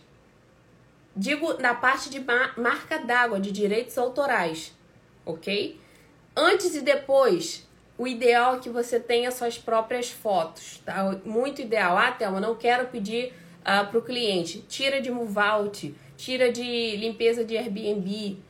Digo 1.17 1.55
na 1.55 1.75
parte 1.75 2.09
de 2.09 2.25
marca 2.57 2.99
d'água, 2.99 3.41
de 3.41 3.51
direitos 3.51 3.99
autorais, 3.99 4.73
ok? 5.27 5.77
Antes 6.37 6.77
e 6.77 6.81
depois, 6.81 7.69
o 7.99 8.07
ideal 8.07 8.55
é 8.55 8.59
que 8.61 8.71
você 8.71 9.01
tenha 9.01 9.33
suas 9.33 9.59
próprias 9.59 10.11
fotos, 10.11 10.81
tá? 10.85 11.19
Muito 11.25 11.61
ideal. 11.61 11.99
Ah, 11.99 12.13
Thelma, 12.13 12.39
não 12.39 12.55
quero 12.55 12.87
pedir 12.87 13.31
uh, 13.31 13.33
ah, 13.65 13.85
para 13.85 13.99
o 13.99 14.03
cliente. 14.03 14.61
Tira 14.69 15.01
de 15.01 15.11
Movault, 15.11 15.93
tira 16.17 16.53
de 16.53 16.97
limpeza 16.97 17.45
de 17.45 17.59
Airbnb. 17.59 18.49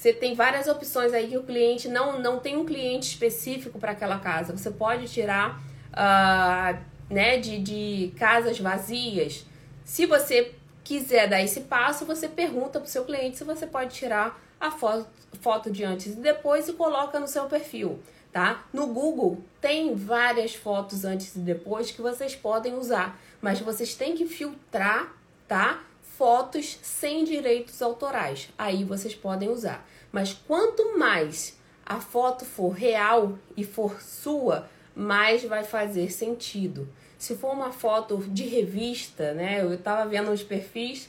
Você 0.00 0.14
tem 0.14 0.34
várias 0.34 0.66
opções 0.66 1.12
aí 1.12 1.28
que 1.28 1.36
o 1.36 1.42
cliente 1.42 1.86
não, 1.86 2.18
não 2.18 2.38
tem 2.38 2.56
um 2.56 2.64
cliente 2.64 3.08
específico 3.08 3.78
para 3.78 3.92
aquela 3.92 4.18
casa. 4.18 4.56
Você 4.56 4.70
pode 4.70 5.06
tirar 5.08 5.60
uh, 5.92 6.82
né, 7.10 7.36
de, 7.36 7.58
de 7.58 8.14
casas 8.16 8.58
vazias. 8.58 9.44
Se 9.84 10.06
você 10.06 10.54
quiser 10.82 11.28
dar 11.28 11.42
esse 11.42 11.60
passo, 11.60 12.06
você 12.06 12.26
pergunta 12.30 12.80
para 12.80 12.86
o 12.86 12.88
seu 12.88 13.04
cliente 13.04 13.36
se 13.36 13.44
você 13.44 13.66
pode 13.66 13.94
tirar 13.94 14.42
a 14.58 14.70
foto, 14.70 15.06
foto 15.42 15.70
de 15.70 15.84
antes 15.84 16.14
e 16.14 16.16
depois 16.16 16.66
e 16.66 16.72
coloca 16.72 17.20
no 17.20 17.28
seu 17.28 17.44
perfil, 17.44 18.00
tá? 18.32 18.64
No 18.72 18.86
Google 18.86 19.44
tem 19.60 19.94
várias 19.94 20.54
fotos 20.54 21.04
antes 21.04 21.36
e 21.36 21.40
depois 21.40 21.90
que 21.90 22.00
vocês 22.00 22.34
podem 22.34 22.72
usar, 22.72 23.20
mas 23.42 23.60
vocês 23.60 23.94
têm 23.94 24.16
que 24.16 24.24
filtrar, 24.24 25.14
tá? 25.46 25.82
Fotos 26.20 26.78
sem 26.82 27.24
direitos 27.24 27.80
autorais. 27.80 28.50
Aí 28.58 28.84
vocês 28.84 29.14
podem 29.14 29.48
usar. 29.48 29.88
Mas 30.12 30.34
quanto 30.34 30.98
mais 30.98 31.58
a 31.82 31.98
foto 31.98 32.44
for 32.44 32.72
real 32.72 33.38
e 33.56 33.64
for 33.64 34.02
sua, 34.02 34.68
mais 34.94 35.42
vai 35.42 35.64
fazer 35.64 36.12
sentido. 36.12 36.86
Se 37.16 37.34
for 37.36 37.54
uma 37.54 37.72
foto 37.72 38.18
de 38.18 38.44
revista, 38.44 39.32
né? 39.32 39.62
Eu 39.62 39.78
tava 39.78 40.10
vendo 40.10 40.30
os 40.30 40.42
perfis 40.42 41.08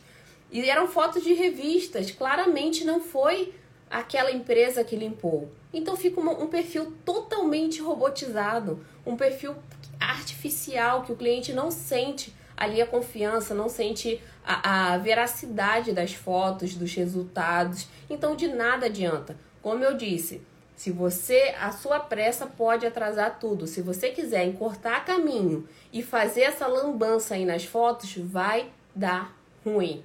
e 0.50 0.70
eram 0.70 0.88
fotos 0.88 1.26
de 1.26 1.34
revistas. 1.34 2.10
Claramente 2.12 2.86
não 2.86 3.02
foi 3.02 3.54
aquela 3.90 4.32
empresa 4.32 4.82
que 4.82 4.96
limpou. 4.96 5.52
Então 5.74 5.98
fica 5.98 6.22
um 6.22 6.48
perfil 6.48 6.94
totalmente 7.04 7.82
robotizado, 7.82 8.80
um 9.06 9.18
perfil 9.18 9.56
artificial 10.00 11.04
que 11.04 11.12
o 11.12 11.18
cliente 11.18 11.52
não 11.52 11.70
sente 11.70 12.34
ali 12.56 12.82
a 12.82 12.88
confiança, 12.88 13.54
não 13.54 13.68
sente 13.68 14.22
a, 14.44 14.94
a 14.94 14.98
veracidade 14.98 15.92
das 15.92 16.14
fotos, 16.14 16.76
dos 16.76 16.94
resultados. 16.94 17.88
Então 18.10 18.36
de 18.36 18.48
nada 18.48 18.88
adianta. 18.88 19.38
Como 19.62 19.84
eu 19.84 19.96
disse, 19.96 20.42
se 20.76 20.92
você, 20.92 21.54
a 21.60 21.72
sua 21.72 22.00
pressa 22.00 22.48
pode 22.48 22.86
atrasar 22.86 23.38
tudo. 23.40 23.68
Se 23.68 23.82
você 23.82 24.10
quiser 24.10 24.46
encurtar 24.46 25.06
caminho 25.06 25.68
e 25.94 26.02
fazer 26.02 26.42
essa 26.42 26.66
lambança 26.66 27.36
aí 27.36 27.46
nas 27.46 27.64
fotos, 27.64 28.16
vai 28.18 28.72
dar 28.96 29.36
ruim, 29.64 30.04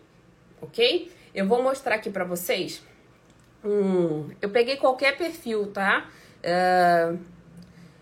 ok? 0.61 1.11
Eu 1.35 1.47
vou 1.47 1.63
mostrar 1.63 1.95
aqui 1.95 2.11
para 2.11 2.25
vocês. 2.25 2.83
Hum, 3.65 4.29
eu 4.41 4.51
peguei 4.51 4.77
qualquer 4.77 5.17
perfil, 5.17 5.73
tá? 5.73 6.09
Uh, 6.45 7.19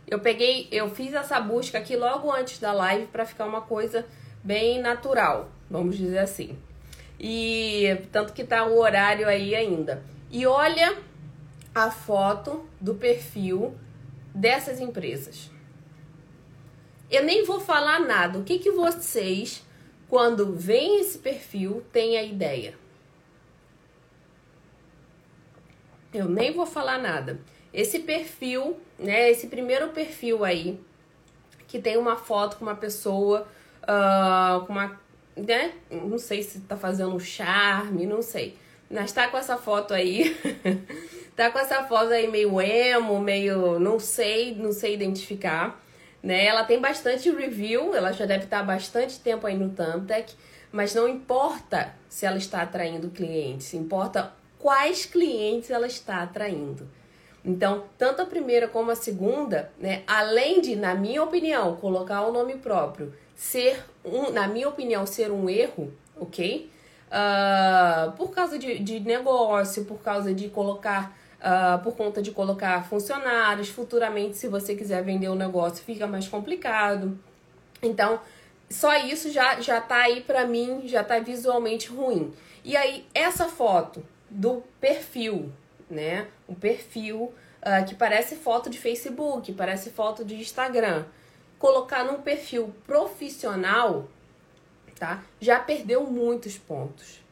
eu 0.07 0.19
peguei, 0.19 0.69
eu 0.71 0.91
fiz 0.91 1.15
essa 1.15 1.41
busca 1.41 1.79
aqui 1.79 1.97
logo 1.97 2.31
antes 2.31 2.59
da 2.59 2.73
live 2.73 3.07
para 3.07 3.25
ficar 3.25 3.47
uma 3.47 3.61
coisa 3.61 4.05
bem 4.43 4.81
natural, 4.81 5.49
vamos 5.71 5.97
dizer 5.97 6.19
assim. 6.19 6.59
E 7.19 7.99
tanto 8.13 8.33
que 8.33 8.45
tá 8.45 8.65
o 8.65 8.79
horário 8.79 9.29
aí 9.29 9.55
ainda. 9.55 10.03
E 10.31 10.47
olha 10.47 10.99
a 11.75 11.91
foto 11.91 12.69
do 12.81 12.95
perfil 12.95 13.75
dessas 14.35 14.81
empresas. 14.81 15.51
Eu 17.11 17.23
nem 17.23 17.45
vou 17.45 17.61
falar 17.61 18.01
nada. 18.01 18.39
O 18.39 18.45
que, 18.45 18.59
que 18.59 18.71
vocês, 18.71 19.65
quando 20.09 20.55
veem 20.55 21.01
esse 21.01 21.19
perfil, 21.19 21.85
têm 21.93 22.17
a 22.17 22.23
ideia? 22.23 22.75
Eu 26.13 26.29
nem 26.29 26.53
vou 26.53 26.65
falar 26.65 26.99
nada. 26.99 27.41
Esse 27.73 27.99
perfil, 27.99 28.79
né? 28.99 29.31
Esse 29.31 29.49
primeiro 29.49 29.89
perfil 29.89 30.45
aí, 30.45 30.81
que 31.67 31.81
tem 31.81 31.97
uma 31.97 32.17
foto 32.17 32.57
com 32.57 32.65
uma 32.65 32.77
pessoa, 32.77 33.49
uh, 33.83 34.65
com 34.65 34.73
uma. 34.73 35.01
Né? 35.37 35.73
Não 35.91 36.19
sei 36.19 36.43
se 36.43 36.61
tá 36.61 36.77
fazendo 36.77 37.15
um 37.15 37.21
charme, 37.21 38.07
não 38.07 38.23
sei. 38.23 38.57
Mas 38.91 39.13
tá 39.13 39.29
com 39.29 39.37
essa 39.37 39.57
foto 39.57 39.93
aí. 39.93 40.37
tá 41.35 41.51
com 41.51 41.59
essa 41.59 41.83
foto 41.85 42.13
aí 42.13 42.31
meio 42.31 42.61
emo, 42.61 43.21
meio. 43.21 43.79
não 43.79 43.99
sei, 43.99 44.55
não 44.55 44.73
sei 44.73 44.95
identificar. 44.95 45.81
Né? 46.23 46.47
Ela 46.47 46.65
tem 46.65 46.81
bastante 46.81 47.31
review, 47.31 47.95
ela 47.95 48.13
já 48.13 48.25
deve 48.25 48.45
estar 48.45 48.61
há 48.61 48.63
bastante 48.63 49.21
tempo 49.21 49.47
aí 49.47 49.57
no 49.57 49.71
Thumbtack, 49.71 50.33
mas 50.73 50.95
não 50.95 51.09
importa 51.09 51.95
se 52.09 52.25
ela 52.25 52.39
está 52.39 52.63
atraindo 52.63 53.11
clientes, 53.11 53.75
importa 53.75 54.33
quais 54.59 55.05
clientes 55.05 55.71
ela 55.71 55.87
está 55.87 56.23
atraindo. 56.23 56.89
Então, 57.45 57.85
tanto 57.99 58.23
a 58.23 58.27
primeira 58.27 58.67
como 58.67 58.91
a 58.91 58.97
segunda, 58.97 59.71
né, 59.79 60.03
além 60.07 60.63
de, 60.63 60.75
na 60.75 60.95
minha 60.95 61.23
opinião, 61.23 61.77
colocar 61.77 62.23
o 62.23 62.33
nome 62.33 62.55
próprio, 62.57 63.13
ser 63.37 63.85
um, 64.05 64.31
na 64.31 64.47
minha 64.47 64.69
opinião, 64.69 65.07
ser 65.07 65.31
um 65.31 65.49
erro, 65.49 65.93
ok? 66.17 66.71
Uh, 67.07 68.13
por 68.13 68.31
causa 68.31 68.59
de, 68.59 68.79
de 68.79 69.01
negócio, 69.01 69.85
por 69.85 70.01
causa 70.01 70.35
de 70.35 70.49
colocar 70.49 71.17
uh, 71.45 71.83
por 71.83 71.95
conta 71.95 72.23
de 72.23 72.31
colocar 72.31 72.85
funcionários. 72.89 73.69
Futuramente, 73.69 74.37
se 74.37 74.49
você 74.49 74.75
quiser 74.75 75.03
vender 75.05 75.29
o 75.29 75.33
um 75.33 75.37
negócio, 75.37 75.85
fica 75.85 76.07
mais 76.07 76.27
complicado. 76.27 77.19
Então, 77.83 78.21
só 78.71 78.97
isso 78.97 79.31
já, 79.31 79.61
já 79.61 79.81
tá 79.81 79.99
aí 79.99 80.23
pra 80.23 80.47
mim, 80.47 80.83
já 80.87 81.05
tá 81.05 81.19
visualmente 81.19 81.89
ruim. 81.89 82.33
E 82.65 82.77
aí, 82.77 83.07
essa 83.15 83.47
foto 83.47 84.03
do 84.31 84.63
perfil, 84.81 85.53
né? 85.89 86.27
O 86.49 86.55
perfil 86.55 87.33
uh, 87.63 87.85
que 87.87 87.95
parece 87.95 88.37
foto 88.37 88.71
de 88.71 88.79
Facebook, 88.79 89.53
parece 89.53 89.91
foto 89.91 90.25
de 90.25 90.37
Instagram. 90.37 91.05
Colocar 91.65 92.05
num 92.05 92.21
perfil 92.21 92.75
profissional, 92.87 94.07
tá? 94.99 95.25
Já 95.41 95.59
perdeu 95.59 96.05
muitos 96.05 96.59
pontos. 96.59 97.23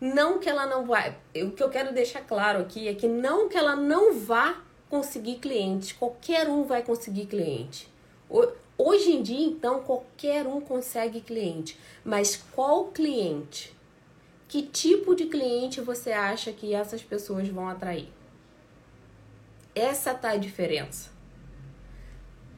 Não 0.00 0.38
que 0.38 0.48
ela 0.48 0.66
não 0.66 0.86
vai. 0.86 1.18
O 1.34 1.50
que 1.50 1.60
eu 1.60 1.68
quero 1.68 1.92
deixar 1.92 2.20
claro 2.20 2.60
aqui 2.60 2.86
é 2.86 2.94
que 2.94 3.08
não 3.08 3.48
que 3.48 3.56
ela 3.56 3.74
não 3.74 4.14
vá 4.14 4.62
conseguir 4.88 5.40
clientes. 5.40 5.90
Qualquer 5.90 6.48
um 6.48 6.62
vai 6.62 6.84
conseguir 6.84 7.26
cliente. 7.26 7.88
Hoje 8.78 9.10
em 9.10 9.20
dia, 9.20 9.44
então, 9.44 9.82
qualquer 9.82 10.46
um 10.46 10.60
consegue 10.60 11.20
cliente. 11.20 11.76
Mas 12.04 12.36
qual 12.36 12.84
cliente? 12.84 13.76
Que 14.46 14.62
tipo 14.62 15.12
de 15.16 15.26
cliente 15.26 15.80
você 15.80 16.12
acha 16.12 16.52
que 16.52 16.72
essas 16.72 17.02
pessoas 17.02 17.48
vão 17.48 17.68
atrair? 17.68 18.08
Essa 19.74 20.14
tá 20.14 20.30
a 20.30 20.36
diferença. 20.36 21.11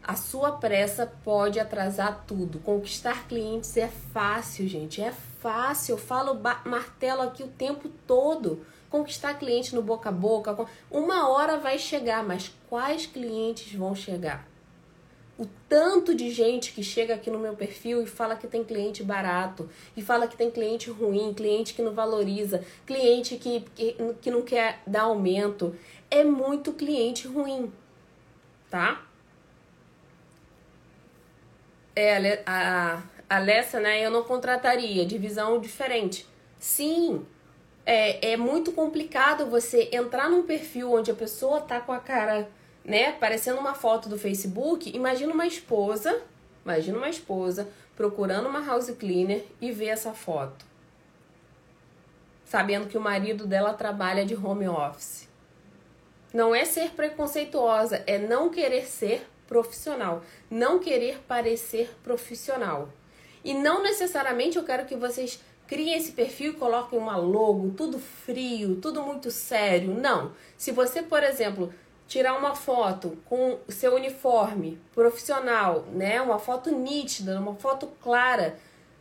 A 0.06 0.16
sua 0.16 0.52
pressa 0.52 1.10
pode 1.24 1.58
atrasar 1.58 2.24
tudo. 2.26 2.58
Conquistar 2.58 3.26
clientes 3.26 3.74
é 3.78 3.88
fácil, 3.88 4.68
gente. 4.68 5.00
É 5.00 5.10
fácil. 5.10 5.94
Eu 5.94 5.98
falo 5.98 6.38
martelo 6.66 7.22
aqui 7.22 7.42
o 7.42 7.48
tempo 7.48 7.88
todo. 8.06 8.66
Conquistar 8.90 9.38
cliente 9.38 9.74
no 9.74 9.80
boca 9.80 10.10
a 10.10 10.12
boca. 10.12 10.66
Uma 10.90 11.30
hora 11.30 11.56
vai 11.56 11.78
chegar, 11.78 12.22
mas 12.22 12.54
quais 12.68 13.06
clientes 13.06 13.72
vão 13.72 13.94
chegar? 13.94 14.46
O 15.38 15.46
tanto 15.70 16.14
de 16.14 16.30
gente 16.30 16.72
que 16.72 16.82
chega 16.82 17.14
aqui 17.14 17.30
no 17.30 17.38
meu 17.38 17.56
perfil 17.56 18.02
e 18.02 18.06
fala 18.06 18.36
que 18.36 18.46
tem 18.46 18.62
cliente 18.62 19.02
barato, 19.02 19.68
e 19.96 20.02
fala 20.02 20.28
que 20.28 20.36
tem 20.36 20.48
cliente 20.48 20.90
ruim, 20.90 21.34
cliente 21.34 21.74
que 21.74 21.82
não 21.82 21.92
valoriza, 21.92 22.62
cliente 22.86 23.36
que, 23.36 23.64
que, 23.74 23.96
que 24.20 24.30
não 24.30 24.42
quer 24.42 24.80
dar 24.86 25.04
aumento. 25.04 25.74
É 26.08 26.22
muito 26.22 26.72
cliente 26.72 27.26
ruim, 27.26 27.72
tá? 28.70 29.02
É, 31.96 32.42
a, 32.46 33.02
a 33.28 33.36
Alessa, 33.36 33.80
né? 33.80 34.04
Eu 34.04 34.10
não 34.10 34.22
contrataria, 34.22 35.06
divisão 35.06 35.60
diferente. 35.60 36.26
Sim, 36.58 37.24
é, 37.86 38.32
é 38.32 38.36
muito 38.36 38.72
complicado 38.72 39.46
você 39.46 39.88
entrar 39.92 40.28
num 40.28 40.42
perfil 40.42 40.92
onde 40.92 41.10
a 41.10 41.14
pessoa 41.14 41.60
tá 41.60 41.80
com 41.80 41.92
a 41.92 41.98
cara 41.98 42.48
né, 42.84 43.12
parecendo 43.12 43.58
uma 43.58 43.74
foto 43.74 44.08
do 44.08 44.18
Facebook, 44.18 44.94
imagina 44.94 45.32
uma 45.32 45.46
esposa, 45.46 46.22
imagina 46.64 46.98
uma 46.98 47.08
esposa 47.08 47.68
procurando 47.96 48.48
uma 48.48 48.64
house 48.64 48.90
cleaner 48.90 49.44
e 49.60 49.72
ver 49.72 49.86
essa 49.86 50.12
foto. 50.12 50.64
Sabendo 52.44 52.86
que 52.86 52.98
o 52.98 53.00
marido 53.00 53.46
dela 53.46 53.72
trabalha 53.72 54.24
de 54.24 54.34
home 54.34 54.68
office. 54.68 55.28
Não 56.32 56.54
é 56.54 56.64
ser 56.64 56.90
preconceituosa, 56.90 58.02
é 58.06 58.18
não 58.18 58.50
querer 58.50 58.86
ser 58.86 59.26
profissional, 59.46 60.22
não 60.50 60.78
querer 60.78 61.20
parecer 61.26 61.94
profissional. 62.02 62.88
E 63.44 63.52
não 63.52 63.82
necessariamente 63.82 64.56
eu 64.56 64.64
quero 64.64 64.86
que 64.86 64.96
vocês 64.96 65.40
criem 65.66 65.96
esse 65.96 66.12
perfil 66.12 66.52
e 66.52 66.56
coloquem 66.56 66.98
uma 66.98 67.16
logo, 67.16 67.70
tudo 67.76 67.98
frio, 67.98 68.76
tudo 68.76 69.02
muito 69.02 69.30
sério. 69.30 69.94
Não. 69.94 70.32
Se 70.56 70.70
você, 70.70 71.02
por 71.02 71.22
exemplo, 71.22 71.72
tirar 72.06 72.36
uma 72.36 72.54
foto 72.54 73.18
com 73.24 73.58
seu 73.68 73.94
uniforme 73.94 74.78
profissional, 74.94 75.84
né? 75.92 76.20
Uma 76.20 76.38
foto 76.38 76.70
nítida, 76.70 77.38
uma 77.38 77.54
foto 77.54 77.88
clara. 78.02 78.58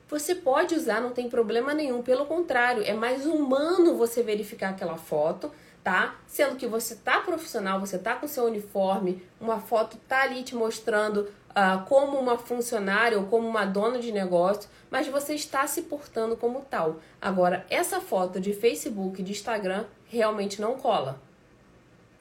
Você 0.10 0.36
pode 0.36 0.76
usar, 0.76 1.02
não 1.02 1.12
tem 1.12 1.30
problema 1.30 1.74
nenhum. 1.74 2.02
Pelo 2.02 2.26
contrário, 2.26 2.84
é 2.86 2.94
mais 2.94 3.26
humano 3.26 3.96
você 3.98 4.22
verificar 4.22 4.70
aquela 4.70 4.98
foto, 4.98 5.52
tá? 5.84 6.16
Sendo 6.26 6.56
que 6.56 6.66
você 6.66 6.96
tá 6.96 7.20
profissional, 7.20 7.80
você 7.80 7.98
tá 7.98 8.16
com 8.16 8.28
seu 8.28 8.46
uniforme, 8.46 9.22
uma 9.40 9.60
foto 9.60 9.98
tá 10.08 10.22
ali 10.22 10.44
te 10.44 10.56
mostrando 10.56 11.30
uh, 11.50 11.86
como 11.88 12.18
uma 12.18 12.38
funcionária 12.38 13.18
ou 13.18 13.26
como 13.26 13.48
uma 13.48 13.66
dona 13.66 14.00
de 14.00 14.12
negócio, 14.12 14.70
mas 14.90 15.08
você 15.08 15.34
está 15.34 15.68
se 15.68 15.84
portando 15.84 16.38
como 16.38 16.62
tal. 16.62 17.00
Agora, 17.22 17.66
essa 17.70 18.00
foto 18.00 18.40
de 18.40 18.54
Facebook, 18.54 19.22
de 19.22 19.32
Instagram, 19.32 19.86
realmente 20.08 20.62
não 20.62 20.78
cola, 20.78 21.22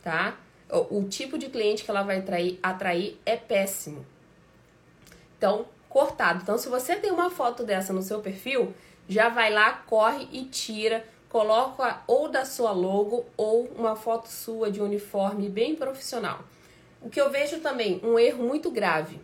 tá? 0.03 0.37
o 0.90 1.05
tipo 1.05 1.37
de 1.37 1.51
cliente 1.51 1.85
que 1.85 1.90
ela 1.90 2.03
vai 2.03 2.18
atrair, 2.18 2.59
atrair 2.62 3.20
é 3.27 3.37
péssimo. 3.37 4.07
Então, 5.37 5.66
cortado. 5.88 6.40
Então, 6.42 6.57
se 6.57 6.68
você 6.68 6.96
tem 6.96 7.11
uma 7.11 7.29
foto 7.29 7.62
dessa 7.62 7.92
no 7.92 8.01
seu 8.01 8.20
perfil, 8.20 8.72
já 9.07 9.29
vai 9.29 9.53
lá, 9.53 9.72
corre 9.87 10.27
e 10.33 10.44
tira, 10.44 11.07
coloca 11.33 12.03
ou 12.07 12.29
da 12.29 12.45
sua 12.45 12.73
logo 12.73 13.25
ou 13.38 13.64
uma 13.75 13.97
foto 13.97 14.29
sua 14.29 14.71
de 14.71 14.83
uniforme 14.83 15.49
bem 15.49 15.75
profissional. 15.75 16.40
O 17.01 17.09
que 17.09 17.18
eu 17.18 17.31
vejo 17.31 17.61
também, 17.61 17.99
um 18.05 18.18
erro 18.18 18.45
muito 18.45 18.71
grave. 18.71 19.18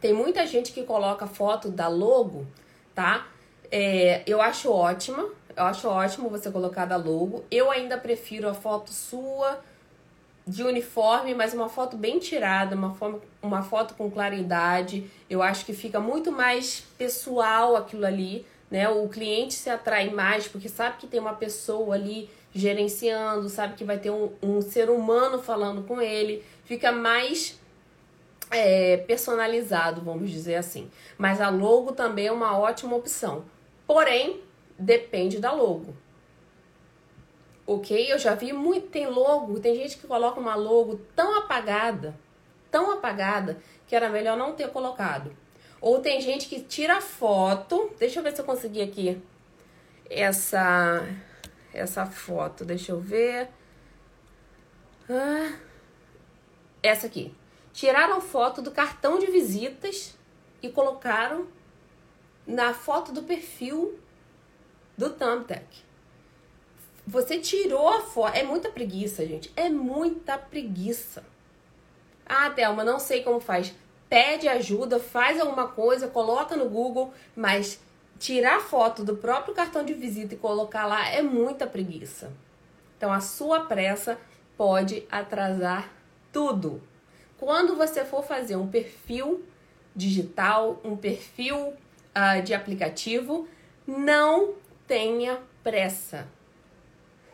Tem 0.00 0.14
muita 0.14 0.46
gente 0.46 0.72
que 0.72 0.82
coloca 0.82 1.26
foto 1.26 1.68
da 1.68 1.88
logo, 1.88 2.46
tá? 2.94 3.28
É, 3.70 4.22
eu 4.26 4.40
acho 4.40 4.72
ótima, 4.72 5.28
eu 5.54 5.64
acho 5.64 5.86
ótimo 5.86 6.30
você 6.30 6.50
colocar 6.50 6.86
da 6.86 6.96
logo. 6.96 7.44
Eu 7.50 7.70
ainda 7.70 7.98
prefiro 7.98 8.48
a 8.48 8.54
foto 8.54 8.90
sua 8.90 9.60
de 10.46 10.62
uniforme, 10.62 11.34
mas 11.34 11.52
uma 11.52 11.68
foto 11.68 11.98
bem 11.98 12.18
tirada, 12.18 12.74
uma, 12.74 12.94
forma, 12.94 13.20
uma 13.42 13.62
foto 13.62 13.94
com 13.94 14.10
claridade. 14.10 15.08
Eu 15.28 15.42
acho 15.42 15.66
que 15.66 15.74
fica 15.74 16.00
muito 16.00 16.32
mais 16.32 16.82
pessoal 16.96 17.76
aquilo 17.76 18.06
ali, 18.06 18.46
né? 18.70 18.88
O 18.88 19.08
cliente 19.08 19.54
se 19.54 19.68
atrai 19.68 20.10
mais 20.10 20.46
porque 20.46 20.68
sabe 20.68 20.98
que 20.98 21.06
tem 21.06 21.20
uma 21.20 21.34
pessoa 21.34 21.94
ali 21.94 22.30
gerenciando, 22.52 23.48
sabe 23.48 23.74
que 23.74 23.84
vai 23.84 23.98
ter 23.98 24.10
um, 24.10 24.32
um 24.42 24.60
ser 24.60 24.90
humano 24.90 25.42
falando 25.42 25.82
com 25.82 26.00
ele, 26.00 26.44
fica 26.64 26.90
mais 26.92 27.58
é, 28.50 28.98
personalizado, 28.98 30.00
vamos 30.00 30.30
dizer 30.30 30.56
assim. 30.56 30.90
Mas 31.16 31.40
a 31.40 31.48
logo 31.48 31.92
também 31.92 32.26
é 32.26 32.32
uma 32.32 32.58
ótima 32.58 32.96
opção. 32.96 33.44
Porém, 33.86 34.40
depende 34.78 35.38
da 35.38 35.52
logo 35.52 35.94
ok? 37.72 38.12
Eu 38.12 38.18
já 38.18 38.34
vi 38.34 38.52
muito, 38.52 38.88
tem 38.88 39.06
logo, 39.06 39.60
tem 39.60 39.76
gente 39.76 39.96
que 39.96 40.06
coloca 40.06 40.40
uma 40.40 40.56
logo 40.56 41.00
tão 41.14 41.38
apagada, 41.38 42.16
tão 42.68 42.90
apagada, 42.90 43.58
que 43.86 43.94
era 43.94 44.08
melhor 44.08 44.36
não 44.36 44.54
ter 44.54 44.68
colocado. 44.70 45.30
Ou 45.80 46.00
tem 46.00 46.20
gente 46.20 46.46
que 46.46 46.60
tira 46.60 47.00
foto, 47.00 47.90
deixa 47.98 48.18
eu 48.18 48.22
ver 48.22 48.34
se 48.34 48.40
eu 48.40 48.44
consegui 48.44 48.82
aqui 48.82 49.20
essa, 50.10 51.06
essa 51.72 52.04
foto, 52.04 52.64
deixa 52.64 52.92
eu 52.92 53.00
ver. 53.00 53.48
Ah, 55.08 55.56
essa 56.82 57.06
aqui. 57.06 57.34
Tiraram 57.72 58.20
foto 58.20 58.60
do 58.60 58.72
cartão 58.72 59.18
de 59.18 59.26
visitas 59.26 60.16
e 60.62 60.68
colocaram 60.68 61.46
na 62.46 62.74
foto 62.74 63.12
do 63.12 63.22
perfil 63.22 63.98
do 64.98 65.10
Thumbtack. 65.10 65.64
Você 67.06 67.38
tirou 67.38 67.88
a 67.88 68.02
foto. 68.02 68.36
É 68.36 68.42
muita 68.42 68.70
preguiça, 68.70 69.26
gente. 69.26 69.52
É 69.56 69.68
muita 69.68 70.36
preguiça. 70.36 71.24
Ah, 72.26 72.50
Thelma, 72.50 72.84
não 72.84 72.98
sei 72.98 73.22
como 73.22 73.40
faz. 73.40 73.74
Pede 74.10 74.46
ajuda, 74.46 75.00
faz 75.00 75.40
alguma 75.40 75.68
coisa, 75.68 76.06
coloca 76.08 76.54
no 76.54 76.68
Google, 76.68 77.14
mas 77.34 77.80
tirar 78.18 78.60
foto 78.60 79.02
do 79.02 79.16
próprio 79.16 79.54
cartão 79.54 79.82
de 79.82 79.94
visita 79.94 80.34
e 80.34 80.36
colocar 80.36 80.84
lá 80.84 81.08
é 81.08 81.22
muita 81.22 81.66
preguiça. 81.66 82.30
Então 82.98 83.10
a 83.10 83.20
sua 83.20 83.60
pressa 83.60 84.18
pode 84.54 85.06
atrasar 85.10 85.90
tudo. 86.30 86.82
Quando 87.38 87.74
você 87.76 88.04
for 88.04 88.22
fazer 88.22 88.56
um 88.56 88.68
perfil 88.68 89.42
digital, 89.96 90.78
um 90.84 90.94
perfil 90.94 91.68
uh, 91.68 92.42
de 92.44 92.52
aplicativo, 92.52 93.48
não 93.86 94.52
tenha 94.86 95.40
pressa 95.62 96.28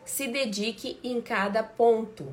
se 0.07 0.29
dedique 0.29 0.99
em 1.03 1.21
cada 1.21 1.63
ponto. 1.65 2.33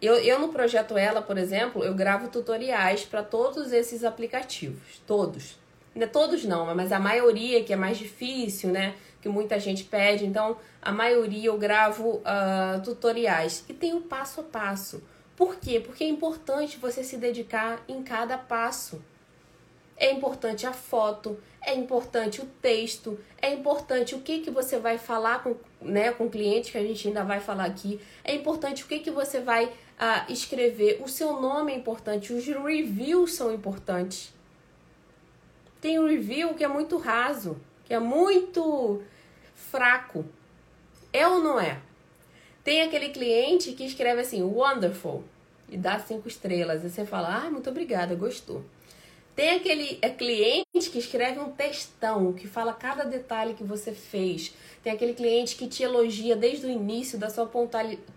Eu, 0.00 0.14
eu 0.16 0.38
no 0.38 0.48
projeto 0.48 0.96
Ela, 0.96 1.20
por 1.20 1.36
exemplo, 1.36 1.84
eu 1.84 1.94
gravo 1.94 2.28
tutoriais 2.28 3.04
para 3.04 3.22
todos 3.22 3.72
esses 3.72 4.02
aplicativos, 4.02 5.02
todos. 5.06 5.58
Não 5.94 6.04
é 6.04 6.06
todos 6.06 6.44
não, 6.44 6.74
mas 6.74 6.92
a 6.92 6.98
maioria 6.98 7.62
que 7.64 7.72
é 7.72 7.76
mais 7.76 7.98
difícil, 7.98 8.70
né? 8.70 8.94
Que 9.20 9.28
muita 9.28 9.58
gente 9.58 9.84
pede. 9.84 10.24
Então, 10.24 10.56
a 10.80 10.92
maioria 10.92 11.48
eu 11.48 11.58
gravo 11.58 12.16
uh, 12.18 12.80
tutoriais 12.82 13.64
e 13.68 13.74
tem 13.74 13.94
o 13.94 14.00
passo 14.00 14.40
a 14.40 14.44
passo. 14.44 15.02
Por 15.36 15.56
quê? 15.56 15.80
Porque 15.80 16.04
é 16.04 16.08
importante 16.08 16.78
você 16.78 17.02
se 17.02 17.16
dedicar 17.16 17.82
em 17.88 18.02
cada 18.02 18.38
passo. 18.38 19.02
É 19.96 20.10
importante 20.10 20.66
a 20.66 20.72
foto, 20.72 21.38
é 21.62 21.74
importante 21.74 22.40
o 22.40 22.46
texto, 22.46 23.18
é 23.40 23.52
importante 23.52 24.14
o 24.14 24.20
que, 24.20 24.40
que 24.40 24.50
você 24.50 24.78
vai 24.78 24.96
falar 24.96 25.42
com, 25.42 25.56
né, 25.80 26.10
com 26.10 26.24
o 26.24 26.30
cliente, 26.30 26.72
que 26.72 26.78
a 26.78 26.82
gente 26.82 27.06
ainda 27.08 27.22
vai 27.22 27.38
falar 27.38 27.64
aqui, 27.64 28.00
é 28.24 28.34
importante 28.34 28.82
o 28.82 28.86
que, 28.86 29.00
que 29.00 29.10
você 29.10 29.40
vai 29.40 29.70
uh, 30.00 30.32
escrever, 30.32 31.00
o 31.02 31.08
seu 31.08 31.40
nome 31.40 31.72
é 31.72 31.76
importante, 31.76 32.32
os 32.32 32.46
reviews 32.46 33.34
são 33.34 33.52
importantes. 33.52 34.32
tem 35.80 36.02
review 36.04 36.54
que 36.54 36.64
é 36.64 36.68
muito 36.68 36.96
raso, 36.96 37.60
que 37.84 37.92
é 37.92 37.98
muito 37.98 39.02
fraco. 39.54 40.24
É 41.12 41.26
ou 41.26 41.40
não 41.40 41.60
é? 41.60 41.80
Tem 42.64 42.82
aquele 42.82 43.10
cliente 43.10 43.72
que 43.72 43.84
escreve 43.84 44.20
assim, 44.20 44.42
wonderful, 44.42 45.24
e 45.68 45.76
dá 45.76 45.98
cinco 45.98 46.28
estrelas. 46.28 46.84
E 46.84 46.90
você 46.90 47.06
fala, 47.06 47.44
ah, 47.44 47.50
muito 47.50 47.70
obrigada, 47.70 48.14
gostou. 48.14 48.64
Tem 49.40 49.52
aquele 49.52 49.98
é, 50.02 50.10
cliente 50.10 50.90
que 50.92 50.98
escreve 50.98 51.40
um 51.40 51.50
textão, 51.50 52.30
que 52.34 52.46
fala 52.46 52.74
cada 52.74 53.04
detalhe 53.04 53.54
que 53.54 53.64
você 53.64 53.90
fez. 53.90 54.54
Tem 54.82 54.92
aquele 54.92 55.14
cliente 55.14 55.56
que 55.56 55.66
te 55.66 55.82
elogia 55.82 56.36
desde 56.36 56.66
o 56.66 56.70
início 56.70 57.18
da 57.18 57.30
sua 57.30 57.50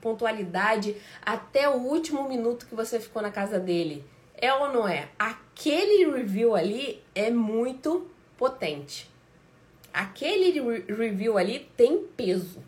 pontualidade 0.01 0.97
até 1.25 1.69
o 1.69 1.77
último 1.77 2.27
minuto 2.27 2.65
que 2.65 2.75
você 2.75 2.99
ficou 2.99 3.21
na 3.21 3.31
casa 3.31 3.57
dele. 3.57 4.03
É 4.35 4.53
ou 4.53 4.73
não 4.73 4.85
é? 4.85 5.07
Aquele 5.17 6.11
review 6.11 6.57
ali 6.57 7.01
é 7.15 7.29
muito 7.29 8.05
potente. 8.37 9.09
Aquele 9.93 10.59
re 10.59 10.93
review 10.93 11.37
ali 11.37 11.69
tem 11.77 11.99
peso. 12.17 12.61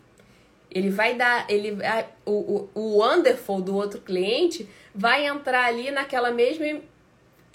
Ele 0.70 0.88
vai 0.88 1.14
dar, 1.14 1.44
ele 1.50 1.76
o, 2.24 2.32
o, 2.32 2.70
o 2.74 2.98
wonderful 3.00 3.60
do 3.60 3.76
outro 3.76 4.00
cliente 4.00 4.66
vai 4.94 5.26
entrar 5.26 5.66
ali 5.66 5.90
naquela 5.90 6.30
mesma 6.30 6.64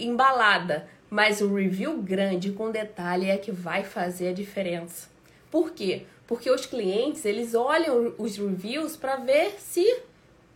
embalada, 0.06 0.88
mas 1.10 1.42
o 1.42 1.54
review 1.54 2.02
grande 2.02 2.52
com 2.52 2.72
detalhe 2.72 3.30
é 3.30 3.38
que 3.38 3.52
vai 3.52 3.84
fazer 3.84 4.30
a 4.30 4.34
diferença. 4.34 5.10
Por 5.50 5.72
quê? 5.72 6.06
Porque 6.26 6.50
os 6.50 6.66
clientes, 6.66 7.26
eles 7.26 7.54
olham 7.54 8.16
os 8.18 8.38
reviews 8.38 8.96
para 8.96 9.18
ver 9.18 9.56
se 9.60 10.04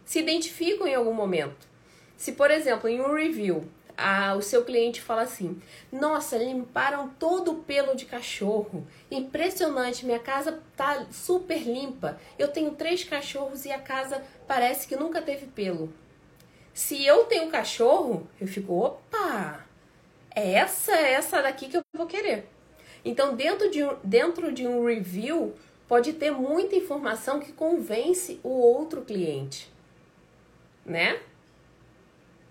se 0.06 0.20
identificam 0.20 0.88
em 0.88 0.96
algum 0.96 1.14
momento. 1.14 1.68
Se, 2.16 2.32
por 2.32 2.52
exemplo, 2.52 2.88
em 2.88 3.02
um 3.02 3.14
review 3.14 3.66
a, 3.98 4.36
o 4.36 4.42
seu 4.42 4.64
cliente 4.64 5.02
fala 5.02 5.22
assim: 5.24 5.62
Nossa, 5.92 6.38
limparam 6.38 7.10
todo 7.20 7.52
o 7.52 7.64
pelo 7.64 7.96
de 7.96 8.06
cachorro. 8.06 8.86
Impressionante, 9.10 10.06
minha 10.06 10.20
casa 10.20 10.60
tá 10.76 11.06
super 11.12 11.62
limpa. 11.62 12.20
Eu 12.38 12.50
tenho 12.50 12.72
três 12.72 13.04
cachorros 13.04 13.66
e 13.66 13.72
a 13.72 13.80
casa 13.80 14.22
parece 14.48 14.88
que 14.88 14.96
nunca 14.96 15.22
teve 15.22 15.48
pelo. 15.48 15.92
Se 16.76 17.06
eu 17.06 17.24
tenho 17.24 17.50
cachorro, 17.50 18.28
eu 18.40 18.46
fico: 18.46 18.78
opa, 18.78 19.66
é 20.36 20.56
essa, 20.56 20.92
é 20.92 21.14
essa 21.14 21.42
daqui 21.42 21.70
que 21.70 21.78
eu 21.78 21.82
vou 21.96 22.06
querer. 22.06 22.50
Então, 23.06 23.34
dentro 23.34 23.72
de 23.72 23.82
um, 23.82 23.96
dentro 24.04 24.52
de 24.52 24.68
um 24.68 24.86
review, 24.86 25.56
pode 25.88 26.12
ter 26.12 26.32
muita 26.32 26.76
informação 26.76 27.40
que 27.40 27.54
convence 27.54 28.42
o 28.44 28.50
outro 28.50 29.04
cliente. 29.04 29.72
Né? 30.86 31.22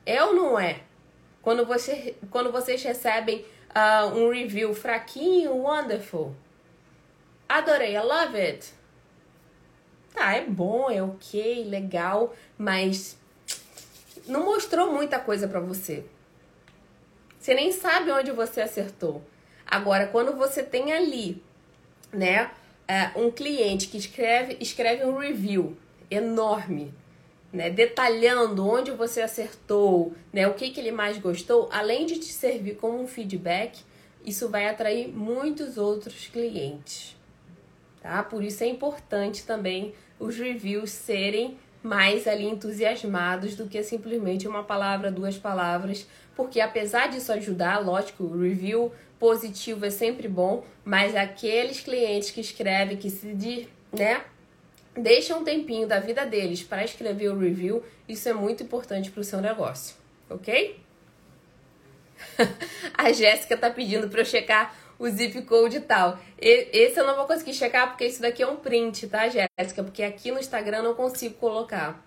É 0.06 0.24
ou 0.24 0.34
não 0.34 0.58
é? 0.58 0.80
Quando, 1.42 1.66
você, 1.66 2.16
quando 2.30 2.50
vocês 2.50 2.82
recebem 2.82 3.44
uh, 3.74 4.06
um 4.16 4.30
review 4.30 4.72
fraquinho, 4.72 5.54
wonderful. 5.54 6.34
Adorei, 7.46 7.94
I 7.94 8.00
love 8.00 8.40
it. 8.40 8.72
Tá, 10.14 10.32
é 10.32 10.46
bom, 10.46 10.90
é 10.90 11.02
ok, 11.02 11.64
legal, 11.64 12.34
mas 12.56 13.18
não 14.26 14.44
mostrou 14.44 14.92
muita 14.92 15.18
coisa 15.18 15.46
para 15.46 15.60
você. 15.60 16.04
Você 17.38 17.54
nem 17.54 17.72
sabe 17.72 18.10
onde 18.10 18.30
você 18.30 18.60
acertou. 18.60 19.22
Agora, 19.66 20.06
quando 20.06 20.34
você 20.36 20.62
tem 20.62 20.92
ali, 20.92 21.42
né, 22.12 22.50
uh, 22.88 23.20
um 23.20 23.30
cliente 23.30 23.88
que 23.88 23.96
escreve, 23.96 24.56
escreve 24.60 25.04
um 25.04 25.18
review 25.18 25.76
enorme, 26.10 26.92
né, 27.52 27.70
detalhando 27.70 28.66
onde 28.66 28.90
você 28.90 29.20
acertou, 29.20 30.14
né, 30.32 30.46
o 30.46 30.54
que, 30.54 30.70
que 30.70 30.80
ele 30.80 30.90
mais 30.90 31.18
gostou, 31.18 31.68
além 31.70 32.06
de 32.06 32.18
te 32.18 32.32
servir 32.32 32.76
como 32.76 33.00
um 33.00 33.06
feedback, 33.06 33.80
isso 34.24 34.48
vai 34.48 34.66
atrair 34.68 35.08
muitos 35.08 35.76
outros 35.76 36.26
clientes. 36.28 37.16
Tá? 38.00 38.22
Por 38.22 38.42
isso 38.42 38.64
é 38.64 38.66
importante 38.66 39.44
também 39.44 39.94
os 40.18 40.36
reviews 40.36 40.90
serem 40.90 41.58
mais 41.84 42.26
ali 42.26 42.46
entusiasmados 42.46 43.54
do 43.54 43.68
que 43.68 43.80
simplesmente 43.84 44.48
uma 44.48 44.64
palavra, 44.64 45.12
duas 45.12 45.38
palavras, 45.38 46.08
porque 46.34 46.60
apesar 46.60 47.08
disso 47.10 47.30
ajudar, 47.32 47.78
lógico, 47.78 48.24
o 48.24 48.40
review 48.40 48.90
positivo 49.20 49.86
é 49.86 49.90
sempre 49.90 50.26
bom, 50.26 50.64
mas 50.84 51.14
aqueles 51.14 51.78
clientes 51.78 52.32
que 52.32 52.40
escrevem, 52.40 52.96
que 52.96 53.10
se, 53.10 53.68
né, 53.92 54.24
Deixa 54.96 55.36
um 55.36 55.42
tempinho 55.42 55.88
da 55.88 55.98
vida 55.98 56.24
deles 56.24 56.62
para 56.62 56.84
escrever 56.84 57.28
o 57.28 57.38
review, 57.38 57.82
isso 58.08 58.28
é 58.28 58.32
muito 58.32 58.62
importante 58.62 59.10
para 59.10 59.20
o 59.20 59.24
seu 59.24 59.40
negócio, 59.40 59.96
ok? 60.30 60.78
a 62.96 63.12
Jéssica 63.12 63.56
tá 63.56 63.70
pedindo 63.70 64.08
para 64.08 64.20
eu 64.20 64.24
checar 64.24 64.72
o 64.98 65.08
zip 65.08 65.42
code 65.42 65.80
tal. 65.80 66.18
E, 66.40 66.68
esse 66.72 66.98
eu 66.98 67.06
não 67.06 67.16
vou 67.16 67.26
conseguir 67.26 67.54
checar 67.54 67.88
porque 67.88 68.06
isso 68.06 68.22
daqui 68.22 68.42
é 68.42 68.46
um 68.46 68.56
print, 68.56 69.06
tá, 69.08 69.28
Jéssica? 69.28 69.82
Porque 69.82 70.02
aqui 70.02 70.30
no 70.30 70.38
Instagram 70.38 70.78
eu 70.78 70.84
não 70.84 70.94
consigo 70.94 71.34
colocar. 71.34 72.02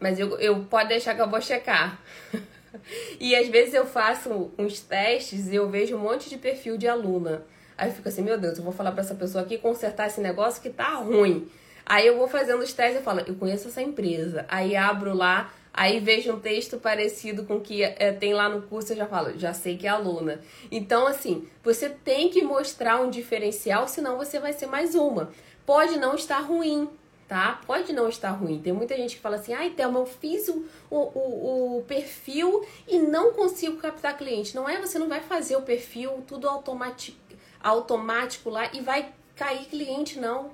Mas 0.00 0.18
eu, 0.18 0.38
eu 0.38 0.64
pode 0.64 0.88
deixar 0.88 1.14
que 1.14 1.22
eu 1.22 1.28
vou 1.28 1.40
checar. 1.40 2.00
e 3.20 3.34
às 3.34 3.48
vezes 3.48 3.74
eu 3.74 3.86
faço 3.86 4.52
uns 4.58 4.80
testes 4.80 5.48
e 5.48 5.54
eu 5.54 5.68
vejo 5.68 5.96
um 5.96 6.00
monte 6.00 6.28
de 6.28 6.36
perfil 6.36 6.76
de 6.76 6.88
aluna. 6.88 7.44
Aí 7.76 7.88
eu 7.88 7.94
fico 7.94 8.08
assim, 8.08 8.22
meu 8.22 8.38
Deus, 8.38 8.58
eu 8.58 8.64
vou 8.64 8.72
falar 8.72 8.92
para 8.92 9.00
essa 9.00 9.14
pessoa 9.14 9.42
aqui 9.42 9.58
consertar 9.58 10.06
esse 10.06 10.20
negócio 10.20 10.62
que 10.62 10.70
tá 10.70 10.94
ruim. 10.94 11.48
Aí 11.86 12.06
eu 12.06 12.16
vou 12.16 12.28
fazendo 12.28 12.62
os 12.62 12.72
testes 12.72 13.00
e 13.00 13.04
falo, 13.04 13.20
eu 13.20 13.34
conheço 13.34 13.68
essa 13.68 13.82
empresa. 13.82 14.46
Aí 14.48 14.76
abro 14.76 15.14
lá, 15.14 15.52
aí 15.74 15.98
vejo 15.98 16.32
um 16.32 16.38
texto 16.38 16.78
parecido 16.78 17.44
com 17.44 17.56
o 17.56 17.60
que 17.60 17.82
é, 17.82 18.12
tem 18.12 18.32
lá 18.32 18.48
no 18.48 18.62
curso, 18.62 18.92
eu 18.92 18.96
já 18.96 19.06
falo, 19.06 19.36
já 19.36 19.52
sei 19.52 19.76
que 19.76 19.88
é 19.88 19.90
aluna. 19.90 20.40
Então, 20.70 21.04
assim, 21.04 21.48
você 21.64 21.90
tem 21.90 22.30
que 22.30 22.42
mostrar 22.42 23.00
um 23.00 23.10
diferencial, 23.10 23.88
senão 23.88 24.16
você 24.16 24.38
vai 24.38 24.52
ser 24.52 24.66
mais 24.66 24.94
uma. 24.94 25.32
Pode 25.66 25.98
não 25.98 26.14
estar 26.14 26.38
ruim, 26.38 26.88
tá? 27.26 27.60
Pode 27.66 27.92
não 27.92 28.08
estar 28.08 28.30
ruim. 28.30 28.60
Tem 28.60 28.72
muita 28.72 28.96
gente 28.96 29.16
que 29.16 29.20
fala 29.20 29.34
assim, 29.34 29.52
ai, 29.52 29.70
Thelma, 29.70 29.98
eu 29.98 30.06
fiz 30.06 30.48
o, 30.48 30.64
o, 30.88 31.78
o, 31.78 31.84
perfil 31.88 32.64
e 32.86 32.98
não 33.00 33.32
consigo 33.32 33.76
captar 33.78 34.16
cliente. 34.16 34.54
Não 34.54 34.68
é, 34.68 34.80
você 34.80 34.96
não 34.96 35.08
vai 35.08 35.20
fazer 35.20 35.56
o 35.56 35.62
perfil 35.62 36.22
tudo 36.28 36.48
automático, 36.48 37.18
automático 37.60 38.48
lá 38.48 38.70
e 38.72 38.80
vai 38.80 39.12
cair 39.34 39.64
cliente, 39.64 40.20
não. 40.20 40.52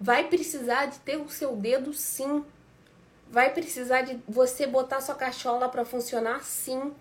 Vai 0.00 0.28
precisar 0.28 0.86
de 0.86 1.00
ter 1.00 1.16
o 1.16 1.28
seu 1.28 1.56
dedo 1.56 1.92
sim. 1.92 2.44
Vai 3.32 3.48
precisar 3.48 4.02
de 4.02 4.20
você 4.28 4.66
botar 4.66 5.00
sua 5.00 5.14
cachola 5.14 5.66
para 5.66 5.86
funcionar 5.86 6.44
sim. 6.44 6.92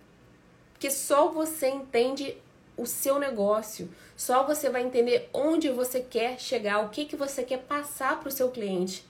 Porque 0.72 0.90
só 0.90 1.28
você 1.28 1.68
entende 1.68 2.38
o 2.78 2.86
seu 2.86 3.20
negócio. 3.20 3.94
Só 4.16 4.46
você 4.46 4.70
vai 4.70 4.82
entender 4.82 5.30
onde 5.34 5.68
você 5.68 6.00
quer 6.00 6.40
chegar, 6.40 6.80
o 6.80 6.88
que, 6.88 7.04
que 7.04 7.18
você 7.18 7.44
quer 7.44 7.58
passar 7.58 8.18
para 8.18 8.30
o 8.30 8.32
seu 8.32 8.50
cliente. 8.50 9.06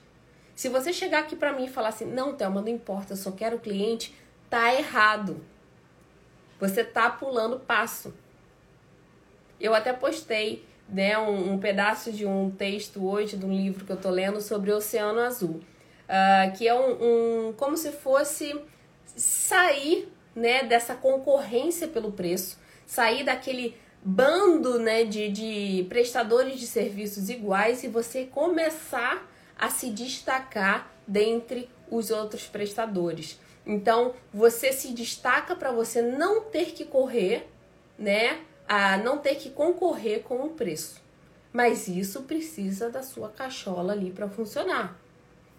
Se 0.56 0.68
você 0.68 0.92
chegar 0.92 1.20
aqui 1.20 1.36
para 1.36 1.52
mim 1.52 1.66
e 1.66 1.70
falar 1.70 1.90
assim, 1.90 2.06
não, 2.06 2.34
Thelma, 2.34 2.60
não 2.60 2.68
importa, 2.68 3.12
eu 3.12 3.16
só 3.16 3.30
quero 3.30 3.54
o 3.54 3.60
cliente, 3.60 4.12
tá 4.50 4.74
errado. 4.74 5.44
Você 6.58 6.82
tá 6.82 7.08
pulando 7.08 7.60
passo. 7.60 8.12
Eu 9.60 9.76
até 9.76 9.92
postei 9.92 10.66
né, 10.88 11.16
um, 11.16 11.52
um, 11.52 11.58
pedaço 11.58 12.10
de 12.10 12.26
um 12.26 12.50
texto 12.50 13.06
hoje, 13.06 13.36
de 13.36 13.46
um 13.46 13.54
livro 13.54 13.84
que 13.84 13.92
eu 13.92 13.96
tô 13.96 14.10
lendo 14.10 14.40
sobre 14.40 14.72
o 14.72 14.78
Oceano 14.78 15.20
Azul, 15.20 15.60
uh, 16.12 16.52
que 16.56 16.68
é 16.68 16.74
um, 16.74 17.48
um, 17.48 17.52
como 17.54 17.76
se 17.76 17.90
fosse 17.90 18.54
sair 19.16 20.12
né, 20.34 20.62
dessa 20.62 20.94
concorrência 20.94 21.88
pelo 21.88 22.12
preço, 22.12 22.58
sair 22.86 23.24
daquele 23.24 23.74
bando 24.04 24.78
né, 24.78 25.04
de, 25.04 25.28
de 25.28 25.86
prestadores 25.88 26.58
de 26.58 26.66
serviços 26.66 27.30
iguais 27.30 27.82
e 27.82 27.88
você 27.88 28.26
começar 28.26 29.26
a 29.58 29.70
se 29.70 29.90
destacar 29.90 30.92
dentre 31.06 31.68
os 31.90 32.10
outros 32.10 32.46
prestadores. 32.46 33.38
Então, 33.64 34.14
você 34.32 34.72
se 34.72 34.92
destaca 34.92 35.54
para 35.54 35.70
você 35.70 36.02
não 36.02 36.40
ter 36.40 36.72
que 36.72 36.84
correr, 36.84 37.48
né, 37.96 38.40
a 38.68 38.96
não 38.96 39.18
ter 39.18 39.36
que 39.36 39.50
concorrer 39.50 40.22
com 40.22 40.44
o 40.44 40.50
preço. 40.50 41.00
Mas 41.52 41.86
isso 41.86 42.22
precisa 42.22 42.90
da 42.90 43.02
sua 43.02 43.28
cachola 43.28 43.92
ali 43.92 44.10
para 44.10 44.28
funcionar. 44.28 45.01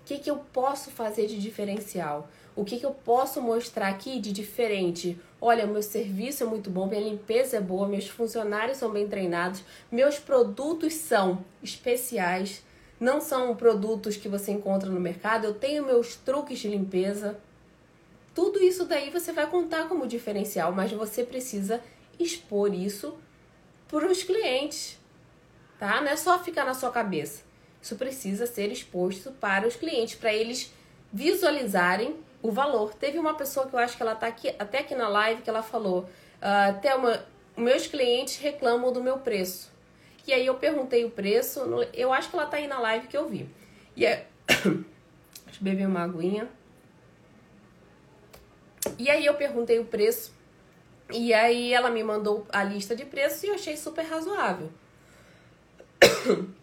O 0.04 0.06
que, 0.06 0.20
que 0.20 0.30
eu 0.30 0.36
posso 0.52 0.92
fazer 0.92 1.28
de 1.28 1.40
diferencial? 1.40 2.28
O 2.58 2.66
que, 2.66 2.78
que 2.78 2.86
eu 2.86 2.92
posso 2.92 3.42
mostrar 3.42 3.88
aqui 3.88 4.20
de 4.20 4.34
diferente? 4.34 5.18
Olha, 5.40 5.66
meu 5.66 5.82
serviço 5.82 6.44
é 6.44 6.46
muito 6.46 6.70
bom, 6.70 6.88
minha 6.88 7.00
limpeza 7.00 7.56
é 7.56 7.62
boa, 7.62 7.88
meus 7.88 8.10
funcionários 8.10 8.78
são 8.78 8.92
bem 8.92 9.08
treinados, 9.08 9.64
meus 9.90 10.20
produtos 10.20 10.94
são 10.94 11.46
especiais, 11.64 12.62
não 13.00 13.22
são 13.22 13.56
produtos 13.56 14.18
que 14.18 14.28
você 14.28 14.52
encontra 14.52 14.90
no 14.90 15.00
mercado, 15.00 15.46
eu 15.46 15.54
tenho 15.54 15.86
meus 15.86 16.18
truques 16.18 16.60
de 16.60 16.68
limpeza. 16.68 17.40
Tudo 18.36 18.62
isso 18.62 18.84
daí 18.84 19.10
você 19.10 19.32
vai 19.32 19.50
contar 19.50 19.88
como 19.88 20.06
diferencial, 20.06 20.74
mas 20.74 20.92
você 20.92 21.24
precisa 21.24 21.82
expor 22.20 22.74
isso 22.74 23.18
para 23.88 24.06
os 24.06 24.22
clientes, 24.22 25.00
tá? 25.80 26.02
Não 26.02 26.10
é 26.10 26.18
só 26.18 26.38
ficar 26.44 26.66
na 26.66 26.74
sua 26.74 26.92
cabeça. 26.92 27.43
Isso 27.84 27.98
precisa 27.98 28.48
ser 28.48 28.72
exposto 28.72 29.30
para 29.34 29.68
os 29.68 29.76
clientes, 29.76 30.16
para 30.16 30.34
eles 30.34 30.74
visualizarem 31.12 32.16
o 32.42 32.50
valor. 32.50 32.94
Teve 32.94 33.20
uma 33.20 33.34
pessoa 33.34 33.68
que 33.68 33.74
eu 33.76 33.80
acho 33.80 33.98
que 33.98 34.02
ela 34.02 34.16
tá 34.16 34.26
aqui, 34.26 34.56
até 34.58 34.80
aqui 34.80 34.96
na 34.96 35.10
live, 35.10 35.42
que 35.42 35.50
ela 35.50 35.62
falou: 35.62 36.08
uh, 36.40 37.62
meus 37.62 37.86
clientes 37.86 38.38
reclamam 38.38 38.94
do 38.94 39.04
meu 39.04 39.18
preço. 39.18 39.70
E 40.26 40.32
aí 40.32 40.46
eu 40.46 40.56
perguntei 40.56 41.04
o 41.04 41.10
preço, 41.10 41.60
eu 41.94 42.14
acho 42.14 42.30
que 42.30 42.38
ela 42.38 42.46
tá 42.46 42.56
aí 42.56 42.68
na 42.68 42.80
live 42.80 43.08
que 43.08 43.18
eu 43.18 43.28
vi. 43.28 43.50
E 43.98 44.08
aí, 44.08 44.24
deixa 44.48 45.60
eu 45.60 45.64
beber 45.64 45.86
uma 45.86 46.04
aguinha. 46.04 46.48
E 48.98 49.10
aí 49.10 49.26
eu 49.26 49.34
perguntei 49.34 49.78
o 49.80 49.86
preço. 49.86 50.34
E 51.12 51.34
aí 51.34 51.74
ela 51.74 51.90
me 51.90 52.02
mandou 52.02 52.48
a 52.48 52.64
lista 52.64 52.96
de 52.96 53.04
preços 53.04 53.44
e 53.44 53.48
eu 53.48 53.56
achei 53.56 53.76
super 53.76 54.04
razoável. 54.06 54.72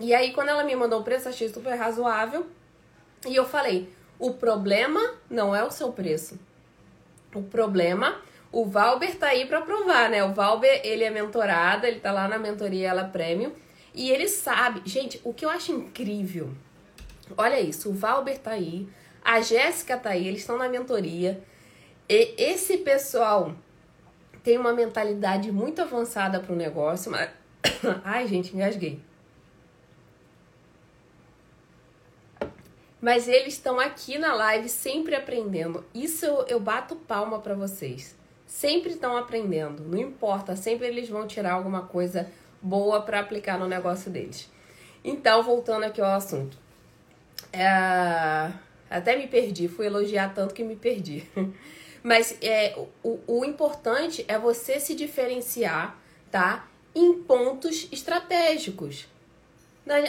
E 0.00 0.14
aí 0.14 0.32
quando 0.32 0.48
ela 0.48 0.64
me 0.64 0.74
mandou 0.74 1.00
o 1.00 1.04
preço, 1.04 1.28
achei 1.28 1.48
super 1.48 1.74
razoável. 1.74 2.46
E 3.26 3.34
eu 3.34 3.44
falei: 3.44 3.88
"O 4.18 4.34
problema 4.34 5.00
não 5.30 5.54
é 5.54 5.64
o 5.64 5.70
seu 5.70 5.92
preço. 5.92 6.38
O 7.34 7.42
problema 7.42 8.20
o 8.52 8.66
Valber 8.66 9.16
tá 9.16 9.28
aí 9.28 9.46
para 9.46 9.62
provar, 9.62 10.10
né? 10.10 10.22
O 10.22 10.34
Valber, 10.34 10.82
ele 10.84 11.02
é 11.02 11.10
mentorado, 11.10 11.86
ele 11.86 12.00
tá 12.00 12.12
lá 12.12 12.28
na 12.28 12.38
mentoria 12.38 12.90
Ela 12.90 13.04
Premium 13.04 13.50
e 13.94 14.10
ele 14.10 14.28
sabe. 14.28 14.82
Gente, 14.84 15.18
o 15.24 15.32
que 15.32 15.44
eu 15.46 15.48
acho 15.48 15.72
incrível. 15.72 16.50
Olha 17.34 17.58
isso, 17.58 17.88
o 17.88 17.94
Valber 17.94 18.38
tá 18.38 18.50
aí, 18.50 18.86
a 19.24 19.40
Jéssica 19.40 19.96
tá 19.96 20.10
aí, 20.10 20.28
eles 20.28 20.40
estão 20.40 20.58
na 20.58 20.68
mentoria. 20.68 21.42
E 22.06 22.34
esse 22.36 22.78
pessoal 22.78 23.54
tem 24.44 24.58
uma 24.58 24.74
mentalidade 24.74 25.50
muito 25.50 25.80
avançada 25.80 26.38
para 26.38 26.52
o 26.52 26.56
negócio, 26.56 27.10
mas 27.10 27.30
ai, 28.04 28.28
gente, 28.28 28.54
engasguei. 28.54 29.00
Mas 33.02 33.28
eles 33.28 33.54
estão 33.54 33.78
aqui 33.78 34.16
na 34.16 34.32
live 34.32 34.68
sempre 34.70 35.14
aprendendo. 35.14 35.84
Isso 35.92 36.24
eu, 36.24 36.46
eu 36.46 36.60
bato 36.60 36.96
palma 36.96 37.38
para 37.38 37.54
vocês 37.54 38.16
sempre 38.52 38.92
estão 38.92 39.16
aprendendo, 39.16 39.82
não 39.82 39.98
importa, 39.98 40.54
sempre 40.54 40.86
eles 40.86 41.08
vão 41.08 41.26
tirar 41.26 41.54
alguma 41.54 41.82
coisa 41.86 42.30
boa 42.60 43.00
para 43.00 43.18
aplicar 43.18 43.58
no 43.58 43.66
negócio 43.66 44.10
deles. 44.10 44.48
Então, 45.02 45.42
voltando 45.42 45.84
aqui 45.84 46.00
ao 46.00 46.12
assunto. 46.12 46.56
É... 47.50 48.52
Até 48.90 49.16
me 49.16 49.26
perdi, 49.26 49.68
fui 49.68 49.86
elogiar 49.86 50.34
tanto 50.34 50.54
que 50.54 50.62
me 50.62 50.76
perdi. 50.76 51.26
Mas 52.04 52.36
é, 52.42 52.76
o, 53.02 53.18
o 53.26 53.44
importante 53.44 54.22
é 54.28 54.38
você 54.38 54.78
se 54.78 54.94
diferenciar, 54.94 55.96
tá? 56.30 56.68
Em 56.94 57.22
pontos 57.22 57.88
estratégicos. 57.90 59.08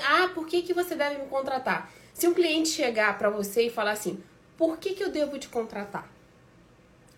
Ah, 0.06 0.30
por 0.34 0.46
que, 0.46 0.64
que 0.64 0.74
você 0.74 0.96
deve 0.96 1.18
me 1.18 1.28
contratar? 1.28 1.90
Se 2.14 2.28
um 2.28 2.34
cliente 2.34 2.70
chegar 2.70 3.18
para 3.18 3.30
você 3.30 3.64
e 3.64 3.70
falar 3.70 3.92
assim, 3.92 4.24
por 4.56 4.78
que, 4.78 4.94
que 4.94 5.04
eu 5.04 5.12
devo 5.12 5.40
te 5.40 5.50
contratar? 5.50 6.10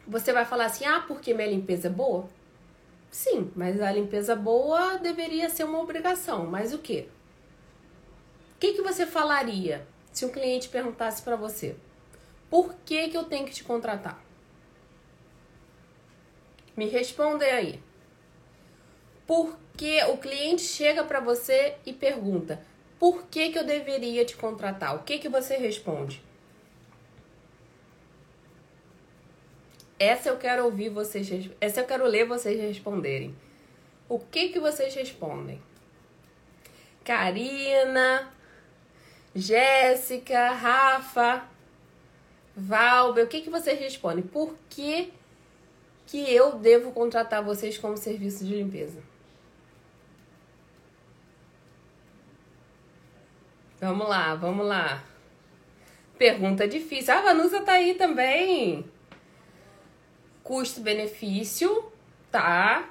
Você 0.07 0.31
vai 0.31 0.45
falar 0.45 0.65
assim: 0.65 0.85
ah, 0.85 1.03
porque 1.05 1.33
minha 1.33 1.49
limpeza 1.49 1.87
é 1.87 1.91
boa? 1.91 2.29
Sim, 3.11 3.51
mas 3.55 3.81
a 3.81 3.91
limpeza 3.91 4.35
boa 4.35 4.97
deveria 4.97 5.49
ser 5.49 5.63
uma 5.63 5.79
obrigação. 5.79 6.45
Mas 6.45 6.73
o 6.73 6.79
quê? 6.79 7.07
O 8.55 8.59
que, 8.59 8.73
que 8.73 8.81
você 8.81 9.05
falaria 9.05 9.85
se 10.11 10.25
um 10.25 10.29
cliente 10.29 10.69
perguntasse 10.69 11.21
para 11.21 11.35
você: 11.35 11.75
por 12.49 12.73
que, 12.85 13.09
que 13.09 13.17
eu 13.17 13.25
tenho 13.25 13.45
que 13.45 13.53
te 13.53 13.63
contratar? 13.63 14.23
Me 16.75 16.87
responda 16.87 17.45
aí. 17.45 17.81
Porque 19.25 20.03
o 20.05 20.17
cliente 20.17 20.61
chega 20.61 21.03
para 21.03 21.19
você 21.19 21.75
e 21.85 21.91
pergunta: 21.91 22.63
por 23.05 23.27
que, 23.27 23.51
que 23.51 23.59
eu 23.59 23.63
deveria 23.63 24.25
te 24.25 24.35
contratar? 24.35 24.95
O 24.95 25.03
que, 25.03 25.19
que 25.19 25.29
você 25.29 25.57
responde? 25.57 26.23
Essa 29.99 30.29
eu 30.29 30.37
quero 30.37 30.65
ouvir 30.65 30.89
vocês, 30.89 31.51
essa 31.61 31.81
eu 31.81 31.85
quero 31.85 32.03
ler 32.07 32.25
vocês 32.25 32.59
responderem. 32.59 33.35
O 34.09 34.17
que 34.17 34.49
que 34.49 34.59
vocês 34.59 34.95
respondem? 34.95 35.61
Karina, 37.03 38.33
Jéssica, 39.35 40.49
Rafa, 40.53 41.47
Valber, 42.57 43.25
o 43.25 43.27
que 43.27 43.41
que 43.41 43.51
vocês 43.51 43.79
respondem? 43.79 44.23
Por 44.23 44.57
que 44.67 45.13
que 46.07 46.33
eu 46.33 46.53
devo 46.53 46.91
contratar 46.91 47.43
vocês 47.43 47.77
como 47.77 47.97
serviço 47.97 48.43
de 48.43 48.55
limpeza? 48.55 49.14
Vamos 53.85 54.09
lá, 54.09 54.33
vamos 54.33 54.65
lá. 54.65 55.03
Pergunta 56.17 56.67
difícil. 56.67 57.13
A 57.13 57.21
Vanusa 57.21 57.61
tá 57.61 57.73
aí 57.73 57.93
também. 57.93 58.83
Custo-benefício, 60.41 61.85
tá? 62.31 62.89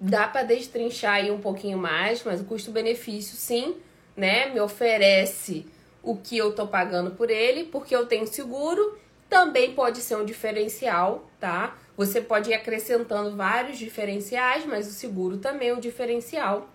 Dá 0.00 0.26
para 0.26 0.42
destrinchar 0.42 1.16
aí 1.16 1.30
um 1.30 1.38
pouquinho 1.38 1.76
mais, 1.76 2.24
mas 2.24 2.40
o 2.40 2.44
custo-benefício, 2.44 3.36
sim, 3.36 3.76
né? 4.16 4.46
Me 4.46 4.58
oferece 4.58 5.66
o 6.02 6.16
que 6.16 6.38
eu 6.38 6.54
tô 6.54 6.66
pagando 6.66 7.10
por 7.10 7.30
ele, 7.30 7.64
porque 7.64 7.94
eu 7.94 8.06
tenho 8.06 8.26
seguro. 8.26 8.98
Também 9.28 9.74
pode 9.74 9.98
ser 9.98 10.16
um 10.16 10.24
diferencial, 10.24 11.30
tá? 11.38 11.76
Você 11.94 12.22
pode 12.22 12.48
ir 12.48 12.54
acrescentando 12.54 13.36
vários 13.36 13.76
diferenciais, 13.76 14.64
mas 14.64 14.88
o 14.88 14.92
seguro 14.92 15.36
também 15.36 15.68
é 15.68 15.74
um 15.74 15.80
diferencial. 15.80 16.70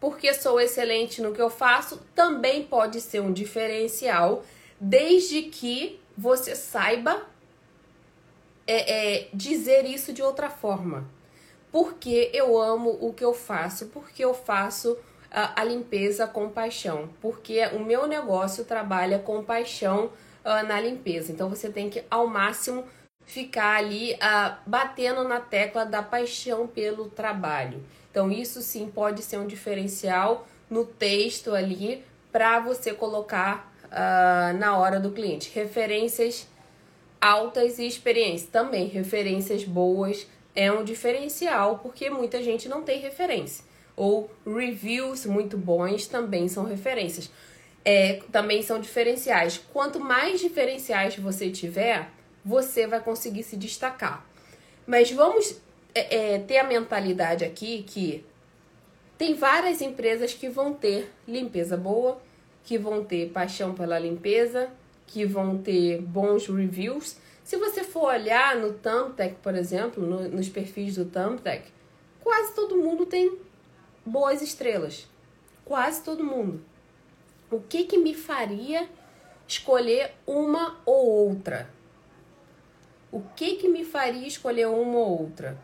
Porque 0.00 0.32
sou 0.32 0.60
excelente 0.60 1.20
no 1.20 1.32
que 1.32 1.42
eu 1.42 1.50
faço, 1.50 2.00
também 2.14 2.62
pode 2.62 3.00
ser 3.00 3.20
um 3.20 3.32
diferencial 3.32 4.44
desde 4.80 5.42
que 5.42 6.00
você 6.16 6.54
saiba 6.54 7.26
é, 8.66 9.22
é, 9.24 9.28
dizer 9.32 9.84
isso 9.84 10.12
de 10.12 10.22
outra 10.22 10.50
forma. 10.50 11.08
Porque 11.72 12.30
eu 12.32 12.58
amo 12.58 12.96
o 13.00 13.12
que 13.12 13.24
eu 13.24 13.34
faço, 13.34 13.86
porque 13.86 14.24
eu 14.24 14.32
faço 14.32 14.96
a, 15.30 15.60
a 15.60 15.64
limpeza 15.64 16.26
com 16.26 16.48
paixão, 16.48 17.08
porque 17.20 17.66
o 17.68 17.80
meu 17.80 18.06
negócio 18.06 18.64
trabalha 18.64 19.18
com 19.18 19.44
paixão 19.44 20.06
uh, 20.44 20.66
na 20.66 20.80
limpeza. 20.80 21.32
Então 21.32 21.48
você 21.48 21.68
tem 21.70 21.90
que 21.90 22.04
ao 22.10 22.26
máximo 22.26 22.84
ficar 23.24 23.76
ali 23.76 24.14
uh, 24.14 24.56
batendo 24.66 25.24
na 25.24 25.40
tecla 25.40 25.84
da 25.84 26.02
paixão 26.02 26.66
pelo 26.66 27.10
trabalho. 27.10 27.84
Então 28.10 28.30
isso 28.30 28.60
sim 28.62 28.90
pode 28.92 29.22
ser 29.22 29.38
um 29.38 29.46
diferencial 29.46 30.46
no 30.68 30.84
texto 30.84 31.54
ali 31.54 32.04
para 32.32 32.60
você 32.60 32.92
colocar 32.92 33.72
uh, 33.84 34.56
na 34.58 34.76
hora 34.76 35.00
do 35.00 35.10
cliente. 35.10 35.50
Referências 35.54 36.46
altas 37.20 37.78
e 37.78 37.86
experiência. 37.86 38.48
Também 38.50 38.86
referências 38.86 39.64
boas 39.64 40.26
é 40.54 40.70
um 40.70 40.84
diferencial, 40.84 41.78
porque 41.78 42.10
muita 42.10 42.42
gente 42.42 42.68
não 42.68 42.82
tem 42.82 43.00
referência. 43.00 43.64
Ou 43.96 44.30
reviews 44.46 45.26
muito 45.26 45.56
bons 45.56 46.06
também 46.06 46.48
são 46.48 46.64
referências. 46.64 47.30
É, 47.84 48.20
também 48.30 48.62
são 48.62 48.80
diferenciais. 48.80 49.60
Quanto 49.72 49.98
mais 49.98 50.40
diferenciais 50.40 51.16
você 51.16 51.50
tiver, 51.50 52.10
você 52.44 52.86
vai 52.86 53.00
conseguir 53.00 53.42
se 53.42 53.56
destacar. 53.56 54.24
Mas 54.86 55.10
vamos 55.10 55.60
é, 55.94 56.34
é, 56.34 56.38
ter 56.38 56.58
a 56.58 56.64
mentalidade 56.64 57.44
aqui 57.44 57.82
que 57.82 58.24
tem 59.16 59.34
várias 59.34 59.80
empresas 59.80 60.32
que 60.32 60.48
vão 60.48 60.72
ter 60.72 61.10
limpeza 61.26 61.76
boa, 61.76 62.20
que 62.64 62.78
vão 62.78 63.04
ter 63.04 63.30
paixão 63.30 63.74
pela 63.74 63.98
limpeza, 63.98 64.70
que 65.06 65.24
vão 65.24 65.58
ter 65.58 66.00
bons 66.00 66.46
reviews. 66.46 67.16
Se 67.42 67.56
você 67.56 67.82
for 67.82 68.12
olhar 68.12 68.56
no 68.56 68.74
Thumbtack, 68.74 69.36
por 69.42 69.54
exemplo, 69.54 70.06
no, 70.06 70.28
nos 70.28 70.48
perfis 70.48 70.94
do 70.96 71.06
Thumbtack, 71.06 71.64
quase 72.20 72.54
todo 72.54 72.76
mundo 72.76 73.06
tem 73.06 73.38
boas 74.04 74.42
estrelas. 74.42 75.08
Quase 75.64 76.02
todo 76.02 76.22
mundo. 76.22 76.62
O 77.50 77.60
que 77.60 77.84
que 77.84 77.96
me 77.96 78.14
faria 78.14 78.88
escolher 79.46 80.12
uma 80.26 80.78
ou 80.84 81.06
outra? 81.06 81.70
O 83.10 83.22
que 83.34 83.56
que 83.56 83.68
me 83.68 83.84
faria 83.84 84.26
escolher 84.26 84.66
uma 84.66 84.98
ou 84.98 85.22
outra? 85.22 85.58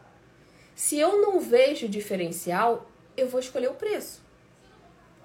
Se 0.75 0.99
eu 0.99 1.21
não 1.21 1.41
vejo 1.41 1.89
diferencial, 1.89 2.87
eu 3.17 3.29
vou 3.29 3.41
escolher 3.41 3.69
o 3.69 3.75
preço. 3.75 4.23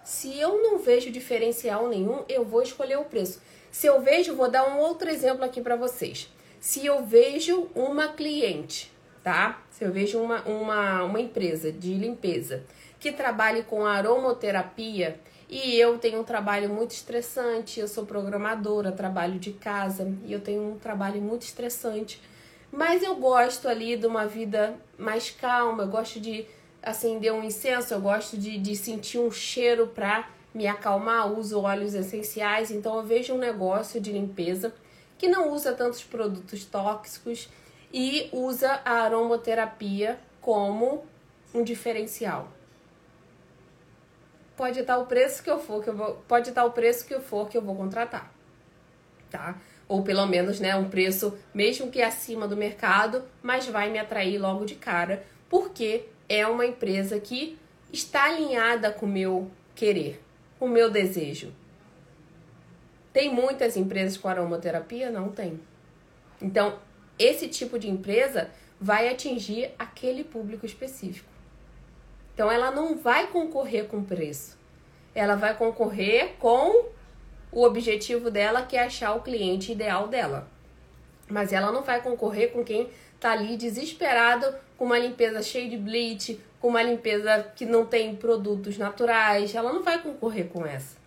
Se 0.03 0.39
eu 0.39 0.61
não 0.61 0.79
vejo 0.79 1.11
diferencial 1.11 1.87
nenhum, 1.87 2.23
eu 2.27 2.45
vou 2.45 2.61
escolher 2.61 2.97
o 2.97 3.05
preço. 3.05 3.41
Se 3.71 3.87
eu 3.87 4.01
vejo, 4.01 4.35
vou 4.35 4.49
dar 4.49 4.67
um 4.67 4.79
outro 4.79 5.09
exemplo 5.09 5.43
aqui 5.43 5.61
para 5.61 5.75
vocês. 5.75 6.31
Se 6.59 6.85
eu 6.85 7.05
vejo 7.05 7.69
uma 7.75 8.09
cliente, 8.09 8.91
tá? 9.23 9.61
Se 9.71 9.83
eu 9.83 9.91
vejo 9.91 10.19
uma, 10.19 10.41
uma, 10.43 11.03
uma 11.03 11.19
empresa 11.19 11.71
de 11.71 11.93
limpeza 11.93 12.63
que 12.99 13.11
trabalhe 13.11 13.63
com 13.63 13.85
aromoterapia 13.85 15.19
e 15.47 15.79
eu 15.79 15.97
tenho 15.97 16.19
um 16.19 16.23
trabalho 16.23 16.69
muito 16.69 16.91
estressante, 16.91 17.79
eu 17.79 17.87
sou 17.87 18.05
programadora, 18.05 18.91
trabalho 18.91 19.39
de 19.39 19.53
casa 19.53 20.13
e 20.25 20.33
eu 20.33 20.39
tenho 20.39 20.73
um 20.73 20.77
trabalho 20.77 21.21
muito 21.21 21.43
estressante, 21.43 22.21
mas 22.71 23.03
eu 23.03 23.15
gosto 23.15 23.67
ali 23.67 23.97
de 23.97 24.05
uma 24.05 24.25
vida 24.25 24.75
mais 24.97 25.29
calma, 25.31 25.83
eu 25.83 25.87
gosto 25.87 26.19
de 26.19 26.45
acender 26.81 27.33
um 27.33 27.43
incenso, 27.43 27.93
eu 27.93 28.01
gosto 28.01 28.37
de, 28.37 28.57
de 28.57 28.75
sentir 28.75 29.17
um 29.17 29.31
cheiro 29.31 29.87
para 29.87 30.29
me 30.53 30.67
acalmar, 30.67 31.31
uso 31.31 31.61
óleos 31.61 31.93
essenciais, 31.93 32.71
então 32.71 32.97
eu 32.97 33.03
vejo 33.03 33.33
um 33.33 33.37
negócio 33.37 33.99
de 33.99 34.11
limpeza 34.11 34.73
que 35.17 35.27
não 35.27 35.51
usa 35.51 35.73
tantos 35.73 36.03
produtos 36.03 36.65
tóxicos 36.65 37.49
e 37.93 38.29
usa 38.31 38.81
a 38.85 39.03
aromaterapia 39.03 40.19
como 40.41 41.05
um 41.53 41.63
diferencial. 41.63 42.47
Pode 44.55 44.79
estar 44.79 44.97
o 44.97 45.05
preço 45.05 45.43
que 45.43 45.49
eu 45.49 45.59
for, 45.59 45.83
que 45.83 45.89
eu 45.89 45.95
vou, 45.95 46.15
pode 46.27 46.49
estar 46.49 46.65
o 46.65 46.71
preço 46.71 47.05
que 47.05 47.13
eu 47.13 47.21
for 47.21 47.49
que 47.49 47.57
eu 47.57 47.61
vou 47.61 47.75
contratar. 47.75 48.31
Tá? 49.29 49.55
Ou 49.89 50.03
pelo 50.03 50.25
menos, 50.27 50.59
né, 50.59 50.75
um 50.75 50.87
preço 50.87 51.37
mesmo 51.53 51.89
que 51.89 52.01
acima 52.01 52.47
do 52.47 52.55
mercado, 52.55 53.23
mas 53.41 53.65
vai 53.65 53.89
me 53.89 53.97
atrair 53.97 54.37
logo 54.37 54.63
de 54.63 54.75
cara, 54.75 55.25
porque 55.49 56.05
é 56.29 56.45
uma 56.45 56.65
empresa 56.65 57.19
que 57.19 57.57
está 57.91 58.25
alinhada 58.25 58.91
com 58.91 59.07
o 59.07 59.09
meu 59.09 59.49
querer, 59.73 60.21
com 60.59 60.67
o 60.67 60.69
meu 60.69 60.91
desejo. 60.91 61.51
Tem 63.11 63.33
muitas 63.33 63.75
empresas 63.75 64.15
com 64.15 64.27
aromaterapia? 64.27 65.09
Não 65.09 65.29
tem. 65.29 65.59
Então, 66.39 66.77
esse 67.17 67.47
tipo 67.47 67.79
de 67.79 67.89
empresa 67.89 68.51
vai 68.79 69.09
atingir 69.09 69.71
aquele 69.79 70.23
público 70.23 70.65
específico. 70.65 71.27
Então, 72.33 72.51
ela 72.51 72.69
não 72.69 72.95
vai 72.95 73.27
concorrer 73.27 73.87
com 73.87 74.03
preço. 74.03 74.57
Ela 75.15 75.35
vai 75.35 75.57
concorrer 75.57 76.35
com 76.37 76.85
o 77.51 77.63
objetivo 77.63 78.29
dela, 78.29 78.61
que 78.61 78.75
é 78.75 78.83
achar 78.83 79.13
o 79.15 79.21
cliente 79.21 79.71
ideal 79.71 80.07
dela. 80.07 80.47
Mas 81.27 81.53
ela 81.53 81.71
não 81.71 81.83
vai 81.83 82.01
concorrer 82.01 82.51
com 82.51 82.63
quem 82.63 82.89
tá 83.19 83.31
ali 83.31 83.57
desesperado 83.57 84.53
com 84.77 84.85
uma 84.85 84.97
limpeza 84.97 85.41
cheia 85.41 85.69
de 85.69 85.77
bleach, 85.77 86.39
com 86.59 86.69
uma 86.69 86.81
limpeza 86.81 87.51
que 87.55 87.65
não 87.65 87.85
tem 87.85 88.15
produtos 88.15 88.77
naturais. 88.77 89.53
Ela 89.53 89.73
não 89.73 89.83
vai 89.83 90.01
concorrer 90.01 90.47
com 90.47 90.65
essa. 90.65 90.97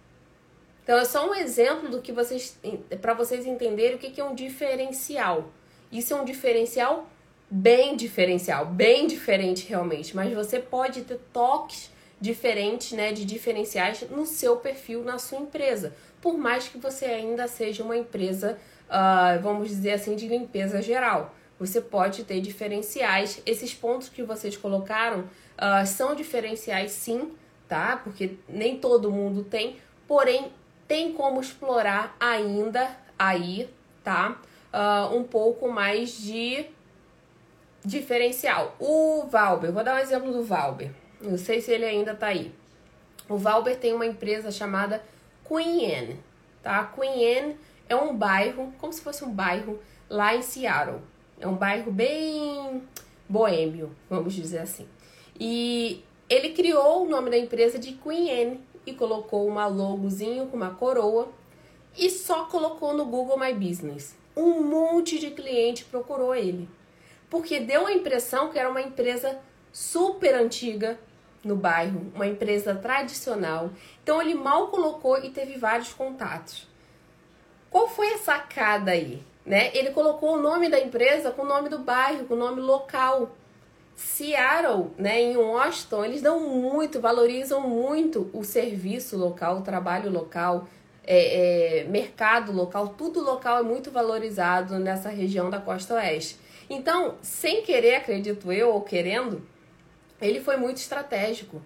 Então 0.84 0.99
é 0.99 1.05
só 1.05 1.28
um 1.30 1.34
exemplo 1.34 1.88
do 1.88 2.03
que 2.03 2.12
vocês 2.12 2.59
para 3.01 3.14
vocês 3.14 3.47
entenderem 3.47 3.95
o 3.95 3.99
que, 3.99 4.11
que 4.11 4.20
é 4.20 4.24
um 4.24 4.34
diferencial. 4.34 5.51
Isso 5.90 6.12
é 6.12 6.16
um 6.20 6.24
diferencial 6.24 7.09
bem 7.49 7.97
diferencial, 7.97 8.66
bem 8.66 9.07
diferente 9.07 9.68
realmente, 9.68 10.16
mas 10.16 10.32
você 10.32 10.59
pode 10.59 11.03
ter 11.03 11.20
toques 11.32 11.91
diferentes, 12.23 12.93
né, 12.93 13.12
de 13.12 13.25
diferenciais 13.25 14.09
no 14.09 14.25
seu 14.25 14.57
perfil, 14.57 15.03
na 15.03 15.18
sua 15.18 15.39
empresa, 15.39 15.93
por 16.20 16.39
mais 16.39 16.68
que 16.68 16.79
você 16.79 17.07
ainda 17.07 17.49
seja 17.49 17.83
uma 17.83 17.97
empresa, 17.97 18.57
uh, 18.89 19.43
vamos 19.43 19.68
dizer 19.68 19.95
assim, 19.95 20.14
de 20.14 20.29
limpeza 20.29 20.81
geral. 20.81 21.35
Você 21.59 21.81
pode 21.81 22.23
ter 22.23 22.41
diferenciais. 22.41 23.43
Esses 23.45 23.75
pontos 23.75 24.09
que 24.09 24.23
vocês 24.23 24.57
colocaram 24.57 25.23
uh, 25.23 25.85
são 25.85 26.14
diferenciais, 26.14 26.93
sim, 26.93 27.33
tá? 27.68 27.97
Porque 27.97 28.37
nem 28.49 28.79
todo 28.79 29.11
mundo 29.11 29.43
tem, 29.43 29.79
porém 30.07 30.53
tem 30.87 31.12
como 31.12 31.41
explorar 31.41 32.16
ainda 32.20 32.89
aí, 33.18 33.68
tá? 34.05 34.41
Uh, 34.73 35.16
um 35.16 35.25
pouco 35.25 35.68
mais 35.68 36.16
de 36.16 36.66
diferencial. 37.85 38.77
O 38.79 39.27
Valber, 39.29 39.73
vou 39.73 39.83
dar 39.83 39.97
um 39.97 39.99
exemplo 39.99 40.33
do 40.33 40.45
Valber. 40.45 41.02
Não 41.23 41.39
sei 41.39 41.61
se 41.61 41.70
ele 41.70 41.85
ainda 41.85 42.14
tá 42.14 42.29
aí. 42.29 42.53
O 43.29 43.37
Valber 43.37 43.79
tem 43.79 43.93
uma 43.93 44.07
empresa 44.07 44.51
chamada 44.51 45.03
Queen 45.47 45.95
Anne, 45.95 46.20
tá? 46.62 46.85
Queen 46.85 47.39
Anne 47.39 47.57
é 47.89 47.97
um 47.97 48.16
bairro, 48.16 48.73
como 48.79 48.93
se 48.93 49.01
fosse 49.01 49.25
um 49.25 49.31
bairro 49.31 49.81
lá 50.09 50.35
em 50.35 50.43
Seattle. 50.43 51.01
É 51.41 51.47
um 51.47 51.55
bairro 51.55 51.91
bem 51.91 52.83
boêmio, 53.29 53.95
vamos 54.11 54.35
dizer 54.35 54.59
assim. 54.59 54.87
E 55.39 56.05
ele 56.29 56.51
criou 56.51 57.05
o 57.05 57.09
nome 57.09 57.31
da 57.31 57.39
empresa 57.39 57.79
de 57.79 57.93
Queen 57.93 58.31
Anne 58.31 58.61
e 58.85 58.93
colocou 58.93 59.47
uma 59.47 59.66
logozinho 59.66 60.47
com 60.47 60.57
uma 60.57 60.75
coroa 60.75 61.29
e 61.97 62.11
só 62.11 62.47
colocou 62.47 62.95
no 62.95 63.07
Google 63.07 63.39
My 63.39 63.53
Business. 63.55 64.16
Um 64.37 64.62
monte 64.62 65.18
de 65.18 65.31
cliente 65.31 65.85
procurou 65.85 66.35
ele 66.35 66.68
porque 67.33 67.61
deu 67.61 67.87
a 67.87 67.93
impressão 67.95 68.51
que 68.51 68.59
era 68.59 68.68
uma 68.68 68.83
empresa 68.83 69.39
super 69.73 70.35
antiga 70.35 71.01
no 71.45 71.57
bairro, 71.57 72.12
uma 72.14 72.26
empresa 72.26 72.74
tradicional. 72.74 73.70
Então 74.03 74.20
ele 74.20 74.34
mal 74.34 74.68
colocou 74.68 75.18
e 75.22 75.30
teve 75.30 75.59
vários 75.59 75.93
contatos. 75.93 76.68
Qual 77.70 77.88
foi 77.88 78.14
a 78.14 78.18
sacada 78.18 78.90
aí? 78.90 79.22
Né? 79.45 79.70
Ele 79.74 79.90
colocou 79.90 80.34
o 80.34 80.40
nome 80.40 80.68
da 80.68 80.78
empresa 80.78 81.30
com 81.30 81.43
o 81.43 81.49
nome 81.49 81.68
do 81.68 81.78
bairro, 81.78 82.26
com 82.26 82.34
o 82.34 82.38
nome 82.38 82.61
local. 82.61 83.32
Seattle, 83.95 84.90
né, 84.97 85.20
em 85.20 85.36
Washington, 85.36 86.05
eles 86.05 86.22
dão 86.22 86.40
muito, 86.40 87.01
valorizam 87.01 87.61
muito 87.61 88.30
o 88.32 88.43
serviço 88.43 89.18
local, 89.18 89.59
o 89.59 89.62
trabalho 89.62 90.11
local, 90.11 90.66
é, 91.05 91.80
é, 91.80 91.84
mercado 91.84 92.53
local, 92.53 92.95
tudo 92.97 93.22
local 93.22 93.59
é 93.59 93.62
muito 93.62 93.90
valorizado 93.90 94.78
nessa 94.78 95.11
região 95.11 95.51
da 95.51 95.61
costa 95.61 95.95
oeste. 95.95 96.38
Então, 96.70 97.16
sem 97.20 97.62
querer, 97.62 97.97
acredito 97.97 98.51
eu, 98.51 98.70
ou 98.70 98.80
querendo, 98.80 99.43
ele 100.23 100.41
foi 100.41 100.57
muito 100.57 100.77
estratégico. 100.79 101.61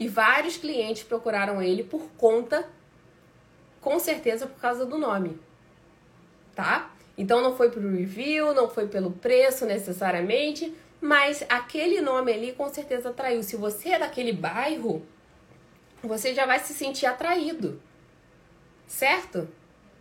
E 0.00 0.08
vários 0.08 0.56
clientes 0.56 1.02
procuraram 1.02 1.62
ele 1.62 1.84
por 1.84 2.02
conta, 2.16 2.68
com 3.80 3.98
certeza 3.98 4.46
por 4.46 4.60
causa 4.60 4.86
do 4.86 4.98
nome. 4.98 5.38
Tá? 6.54 6.90
Então 7.16 7.42
não 7.42 7.56
foi 7.56 7.70
pro 7.70 7.80
review, 7.80 8.54
não 8.54 8.68
foi 8.68 8.86
pelo 8.88 9.10
preço 9.10 9.66
necessariamente, 9.66 10.74
mas 11.00 11.44
aquele 11.48 12.00
nome 12.00 12.32
ali 12.32 12.52
com 12.52 12.68
certeza 12.68 13.10
atraiu. 13.10 13.42
Se 13.42 13.56
você 13.56 13.90
é 13.90 13.98
daquele 13.98 14.32
bairro, 14.32 15.04
você 16.02 16.32
já 16.34 16.46
vai 16.46 16.60
se 16.60 16.72
sentir 16.72 17.06
atraído. 17.06 17.80
Certo? 18.86 19.48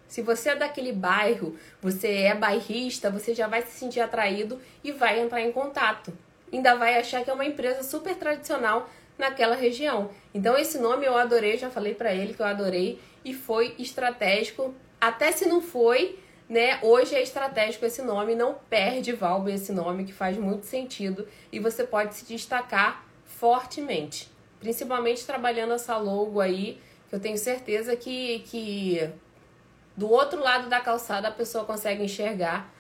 Se 0.08 0.22
você 0.22 0.52
é 0.52 0.56
daquele 0.56 0.94
bairro, 0.94 1.58
você 1.82 2.08
é 2.08 2.36
bairrista, 2.36 3.12
você 3.12 3.36
já 3.36 3.48
vai 3.48 3.62
se 3.62 3.78
sentir 3.78 4.00
atraído 4.00 4.62
e 4.84 4.92
vai 4.92 5.20
entrar 5.20 5.42
em 5.42 5.52
contato. 5.52 6.14
Ainda 6.52 6.76
vai 6.76 6.98
achar 6.98 7.24
que 7.24 7.30
é 7.30 7.34
uma 7.34 7.46
empresa 7.46 7.84
super 7.84 8.16
tradicional 8.16 8.90
naquela 9.18 9.56
região. 9.56 10.10
Então 10.34 10.58
esse 10.58 10.78
nome 10.78 11.06
eu 11.06 11.18
adorei, 11.18 11.58
já 11.58 11.70
falei 11.70 11.94
para 11.94 12.14
ele 12.14 12.34
que 12.34 12.42
eu 12.42 12.46
adorei 12.46 13.00
e 13.26 13.34
foi 13.34 13.76
estratégico. 13.80 14.74
Até 15.02 15.32
se 15.32 15.48
não 15.48 15.62
foi, 15.62 16.20
né? 16.48 16.80
Hoje 16.82 17.16
é 17.16 17.22
estratégico 17.22 17.86
esse 17.86 18.02
nome, 18.02 18.36
não 18.36 18.56
perde 18.70 19.12
Valber 19.14 19.56
esse 19.56 19.72
nome 19.72 20.06
que 20.06 20.14
faz 20.14 20.38
muito 20.38 20.66
sentido 20.66 21.28
e 21.52 21.60
você 21.60 21.84
pode 21.84 22.16
se 22.16 22.26
destacar 22.26 23.06
fortemente, 23.26 24.32
principalmente 24.60 25.26
trabalhando 25.26 25.74
essa 25.74 25.98
logo 25.98 26.40
aí, 26.40 26.80
que 27.10 27.16
eu 27.16 27.20
tenho 27.20 27.38
certeza 27.38 27.96
que 27.96 28.40
que 28.48 29.10
do 29.96 30.10
outro 30.10 30.40
lado 30.40 30.70
da 30.70 30.80
calçada 30.80 31.28
a 31.28 31.32
pessoa 31.32 31.66
consegue 31.66 32.04
enxergar. 32.04 32.72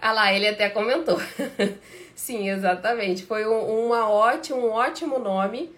Ah 0.00 0.12
lá, 0.12 0.32
ele 0.32 0.48
até 0.48 0.68
comentou. 0.68 1.20
Sim, 2.14 2.48
exatamente. 2.48 3.24
Foi 3.24 3.46
um, 3.46 3.86
uma 3.86 4.08
ótimo, 4.08 4.66
um 4.66 4.70
ótimo 4.70 5.18
nome. 5.18 5.74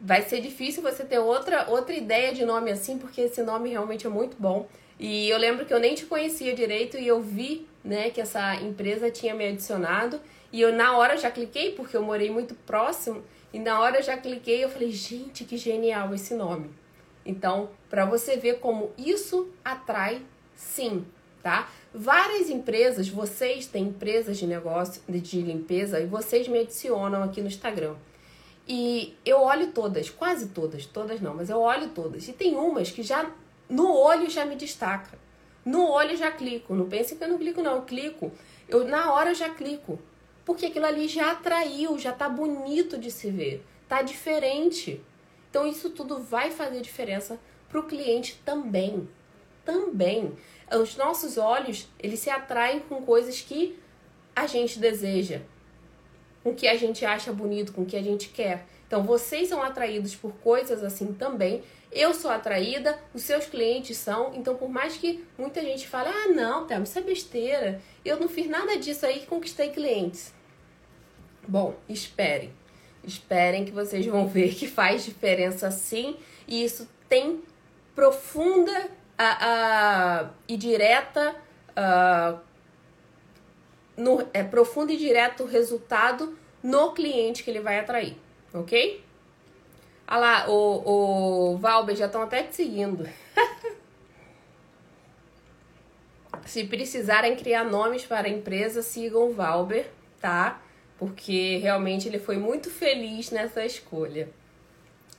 Vai 0.00 0.22
ser 0.22 0.40
difícil 0.40 0.82
você 0.82 1.04
ter 1.04 1.18
outra, 1.18 1.68
outra 1.68 1.94
ideia 1.94 2.32
de 2.32 2.44
nome 2.44 2.70
assim, 2.70 2.98
porque 2.98 3.20
esse 3.20 3.42
nome 3.42 3.70
realmente 3.70 4.06
é 4.06 4.10
muito 4.10 4.36
bom. 4.38 4.68
E 4.98 5.28
eu 5.28 5.38
lembro 5.38 5.64
que 5.64 5.72
eu 5.72 5.80
nem 5.80 5.94
te 5.94 6.06
conhecia 6.06 6.54
direito 6.54 6.96
e 6.96 7.06
eu 7.06 7.20
vi, 7.20 7.66
né, 7.84 8.10
que 8.10 8.20
essa 8.20 8.54
empresa 8.56 9.10
tinha 9.10 9.34
me 9.34 9.46
adicionado. 9.46 10.20
E 10.52 10.60
eu 10.60 10.72
na 10.72 10.96
hora 10.96 11.16
já 11.16 11.30
cliquei, 11.30 11.72
porque 11.72 11.96
eu 11.96 12.02
morei 12.02 12.30
muito 12.30 12.54
próximo. 12.54 13.22
E 13.52 13.58
na 13.58 13.80
hora 13.80 13.98
eu 13.98 14.02
já 14.02 14.16
cliquei 14.16 14.64
eu 14.64 14.68
falei, 14.68 14.90
gente, 14.90 15.44
que 15.44 15.56
genial 15.56 16.12
esse 16.14 16.34
nome. 16.34 16.70
Então, 17.24 17.70
para 17.88 18.04
você 18.04 18.36
ver 18.36 18.58
como 18.58 18.92
isso 18.98 19.48
atrai, 19.64 20.22
sim, 20.54 21.04
tá? 21.42 21.68
Várias 21.94 22.48
empresas, 22.48 23.08
vocês 23.08 23.66
têm 23.66 23.88
empresas 23.88 24.38
de 24.38 24.46
negócio 24.46 25.02
de 25.08 25.42
limpeza 25.42 26.00
e 26.00 26.06
vocês 26.06 26.48
me 26.48 26.60
adicionam 26.60 27.22
aqui 27.22 27.40
no 27.42 27.48
Instagram. 27.48 27.96
E 28.66 29.14
eu 29.24 29.40
olho 29.40 29.72
todas, 29.72 30.08
quase 30.08 30.48
todas, 30.48 30.86
todas 30.86 31.20
não, 31.20 31.34
mas 31.34 31.50
eu 31.50 31.60
olho 31.60 31.88
todas. 31.90 32.26
E 32.28 32.32
tem 32.32 32.54
umas 32.54 32.90
que 32.90 33.02
já 33.02 33.30
no 33.68 33.94
olho 33.94 34.30
já 34.30 34.44
me 34.44 34.56
destaca. 34.56 35.18
No 35.64 35.88
olho 35.88 36.16
já 36.16 36.30
clico. 36.30 36.74
Não 36.74 36.88
pense 36.88 37.14
que 37.14 37.22
eu 37.22 37.28
não 37.28 37.38
clico, 37.38 37.62
não. 37.62 37.76
Eu 37.76 37.82
clico. 37.82 38.32
Eu 38.68 38.84
na 38.84 39.12
hora 39.12 39.34
já 39.34 39.48
clico. 39.50 39.98
Porque 40.44 40.66
aquilo 40.66 40.86
ali 40.86 41.06
já 41.08 41.32
atraiu, 41.32 41.98
já 41.98 42.12
tá 42.12 42.28
bonito 42.28 42.98
de 42.98 43.10
se 43.10 43.30
ver. 43.30 43.64
Tá 43.88 44.02
diferente. 44.02 45.00
Então 45.50 45.66
isso 45.66 45.90
tudo 45.90 46.18
vai 46.18 46.50
fazer 46.50 46.80
diferença 46.80 47.38
para 47.68 47.80
o 47.80 47.84
cliente 47.84 48.40
também. 48.44 49.08
Também. 49.64 50.32
Os 50.80 50.96
nossos 50.96 51.36
olhos, 51.36 51.88
eles 51.98 52.20
se 52.20 52.30
atraem 52.30 52.80
com 52.80 53.02
coisas 53.02 53.40
que 53.40 53.78
a 54.34 54.46
gente 54.46 54.78
deseja, 54.78 55.40
com 56.42 56.54
que 56.54 56.66
a 56.66 56.76
gente 56.76 57.04
acha 57.04 57.32
bonito, 57.32 57.72
com 57.72 57.84
que 57.84 57.96
a 57.96 58.02
gente 58.02 58.28
quer. 58.28 58.66
Então 58.86 59.02
vocês 59.02 59.48
são 59.48 59.62
atraídos 59.62 60.14
por 60.14 60.32
coisas 60.34 60.82
assim 60.82 61.12
também. 61.12 61.62
Eu 61.90 62.14
sou 62.14 62.30
atraída, 62.30 62.98
os 63.12 63.22
seus 63.22 63.44
clientes 63.46 63.98
são. 63.98 64.34
Então, 64.34 64.56
por 64.56 64.68
mais 64.68 64.96
que 64.96 65.22
muita 65.36 65.60
gente 65.60 65.86
fale, 65.86 66.08
ah, 66.08 66.28
não, 66.28 66.66
Thelma, 66.66 66.84
isso 66.84 66.98
é 66.98 67.02
besteira. 67.02 67.80
Eu 68.04 68.18
não 68.18 68.28
fiz 68.28 68.48
nada 68.48 68.76
disso 68.78 69.04
aí 69.04 69.22
e 69.22 69.26
conquistei 69.26 69.70
clientes. 69.70 70.32
Bom, 71.46 71.74
esperem. 71.88 72.52
Esperem 73.04 73.64
que 73.64 73.72
vocês 73.72 74.06
vão 74.06 74.26
ver 74.26 74.54
que 74.54 74.66
faz 74.66 75.04
diferença 75.04 75.70
sim, 75.70 76.16
e 76.46 76.64
isso 76.64 76.88
tem 77.08 77.42
profunda 77.94 78.88
a, 79.22 80.20
a, 80.20 80.30
e 80.48 80.56
direta 80.56 81.36
uh, 81.70 82.38
no, 83.96 84.26
é 84.32 84.42
profundo 84.42 84.90
e 84.92 84.96
direto 84.96 85.44
resultado 85.44 86.36
no 86.62 86.92
cliente 86.92 87.42
que 87.44 87.50
ele 87.50 87.60
vai 87.60 87.78
atrair, 87.78 88.16
ok? 88.52 89.04
Olha 90.08 90.18
lá, 90.18 90.50
o, 90.50 91.52
o 91.52 91.56
Valber 91.58 91.94
já 91.96 92.06
estão 92.06 92.22
até 92.22 92.42
te 92.42 92.56
seguindo. 92.56 93.08
Se 96.44 96.64
precisarem 96.64 97.36
criar 97.36 97.64
nomes 97.64 98.04
para 98.04 98.26
a 98.26 98.30
empresa, 98.30 98.82
sigam 98.82 99.28
o 99.30 99.32
Valber, 99.32 99.88
tá? 100.20 100.60
Porque 100.98 101.58
realmente 101.58 102.08
ele 102.08 102.18
foi 102.18 102.36
muito 102.36 102.68
feliz 102.68 103.30
nessa 103.30 103.64
escolha. 103.64 104.28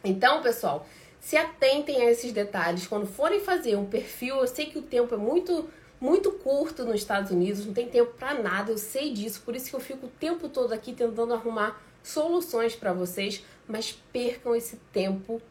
Então, 0.04 0.42
pessoal, 0.42 0.86
se 1.24 1.38
atentem 1.38 2.02
a 2.02 2.12
esses 2.12 2.34
detalhes 2.34 2.86
quando 2.86 3.08
forem 3.08 3.40
fazer 3.40 3.78
um 3.78 3.86
perfil. 3.86 4.36
Eu 4.36 4.48
sei 4.48 4.66
que 4.66 4.78
o 4.78 4.82
tempo 4.82 5.16
é 5.16 5.18
muito 5.18 5.70
muito 6.00 6.34
curto 6.34 6.84
nos 6.84 6.96
Estados 6.96 7.32
Unidos, 7.32 7.66
não 7.66 7.74
tem 7.74 7.88
tempo 7.88 8.12
para 8.20 8.34
nada, 8.34 8.74
eu 8.74 8.78
sei 8.78 9.14
disso, 9.14 9.42
por 9.46 9.56
isso 9.56 9.70
que 9.70 9.76
eu 9.76 9.80
fico 9.80 10.08
o 10.08 10.10
tempo 10.10 10.50
todo 10.50 10.74
aqui 10.74 10.92
tentando 10.92 11.34
arrumar 11.34 11.82
soluções 12.04 12.76
para 12.76 12.92
vocês, 12.92 13.42
mas 13.66 13.94
percam 14.12 14.54
esse 14.54 14.76
tempo 14.92 15.42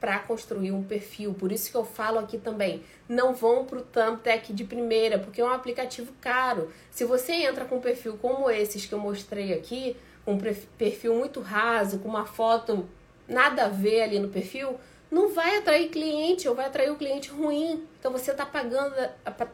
para 0.00 0.18
construir 0.18 0.72
um 0.72 0.82
perfil. 0.82 1.32
Por 1.32 1.52
isso 1.52 1.70
que 1.70 1.76
eu 1.76 1.84
falo 1.84 2.18
aqui 2.18 2.38
também, 2.38 2.82
não 3.08 3.32
vão 3.32 3.64
para 3.64 3.78
o 3.78 3.82
Thumbtack 3.82 4.52
de 4.52 4.64
primeira, 4.64 5.16
porque 5.16 5.40
é 5.40 5.44
um 5.44 5.52
aplicativo 5.52 6.12
caro. 6.20 6.72
Se 6.90 7.04
você 7.04 7.32
entra 7.32 7.64
com 7.64 7.76
um 7.76 7.80
perfil 7.80 8.18
como 8.20 8.50
esses 8.50 8.84
que 8.84 8.92
eu 8.92 8.98
mostrei 8.98 9.52
aqui, 9.52 9.96
um 10.26 10.36
perfil 10.76 11.14
muito 11.14 11.40
raso, 11.40 12.00
com 12.00 12.08
uma 12.08 12.26
foto 12.26 12.88
nada 13.28 13.66
a 13.66 13.68
ver 13.68 14.02
ali 14.02 14.18
no 14.18 14.28
perfil, 14.28 14.76
não 15.10 15.32
vai 15.32 15.56
atrair 15.58 15.88
cliente 15.88 16.48
ou 16.48 16.54
vai 16.54 16.66
atrair 16.66 16.90
o 16.90 16.94
um 16.94 16.96
cliente 16.96 17.30
ruim. 17.30 17.86
Então 17.98 18.12
você 18.12 18.30
está 18.30 18.46
pagando, 18.46 18.94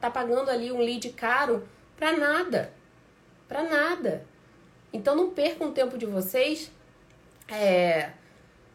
tá 0.01 0.11
pagando 0.11 0.51
ali 0.51 0.71
um 0.71 0.79
lead 0.79 1.09
caro 1.11 1.67
para 1.97 2.17
nada. 2.17 2.73
Para 3.49 3.63
nada. 3.63 4.27
Então 4.93 5.15
não 5.17 5.31
percam 5.31 5.69
o 5.69 5.73
tempo 5.73 5.97
de 5.97 6.05
vocês 6.05 6.71
é, 7.49 8.11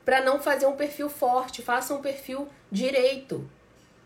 para 0.03 0.21
não 0.21 0.39
fazer 0.39 0.65
um 0.65 0.75
perfil 0.75 1.09
forte. 1.09 1.61
Façam 1.61 1.97
um 1.97 2.01
perfil 2.01 2.47
direito. 2.71 3.47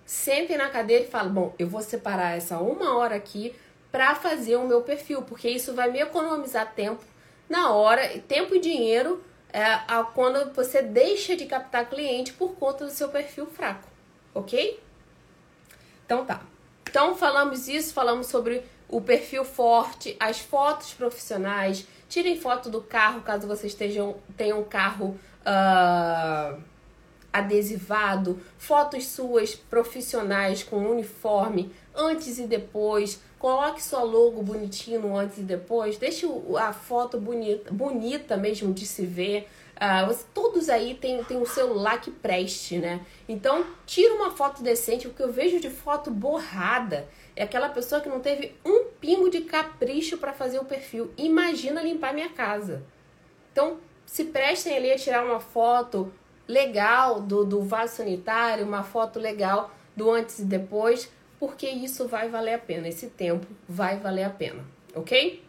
Sentem 0.06 0.58
na 0.58 0.70
cadeira 0.70 1.06
e 1.06 1.08
falem: 1.08 1.32
bom, 1.32 1.54
eu 1.58 1.68
vou 1.68 1.82
separar 1.82 2.38
essa 2.38 2.60
uma 2.60 2.98
hora 2.98 3.16
aqui 3.16 3.56
para 3.92 4.14
fazer 4.14 4.58
o 4.58 4.68
meu 4.68 4.82
perfil, 4.82 5.22
porque 5.22 5.48
isso 5.48 5.74
vai 5.74 5.90
me 5.90 6.02
economizar 6.02 6.74
tempo 6.74 7.02
na 7.48 7.72
hora, 7.72 8.20
tempo 8.28 8.54
e 8.54 8.60
dinheiro 8.60 9.24
é 9.56 10.04
quando 10.14 10.54
você 10.54 10.82
deixa 10.82 11.34
de 11.34 11.46
captar 11.46 11.90
cliente 11.90 12.34
por 12.34 12.56
conta 12.56 12.84
do 12.84 12.92
seu 12.92 13.08
perfil 13.08 13.46
fraco, 13.46 13.88
ok? 14.34 14.78
Então 16.06 16.26
tá. 16.26 16.42
Então 16.90 17.16
falamos 17.16 17.70
isso, 17.70 17.94
falamos 17.94 18.28
sobre 18.28 18.64
o 18.90 19.00
perfil 19.00 19.46
forte, 19.46 20.18
as 20.20 20.40
fotos 20.40 20.94
profissionais. 20.94 21.88
Tirem 22.10 22.38
foto 22.38 22.70
do 22.70 22.82
carro 22.82 23.22
caso 23.22 23.48
vocês 23.48 23.72
estejam, 23.72 24.18
tenham 24.36 24.60
um 24.60 24.64
carro 24.66 25.18
uh, 25.46 26.62
adesivado, 27.32 28.42
fotos 28.58 29.08
suas 29.08 29.56
profissionais 29.56 30.64
com 30.64 30.86
uniforme 30.86 31.74
antes 31.96 32.38
e 32.38 32.44
depois. 32.44 33.22
Coloque 33.40 33.84
sua 33.84 34.04
logo 34.04 34.42
bonitinho 34.42 35.02
no 35.02 35.18
antes 35.18 35.38
e 35.38 35.42
depois. 35.42 35.98
Deixe 35.98 36.28
a 36.58 36.74
foto 36.74 37.20
bonita, 37.20 37.72
bonita 37.72 38.38
mesmo 38.38 38.74
de 38.74 38.86
se 38.86 39.06
ver. 39.06 39.48
Uh, 39.76 40.18
todos 40.34 40.70
aí 40.70 40.96
tem, 40.96 41.22
tem 41.26 41.38
um 41.38 41.46
celular 41.46 42.00
que 42.00 42.10
preste, 42.10 42.78
né? 42.78 43.06
Então, 43.28 43.66
tira 43.86 44.14
uma 44.14 44.32
foto 44.32 44.64
decente, 44.64 45.08
porque 45.08 45.22
eu 45.22 45.32
vejo 45.32 45.60
de 45.60 45.70
foto 45.70 46.10
borrada. 46.10 47.08
É 47.36 47.44
aquela 47.44 47.68
pessoa 47.68 48.00
que 48.00 48.08
não 48.08 48.22
teve 48.22 48.56
um 48.64 48.86
pingo 49.02 49.30
de 49.30 49.42
capricho 49.42 50.18
para 50.18 50.32
fazer 50.32 50.60
o 50.60 50.66
perfil. 50.66 51.12
Imagina 51.18 51.82
limpar 51.82 52.14
minha 52.14 52.30
casa. 52.30 52.84
Então, 53.52 53.78
se 54.06 54.26
prestem 54.26 54.78
ali 54.78 54.92
a 54.92 54.98
tirar 54.98 55.26
uma 55.26 55.40
foto 55.40 56.12
legal 56.48 57.20
do, 57.20 57.44
do 57.44 57.62
vaso 57.62 57.98
sanitário, 57.98 58.66
uma 58.66 58.84
foto 58.84 59.20
legal 59.20 59.72
do 59.96 60.12
antes 60.12 60.40
e 60.40 60.46
depois, 60.46 61.10
porque 61.40 61.68
isso 61.68 62.08
vai 62.08 62.30
valer 62.30 62.54
a 62.54 62.60
pena. 62.60 62.88
Esse 62.88 63.08
tempo 63.08 63.46
vai 63.68 63.98
valer 63.98 64.24
a 64.24 64.30
pena, 64.30 64.64
ok? 64.94 65.44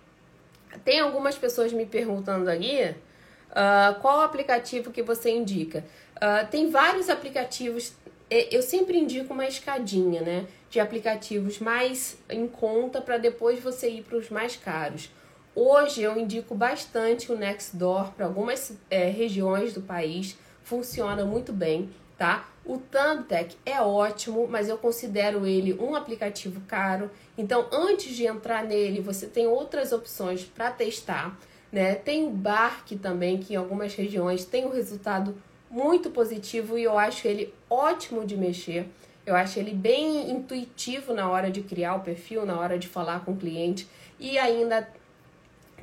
Tem 0.84 1.00
algumas 1.00 1.36
pessoas 1.36 1.72
me 1.72 1.86
perguntando 1.86 2.50
ali 2.50 2.82
uh, 2.84 4.00
qual 4.00 4.20
aplicativo 4.20 4.90
que 4.90 5.02
você 5.02 5.30
indica. 5.30 5.84
Uh, 6.16 6.46
tem 6.50 6.70
vários 6.70 7.08
aplicativos, 7.08 7.94
eu 8.30 8.62
sempre 8.62 8.98
indico 8.98 9.32
uma 9.32 9.46
escadinha, 9.46 10.20
né? 10.20 10.46
De 10.68 10.80
aplicativos 10.80 11.58
mais 11.58 12.18
em 12.28 12.46
conta 12.46 13.00
para 13.00 13.18
depois 13.18 13.60
você 13.60 13.88
ir 13.88 14.02
para 14.02 14.18
os 14.18 14.28
mais 14.28 14.56
caros. 14.56 15.10
Hoje 15.54 16.02
eu 16.02 16.18
indico 16.18 16.54
bastante 16.54 17.32
o 17.32 17.36
Nextdoor 17.36 18.12
para 18.12 18.26
algumas 18.26 18.76
é, 18.90 19.08
regiões 19.08 19.72
do 19.72 19.80
país, 19.80 20.36
funciona 20.62 21.24
muito 21.24 21.50
bem, 21.50 21.88
tá? 22.18 22.46
O 22.66 22.78
Thumbtack 22.78 23.56
é 23.64 23.80
ótimo, 23.80 24.48
mas 24.48 24.68
eu 24.68 24.76
considero 24.76 25.46
ele 25.46 25.72
um 25.74 25.94
aplicativo 25.94 26.60
caro. 26.66 27.08
Então, 27.38 27.68
antes 27.70 28.16
de 28.16 28.26
entrar 28.26 28.64
nele, 28.64 29.00
você 29.00 29.28
tem 29.28 29.46
outras 29.46 29.92
opções 29.92 30.44
para 30.44 30.72
testar, 30.72 31.38
né? 31.70 31.94
Tem 31.94 32.26
o 32.26 32.30
Bark 32.30 32.90
também, 33.00 33.38
que 33.38 33.54
em 33.54 33.56
algumas 33.56 33.94
regiões 33.94 34.44
tem 34.44 34.66
um 34.66 34.70
resultado 34.70 35.40
muito 35.70 36.10
positivo 36.10 36.76
e 36.76 36.82
eu 36.82 36.98
acho 36.98 37.28
ele 37.28 37.54
ótimo 37.70 38.26
de 38.26 38.36
mexer. 38.36 38.88
Eu 39.24 39.36
acho 39.36 39.60
ele 39.60 39.72
bem 39.72 40.28
intuitivo 40.28 41.14
na 41.14 41.30
hora 41.30 41.52
de 41.52 41.62
criar 41.62 41.94
o 41.94 42.00
perfil, 42.00 42.44
na 42.44 42.58
hora 42.58 42.76
de 42.76 42.88
falar 42.88 43.24
com 43.24 43.30
o 43.30 43.36
cliente 43.36 43.88
e 44.18 44.38
ainda 44.38 44.88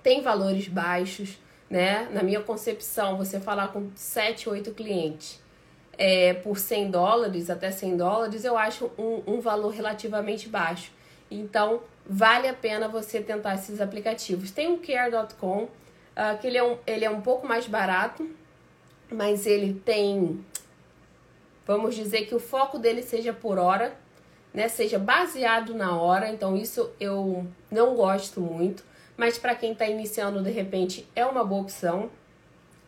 tem 0.02 0.22
valores 0.22 0.68
baixos, 0.68 1.40
né? 1.70 2.10
Na 2.12 2.24
minha 2.24 2.42
concepção, 2.42 3.18
você 3.18 3.40
falar 3.40 3.70
com 3.70 3.90
7, 3.96 4.50
8 4.50 4.72
clientes 4.72 5.43
é, 5.98 6.34
por 6.34 6.58
100 6.58 6.92
dólares, 6.92 7.50
até 7.50 7.72
100 7.72 7.98
dólares, 7.98 8.46
eu 8.46 8.58
acho 8.58 8.92
um, 8.98 9.22
um 9.28 9.40
valor 9.40 9.70
relativamente 9.70 10.50
baixo. 10.50 10.92
Então, 11.30 11.82
vale 12.06 12.48
a 12.48 12.54
pena 12.54 12.88
você 12.88 13.22
tentar 13.22 13.56
esses 13.56 13.80
aplicativos. 13.80 14.52
Tem 14.52 14.72
o 14.72 14.78
Care.com, 14.78 15.64
uh, 15.64 16.38
que 16.40 16.48
ele 16.48 16.58
é, 16.58 16.64
um, 16.64 16.78
ele 16.86 17.06
é 17.06 17.10
um 17.10 17.22
pouco 17.22 17.48
mais 17.48 17.68
barato, 17.68 18.30
mas 19.12 19.46
ele 19.46 19.74
tem, 19.74 20.44
vamos 21.66 21.96
dizer 21.96 22.26
que 22.26 22.36
o 22.36 22.40
foco 22.40 22.78
dele 22.78 23.02
seja 23.04 23.34
por 23.34 23.58
hora, 23.58 23.94
né? 24.54 24.68
Seja 24.68 25.00
baseado 25.00 25.74
na 25.74 25.98
hora, 26.00 26.30
então 26.30 26.56
isso 26.56 26.92
eu 27.00 27.48
não 27.72 27.96
gosto 27.96 28.40
muito 28.40 28.84
mas 29.16 29.38
para 29.38 29.56
quem 29.56 29.74
está 29.74 29.88
iniciando 29.88 30.42
de 30.42 30.52
repente 30.52 31.08
é 31.16 31.26
uma 31.26 31.44
boa 31.44 31.62
opção. 31.62 32.10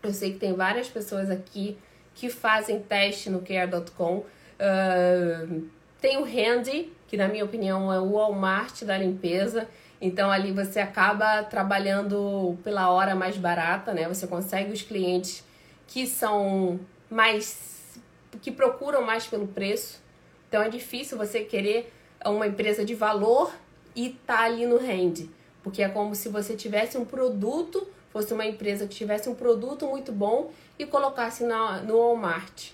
Eu 0.02 0.14
sei 0.14 0.34
que 0.34 0.40
tem 0.40 0.54
várias 0.54 0.88
pessoas 0.88 1.30
aqui 1.30 1.78
que 2.16 2.30
fazem 2.30 2.80
teste 2.80 3.30
no 3.30 3.42
care.com. 3.42 4.24
Uh, 4.58 5.64
tem 6.02 6.18
o 6.18 6.24
Handy, 6.24 6.92
que 7.08 7.18
na 7.18 7.28
minha 7.28 7.44
opinião 7.44 7.92
é 7.92 8.00
o 8.00 8.14
Walmart 8.14 8.84
da 8.84 8.98
limpeza. 8.98 9.68
Então 10.02 10.32
ali 10.32 10.52
você 10.52 10.80
acaba 10.80 11.44
trabalhando 11.44 12.58
pela 12.64 12.90
hora 12.90 13.16
mais 13.16 13.38
barata, 13.38 13.94
né? 13.94 14.08
Você 14.08 14.26
consegue 14.28 14.72
os 14.72 14.82
clientes 14.82 15.44
que 15.88 16.08
são 16.08 16.80
mais 17.10 18.00
que 18.42 18.52
procuram 18.52 19.02
mais 19.02 19.26
pelo 19.28 19.48
preço. 19.48 20.02
Então 20.48 20.62
é 20.62 20.70
difícil 20.70 21.18
você 21.18 21.42
querer 21.42 21.92
uma 22.26 22.48
empresa 22.48 22.84
de 22.84 22.94
valor 22.94 23.54
e 23.96 24.10
tá 24.10 24.42
ali 24.42 24.66
no 24.66 24.78
Handy. 24.78 25.30
Porque 25.64 25.82
é 25.82 25.90
como 25.90 26.14
se 26.14 26.30
você 26.30 26.56
tivesse 26.56 26.98
um 26.98 27.06
produto, 27.06 27.88
fosse 28.16 28.34
uma 28.34 28.46
empresa 28.46 28.88
que 28.88 28.96
tivesse 28.96 29.28
um 29.28 29.36
produto 29.36 29.86
muito 29.88 30.10
bom 30.10 30.50
e 30.80 30.86
colocasse 30.86 31.44
na, 31.44 31.82
no 31.82 31.98
Walmart. 31.98 32.70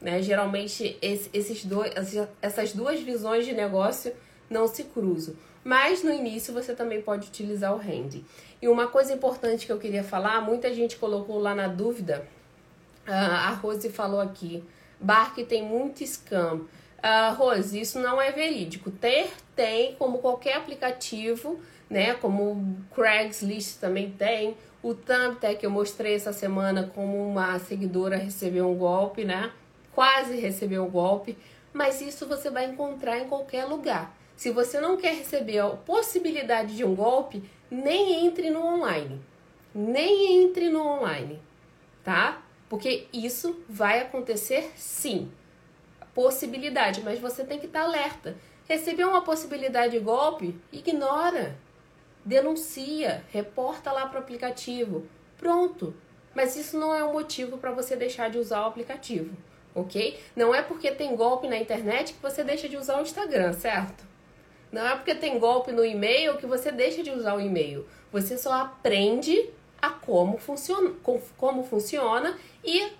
Né? 0.00 0.22
Geralmente 0.22 0.96
esse, 1.02 1.28
esses 1.34 1.66
dois, 1.66 1.92
essas 2.40 2.72
duas 2.72 2.98
visões 3.00 3.44
de 3.44 3.52
negócio 3.52 4.14
não 4.48 4.66
se 4.66 4.84
cruzam. 4.84 5.34
Mas 5.62 6.02
no 6.02 6.10
início 6.10 6.54
você 6.54 6.74
também 6.74 7.02
pode 7.02 7.28
utilizar 7.28 7.74
o 7.74 7.78
Handy. 7.78 8.24
E 8.62 8.68
uma 8.68 8.86
coisa 8.86 9.12
importante 9.12 9.66
que 9.66 9.72
eu 9.72 9.78
queria 9.78 10.02
falar, 10.02 10.40
muita 10.40 10.72
gente 10.72 10.96
colocou 10.96 11.38
lá 11.38 11.54
na 11.54 11.68
dúvida, 11.68 12.26
a 13.06 13.50
Rose 13.50 13.90
falou 13.90 14.18
aqui, 14.22 14.64
Bark 14.98 15.36
tem 15.44 15.62
muito 15.62 16.02
scam. 16.04 16.62
Uh, 17.04 17.34
Rose, 17.36 17.78
isso 17.78 18.00
não 18.00 18.18
é 18.18 18.32
verídico. 18.32 18.90
Ter 18.90 19.28
tem, 19.54 19.94
como 19.96 20.20
qualquer 20.20 20.56
aplicativo, 20.56 21.60
né? 21.90 22.14
Como 22.14 22.52
o 22.52 22.76
Craigslist 22.94 23.78
também 23.78 24.10
tem. 24.10 24.56
O 24.86 24.94
Thumbtack 24.94 25.56
que 25.56 25.66
eu 25.66 25.70
mostrei 25.70 26.14
essa 26.14 26.32
semana 26.32 26.88
como 26.94 27.28
uma 27.28 27.58
seguidora 27.58 28.16
recebeu 28.16 28.70
um 28.70 28.78
golpe, 28.78 29.24
né? 29.24 29.50
Quase 29.92 30.36
recebeu 30.36 30.84
um 30.84 30.88
golpe. 30.88 31.36
Mas 31.72 32.00
isso 32.00 32.24
você 32.24 32.50
vai 32.50 32.66
encontrar 32.66 33.18
em 33.18 33.26
qualquer 33.26 33.64
lugar. 33.64 34.16
Se 34.36 34.52
você 34.52 34.80
não 34.80 34.96
quer 34.96 35.16
receber 35.16 35.58
a 35.58 35.70
possibilidade 35.70 36.76
de 36.76 36.84
um 36.84 36.94
golpe, 36.94 37.42
nem 37.68 38.24
entre 38.24 38.48
no 38.48 38.64
online. 38.64 39.20
Nem 39.74 40.44
entre 40.44 40.68
no 40.68 40.86
online, 40.86 41.42
tá? 42.04 42.40
Porque 42.68 43.08
isso 43.12 43.60
vai 43.68 44.02
acontecer 44.02 44.70
sim. 44.76 45.32
possibilidade, 46.14 47.02
mas 47.02 47.18
você 47.18 47.42
tem 47.42 47.58
que 47.58 47.66
estar 47.66 47.82
alerta. 47.82 48.36
Recebeu 48.68 49.08
uma 49.08 49.22
possibilidade 49.22 49.98
de 49.98 49.98
golpe? 49.98 50.54
Ignora. 50.72 51.56
Denuncia, 52.26 53.24
reporta 53.30 53.90
lá 53.90 54.06
para 54.06 54.18
o 54.18 54.22
aplicativo. 54.22 55.06
Pronto. 55.38 55.94
Mas 56.34 56.56
isso 56.56 56.78
não 56.78 56.94
é 56.94 57.02
um 57.02 57.12
motivo 57.12 57.56
para 57.56 57.70
você 57.70 57.96
deixar 57.96 58.28
de 58.28 58.36
usar 58.36 58.62
o 58.62 58.66
aplicativo, 58.66 59.34
ok? 59.74 60.20
Não 60.36 60.54
é 60.54 60.60
porque 60.60 60.90
tem 60.90 61.16
golpe 61.16 61.48
na 61.48 61.56
internet 61.56 62.12
que 62.12 62.20
você 62.20 62.44
deixa 62.44 62.68
de 62.68 62.76
usar 62.76 62.98
o 62.98 63.02
Instagram, 63.02 63.54
certo? 63.54 64.04
Não 64.70 64.86
é 64.86 64.94
porque 64.96 65.14
tem 65.14 65.38
golpe 65.38 65.72
no 65.72 65.82
e-mail 65.82 66.36
que 66.36 66.44
você 66.44 66.70
deixa 66.70 67.02
de 67.02 67.10
usar 67.10 67.36
o 67.36 67.40
e-mail. 67.40 67.86
Você 68.12 68.36
só 68.36 68.52
aprende 68.52 69.48
a 69.80 69.88
como 69.88 70.36
funciona, 70.36 70.92
como 71.38 71.62
funciona 71.62 72.36
e 72.62 72.92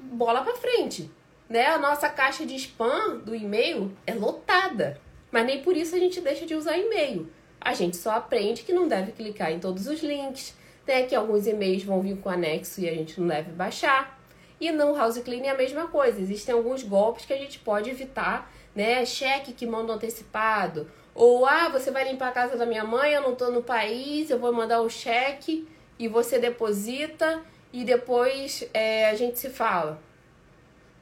bola 0.00 0.42
para 0.42 0.54
frente 0.54 1.10
né? 1.48 1.66
A 1.66 1.78
nossa 1.78 2.08
caixa 2.08 2.44
de 2.44 2.56
spam 2.56 3.18
do 3.18 3.34
e-mail 3.34 3.92
é 4.06 4.14
lotada. 4.14 5.00
Mas 5.30 5.46
nem 5.46 5.62
por 5.62 5.76
isso 5.76 5.94
a 5.94 5.98
gente 5.98 6.20
deixa 6.20 6.46
de 6.46 6.54
usar 6.54 6.76
e-mail. 6.78 7.30
A 7.64 7.72
gente 7.72 7.96
só 7.96 8.10
aprende 8.10 8.62
que 8.62 8.72
não 8.72 8.86
deve 8.86 9.12
clicar 9.12 9.50
em 9.50 9.58
todos 9.58 9.86
os 9.86 10.02
links, 10.02 10.54
né? 10.86 11.04
Que 11.04 11.14
alguns 11.14 11.46
e-mails 11.46 11.82
vão 11.82 12.02
vir 12.02 12.18
com 12.18 12.28
anexo 12.28 12.80
e 12.82 12.88
a 12.88 12.92
gente 12.92 13.18
não 13.18 13.26
deve 13.26 13.52
baixar. 13.52 14.20
E 14.60 14.70
no 14.70 14.94
House 14.94 15.18
Clean 15.18 15.42
é 15.44 15.50
a 15.50 15.56
mesma 15.56 15.88
coisa. 15.88 16.20
Existem 16.20 16.54
alguns 16.54 16.82
golpes 16.82 17.24
que 17.24 17.32
a 17.32 17.38
gente 17.38 17.58
pode 17.58 17.88
evitar, 17.88 18.52
né? 18.74 19.04
Cheque 19.06 19.54
que 19.54 19.66
manda 19.66 19.94
antecipado. 19.94 20.90
Ou, 21.14 21.46
ah, 21.46 21.68
você 21.70 21.90
vai 21.90 22.04
limpar 22.10 22.28
a 22.28 22.32
casa 22.32 22.56
da 22.56 22.66
minha 22.66 22.84
mãe, 22.84 23.12
eu 23.12 23.22
não 23.22 23.34
tô 23.34 23.50
no 23.50 23.62
país, 23.62 24.30
eu 24.30 24.38
vou 24.38 24.52
mandar 24.52 24.80
o 24.80 24.90
cheque 24.90 25.66
e 25.98 26.08
você 26.08 26.38
deposita 26.38 27.40
e 27.72 27.84
depois 27.84 28.68
é, 28.74 29.08
a 29.08 29.14
gente 29.14 29.38
se 29.38 29.48
fala. 29.48 30.02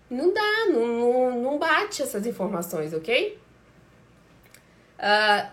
Não 0.09 0.33
dá, 0.33 0.67
não, 0.71 0.87
não, 0.87 1.41
não 1.43 1.59
bate 1.59 2.03
essas 2.03 2.27
informações, 2.27 2.93
ok? 2.93 3.39
Uh, 4.99 5.51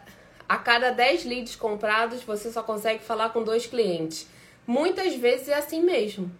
a 0.49 0.57
cada 0.57 0.89
10 0.89 1.25
leads 1.25 1.55
comprados, 1.55 2.23
você 2.23 2.51
só 2.51 2.63
consegue 2.63 3.03
falar 3.03 3.29
com 3.29 3.43
dois 3.43 3.67
clientes. 3.67 4.27
Muitas 4.65 5.13
vezes 5.15 5.47
é 5.47 5.53
assim 5.53 5.83
mesmo. 5.83 6.31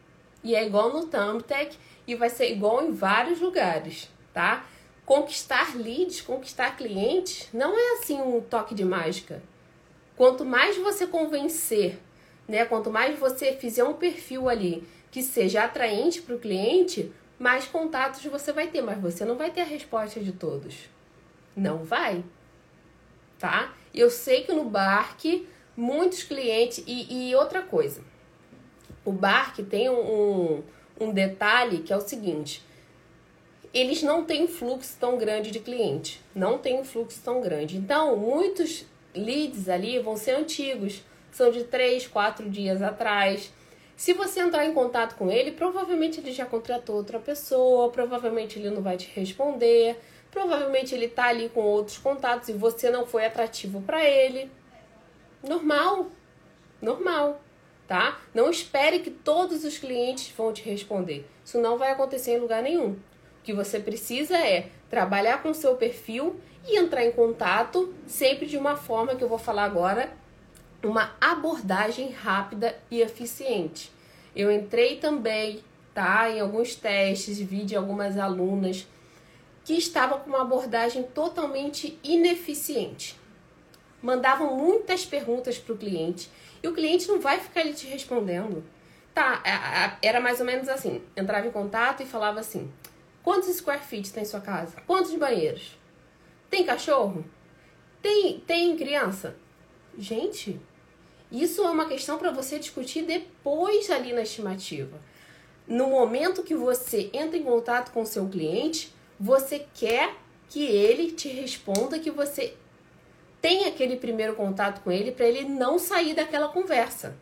E 0.43 0.55
é 0.55 0.66
igual 0.66 0.91
no 0.91 1.05
Thumbtack 1.05 1.78
e 2.07 2.16
vai 2.16 2.30
ser 2.32 2.51
igual 2.51 2.84
em 2.84 2.91
vários 2.91 3.39
lugares, 3.39 4.10
tá? 4.34 4.66
Conquistar 5.05 5.76
leads, 5.76 6.22
conquistar 6.22 6.76
clientes, 6.76 7.49
não 7.53 7.78
é 7.78 7.99
assim 7.99 8.20
um 8.20 8.41
toque 8.41 8.74
de 8.74 8.84
mágica. 8.84 9.43
Quanto 10.18 10.43
mais 10.43 10.76
você 10.76 11.05
convencer, 11.05 11.99
né? 12.47 12.66
Quanto 12.66 12.89
mais 12.89 13.18
você 13.20 13.53
fizer 13.53 13.84
um 13.84 13.93
perfil 13.93 14.49
ali 14.49 14.88
que 15.12 15.22
seja 15.22 15.64
atraente 15.64 16.20
para 16.22 16.36
o 16.36 16.39
cliente, 16.39 17.12
mais 17.38 17.66
contatos 17.68 18.24
você 18.26 18.51
vai 18.51 18.68
ter, 18.68 18.82
mas 18.82 18.99
você 18.99 19.24
não 19.24 19.36
vai 19.36 19.51
ter 19.51 19.62
a 19.62 19.66
resposta 19.66 20.20
de 20.20 20.32
todos. 20.32 20.89
Não 21.55 21.84
vai. 21.84 22.24
Tá? 23.38 23.74
Eu 23.94 24.10
sei 24.10 24.44
que 24.44 24.54
no 24.54 24.66
Bark, 24.66 25.48
muitos 25.76 26.24
clientes. 26.24 26.84
E, 26.86 27.30
e 27.30 27.36
outra 27.36 27.62
coisa. 27.62 28.02
O 29.04 29.12
Bark 29.12 29.60
tem 29.64 29.90
um, 29.90 30.62
um 31.00 31.12
detalhe 31.12 31.80
que 31.80 31.94
é 31.94 31.98
o 31.98 32.02
seguinte: 32.02 32.64
eles 33.74 34.02
não 34.02 34.26
têm 34.26 34.44
um 34.44 34.48
fluxo 34.48 34.98
tão 35.00 35.18
grande 35.18 35.52
de 35.52 35.60
cliente. 35.60 36.22
Não 36.36 36.58
tem 36.58 36.80
um 36.80 36.84
fluxo 36.84 37.22
tão 37.24 37.42
grande. 37.42 37.78
Então, 37.78 38.16
muitos 38.18 38.86
leads 39.16 39.70
ali 39.70 40.00
vão 40.00 40.18
ser 40.18 40.32
antigos. 40.32 41.04
São 41.32 41.52
de 41.52 41.64
3, 41.64 42.08
4 42.08 42.50
dias 42.50 42.82
atrás. 42.82 43.52
Se 43.96 44.14
você 44.14 44.40
entrar 44.40 44.66
em 44.66 44.74
contato 44.74 45.16
com 45.16 45.30
ele, 45.30 45.52
provavelmente 45.52 46.20
ele 46.20 46.32
já 46.32 46.46
contratou 46.46 46.96
outra 46.96 47.20
pessoa, 47.20 47.92
provavelmente 47.92 48.58
ele 48.58 48.70
não 48.70 48.82
vai 48.82 48.96
te 48.96 49.10
responder, 49.14 50.00
provavelmente 50.32 50.94
ele 50.94 51.08
tá 51.08 51.26
ali 51.26 51.50
com 51.50 51.62
outros 51.62 51.98
contatos 51.98 52.50
e 52.50 52.54
você 52.54 52.90
não 52.90 53.06
foi 53.06 53.26
atrativo 53.26 53.82
para 53.82 54.04
ele. 54.04 54.52
Normal. 55.48 56.08
Normal, 56.82 57.42
tá? 57.88 58.20
Não 58.34 58.50
espere 58.50 59.00
que 59.00 59.12
todos 59.12 59.64
os 59.66 59.78
clientes 59.78 60.34
vão 60.36 60.54
te 60.54 60.62
responder. 60.62 61.30
Isso 61.44 61.60
não 61.60 61.78
vai 61.78 61.92
acontecer 61.92 62.32
em 62.32 62.40
lugar 62.40 62.64
nenhum. 62.64 62.92
O 62.92 62.98
que 63.44 63.54
você 63.54 63.80
precisa 63.80 64.38
é 64.38 64.70
trabalhar 64.90 65.42
com 65.44 65.50
o 65.50 65.56
seu 65.56 65.76
perfil 65.76 66.40
e 66.66 66.78
entrar 66.78 67.04
em 67.04 67.12
contato 67.12 67.94
sempre 68.08 68.46
de 68.46 68.58
uma 68.58 68.78
forma 68.78 69.16
que 69.16 69.24
eu 69.24 69.30
vou 69.30 69.38
falar 69.38 69.66
agora 69.66 70.12
uma 70.84 71.12
abordagem 71.20 72.12
rápida 72.12 72.78
e 72.90 73.02
eficiente. 73.02 73.92
Eu 74.36 74.50
entrei 74.52 74.98
também, 74.98 75.62
tá, 75.94 76.30
em 76.30 76.40
alguns 76.40 76.76
testes, 76.76 77.40
vi 77.40 77.66
de 77.66 77.76
algumas 77.76 78.18
alunas 78.18 78.88
que 79.70 79.78
estavam 79.78 80.22
com 80.22 80.32
uma 80.32 80.42
abordagem 80.42 81.04
totalmente 81.04 82.00
ineficiente. 82.04 83.16
Mandavam 84.02 84.58
muitas 84.58 85.06
perguntas 85.06 85.60
para 85.60 85.76
o 85.76 85.78
cliente 85.78 86.28
e 86.64 86.68
o 86.68 86.74
cliente 86.74 87.08
não 87.08 87.20
vai 87.20 87.40
ficar 87.40 87.62
ali 87.62 87.76
te 87.76 87.86
respondendo. 87.86 88.64
Tá, 89.14 89.44
era 90.02 90.20
mais 90.20 90.40
ou 90.40 90.46
menos 90.48 90.68
assim: 90.68 91.04
entrava 91.16 91.46
em 91.46 91.52
contato 91.52 92.02
e 92.02 92.08
falava 92.08 92.40
assim: 92.40 92.74
quantos 93.22 93.56
square 93.58 93.84
feet 93.84 94.12
tem 94.12 94.26
sua 94.26 94.42
casa? 94.42 94.82
Quantos 94.88 95.14
banheiros? 95.14 95.78
Tem 96.50 96.66
cachorro? 96.66 97.24
Tem, 98.02 98.40
tem 98.40 98.76
criança? 98.76 99.36
Gente, 99.96 100.60
isso 101.32 101.62
é 101.62 101.70
uma 101.70 101.88
questão 101.88 102.18
para 102.18 102.32
você 102.32 102.58
discutir 102.58 103.04
depois 103.04 103.92
ali 103.92 104.14
na 104.14 104.24
estimativa. 104.24 105.00
No 105.68 105.90
momento 105.90 106.42
que 106.42 106.56
você 106.56 107.12
entra 107.14 107.38
em 107.38 107.44
contato 107.44 107.92
com 107.92 108.02
o 108.02 108.08
seu 108.08 108.28
cliente, 108.28 108.98
você 109.20 109.66
quer 109.74 110.16
que 110.48 110.66
ele 110.66 111.12
te 111.12 111.28
responda 111.28 112.00
que 112.00 112.10
você 112.10 112.56
tem 113.42 113.66
aquele 113.66 113.96
primeiro 113.96 114.36
contato 114.36 114.82
com 114.82 114.92
ele 114.92 115.12
para 115.12 115.28
ele 115.28 115.44
não 115.48 115.78
sair 115.78 116.14
daquela 116.14 116.50
conversa. 116.50 117.16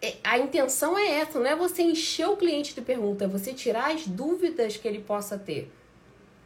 É, 0.00 0.14
a 0.22 0.38
intenção 0.38 0.96
é 0.96 1.18
essa, 1.18 1.40
não 1.40 1.46
é 1.46 1.56
você 1.56 1.82
encher 1.82 2.28
o 2.28 2.36
cliente 2.36 2.74
de 2.74 2.80
perguntas, 2.80 3.28
é 3.28 3.30
você 3.30 3.52
tirar 3.52 3.92
as 3.92 4.06
dúvidas 4.06 4.76
que 4.76 4.86
ele 4.86 5.00
possa 5.00 5.36
ter. 5.36 5.72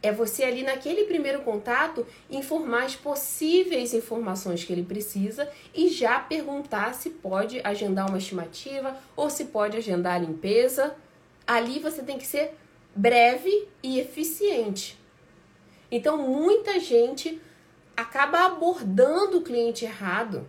É 0.01 0.11
você 0.11 0.43
ali 0.43 0.63
naquele 0.63 1.05
primeiro 1.05 1.43
contato 1.43 2.05
informar 2.29 2.83
as 2.83 2.95
possíveis 2.95 3.93
informações 3.93 4.63
que 4.63 4.73
ele 4.73 4.83
precisa 4.83 5.49
e 5.73 5.87
já 5.87 6.19
perguntar 6.19 6.93
se 6.93 7.09
pode 7.09 7.61
agendar 7.63 8.09
uma 8.09 8.17
estimativa 8.17 8.97
ou 9.15 9.29
se 9.29 9.45
pode 9.45 9.77
agendar 9.77 10.15
a 10.15 10.19
limpeza. 10.19 10.93
Ali 11.47 11.79
você 11.79 12.01
tem 12.01 12.17
que 12.17 12.25
ser 12.25 12.53
breve 12.95 13.67
e 13.81 13.99
eficiente. 13.99 14.99
Então 15.91 16.17
muita 16.17 16.79
gente 16.79 17.41
acaba 17.95 18.45
abordando 18.45 19.37
o 19.37 19.43
cliente 19.43 19.85
errado. 19.85 20.47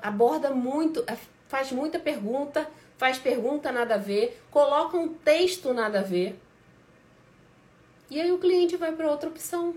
Aborda 0.00 0.50
muito, 0.50 1.04
é, 1.06 1.16
faz 1.48 1.70
muita 1.70 1.98
pergunta, 1.98 2.68
faz 2.96 3.18
pergunta 3.18 3.70
nada 3.70 3.94
a 3.94 3.98
ver, 3.98 4.42
coloca 4.50 4.96
um 4.96 5.08
texto 5.08 5.72
nada 5.72 6.00
a 6.00 6.02
ver. 6.02 6.38
E 8.10 8.20
aí 8.20 8.32
o 8.32 8.38
cliente 8.38 8.76
vai 8.76 8.92
para 8.92 9.10
outra 9.10 9.28
opção. 9.28 9.74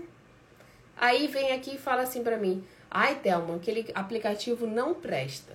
Aí 0.96 1.26
vem 1.26 1.52
aqui 1.52 1.74
e 1.74 1.78
fala 1.78 2.02
assim 2.02 2.22
para 2.22 2.36
mim: 2.36 2.64
"Ai, 2.90 3.16
Thelma, 3.16 3.56
aquele 3.56 3.90
aplicativo 3.94 4.66
não 4.66 4.94
presta. 4.94 5.52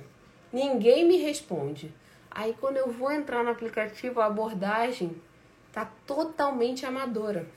Ninguém 0.51 1.07
me 1.07 1.17
responde". 1.17 1.93
Aí 2.29 2.55
quando 2.59 2.77
eu 2.77 2.91
vou 2.91 3.11
entrar 3.11 3.43
no 3.43 3.49
aplicativo, 3.49 4.21
a 4.21 4.25
abordagem 4.25 5.15
tá 5.71 5.91
totalmente 6.05 6.85
amadora. 6.85 7.47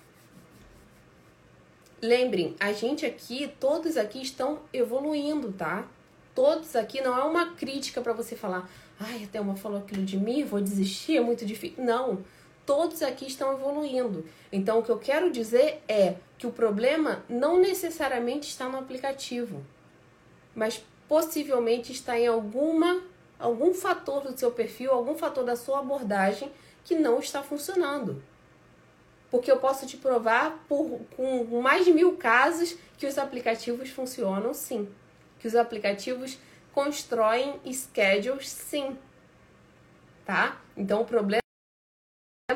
Lembrem, 2.01 2.55
a 2.61 2.73
gente 2.73 3.07
aqui, 3.07 3.51
todos 3.59 3.97
aqui 3.97 4.21
estão 4.21 4.61
evoluindo, 4.73 5.53
tá? 5.53 5.87
Todos 6.35 6.77
aqui 6.77 7.01
não 7.01 7.17
é 7.17 7.25
uma 7.25 7.55
crítica 7.55 8.01
para 8.01 8.13
você 8.13 8.37
falar: 8.37 8.69
"Ai, 9.01 9.25
a 9.25 9.27
Thelma 9.27 9.57
falou 9.57 9.79
aquilo 9.79 10.05
de 10.05 10.19
mim, 10.19 10.45
vou 10.45 10.61
desistir, 10.61 11.17
é 11.17 11.21
muito 11.21 11.47
difícil". 11.47 11.83
Não 11.83 12.25
todos 12.67 13.03
aqui 13.03 13.27
estão 13.27 13.53
evoluindo. 13.53 14.25
Então, 14.51 14.79
o 14.79 14.83
que 14.83 14.91
eu 14.91 14.99
quero 14.99 15.31
dizer 15.31 15.83
é 15.89 16.17
que 16.39 16.47
o 16.47 16.53
problema 16.53 17.25
não 17.29 17.61
necessariamente 17.61 18.49
está 18.49 18.69
no 18.69 18.79
aplicativo, 18.79 19.65
mas 20.55 20.85
possivelmente 21.09 21.93
está 21.93 22.19
em 22.19 22.27
alguma 22.27 23.03
algum 23.39 23.75
fator 23.75 24.23
do 24.23 24.39
seu 24.39 24.51
perfil, 24.53 24.93
algum 24.93 25.17
fator 25.17 25.45
da 25.45 25.57
sua 25.57 25.81
abordagem 25.81 26.51
que 26.85 26.95
não 26.95 27.19
está 27.19 27.43
funcionando. 27.43 28.23
Porque 29.31 29.51
eu 29.51 29.57
posso 29.57 29.87
te 29.87 29.97
provar 29.97 30.65
por, 30.69 31.01
com 31.17 31.61
mais 31.61 31.85
de 31.85 31.93
mil 31.93 32.17
casos 32.17 32.77
que 32.97 33.07
os 33.07 33.19
aplicativos 33.19 33.91
funcionam 33.91 34.55
sim. 34.55 34.89
Que 35.41 35.49
os 35.49 35.57
aplicativos 35.57 36.39
constroem 36.73 37.59
schedules 37.73 38.49
sim. 38.49 38.97
Tá? 40.25 40.61
Então 40.77 41.03
o 41.03 41.05
problema 41.05 41.45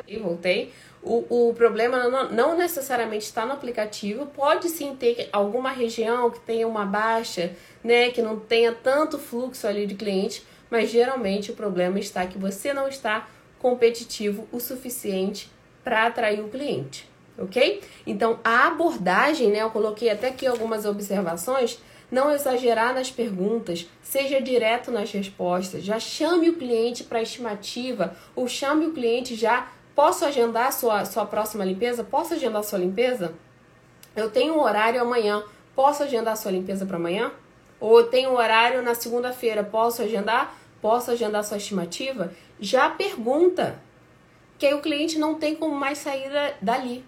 e 0.07 0.17
voltei. 0.17 0.71
O, 1.01 1.49
o 1.49 1.53
problema 1.53 2.07
não, 2.29 2.57
necessariamente 2.57 3.25
está 3.25 3.45
no 3.45 3.53
aplicativo, 3.53 4.27
pode 4.27 4.69
sim 4.69 4.95
ter 4.95 5.29
alguma 5.31 5.71
região 5.71 6.29
que 6.29 6.39
tenha 6.41 6.67
uma 6.67 6.85
baixa, 6.85 7.55
né, 7.83 8.09
que 8.11 8.21
não 8.21 8.39
tenha 8.39 8.71
tanto 8.71 9.17
fluxo 9.17 9.65
ali 9.65 9.87
de 9.87 9.95
cliente, 9.95 10.45
mas 10.69 10.89
geralmente 10.89 11.51
o 11.51 11.55
problema 11.55 11.99
está 11.99 12.27
que 12.27 12.37
você 12.37 12.73
não 12.73 12.87
está 12.87 13.27
competitivo 13.59 14.47
o 14.51 14.59
suficiente 14.59 15.51
para 15.83 16.07
atrair 16.07 16.39
o 16.39 16.49
cliente, 16.49 17.09
ok? 17.37 17.81
Então 18.07 18.39
a 18.43 18.67
abordagem, 18.67 19.49
né? 19.49 19.61
Eu 19.61 19.69
coloquei 19.69 20.09
até 20.09 20.29
aqui 20.29 20.47
algumas 20.47 20.85
observações. 20.85 21.79
Não 22.11 22.31
exagerar 22.31 22.91
nas 22.91 23.11
perguntas, 23.11 23.87
seja 24.01 24.41
direto 24.41 24.89
nas 24.89 25.11
respostas. 25.11 25.83
Já 25.83 25.99
chame 25.99 26.49
o 26.49 26.55
cliente 26.55 27.03
para 27.03 27.21
estimativa 27.21 28.15
ou 28.35 28.47
chame 28.47 28.87
o 28.87 28.93
cliente 28.93 29.35
já. 29.35 29.67
Posso 29.93 30.25
agendar 30.25 30.73
sua, 30.73 31.05
sua 31.05 31.25
próxima 31.25 31.63
limpeza? 31.63 32.03
Posso 32.03 32.33
agendar 32.33 32.63
sua 32.63 32.79
limpeza? 32.79 33.35
Eu 34.15 34.29
tenho 34.29 34.55
um 34.55 34.61
horário 34.61 34.99
amanhã. 34.99 35.43
Posso 35.75 36.01
agendar 36.01 36.35
sua 36.35 36.51
limpeza 36.51 36.83
para 36.83 36.97
amanhã? 36.97 37.31
Ou 37.79 37.99
eu 37.99 38.07
tenho 38.07 38.31
um 38.31 38.35
horário 38.35 38.81
na 38.81 38.95
segunda-feira. 38.95 39.63
Posso 39.63 40.01
agendar? 40.01 40.57
Posso 40.81 41.11
agendar 41.11 41.43
sua 41.43 41.57
estimativa? 41.57 42.33
Já 42.59 42.89
pergunta. 42.89 43.79
Que 44.57 44.65
aí 44.65 44.73
o 44.73 44.81
cliente 44.81 45.17
não 45.17 45.35
tem 45.35 45.55
como 45.55 45.73
mais 45.75 45.99
sair 45.99 46.29
dali. 46.61 47.05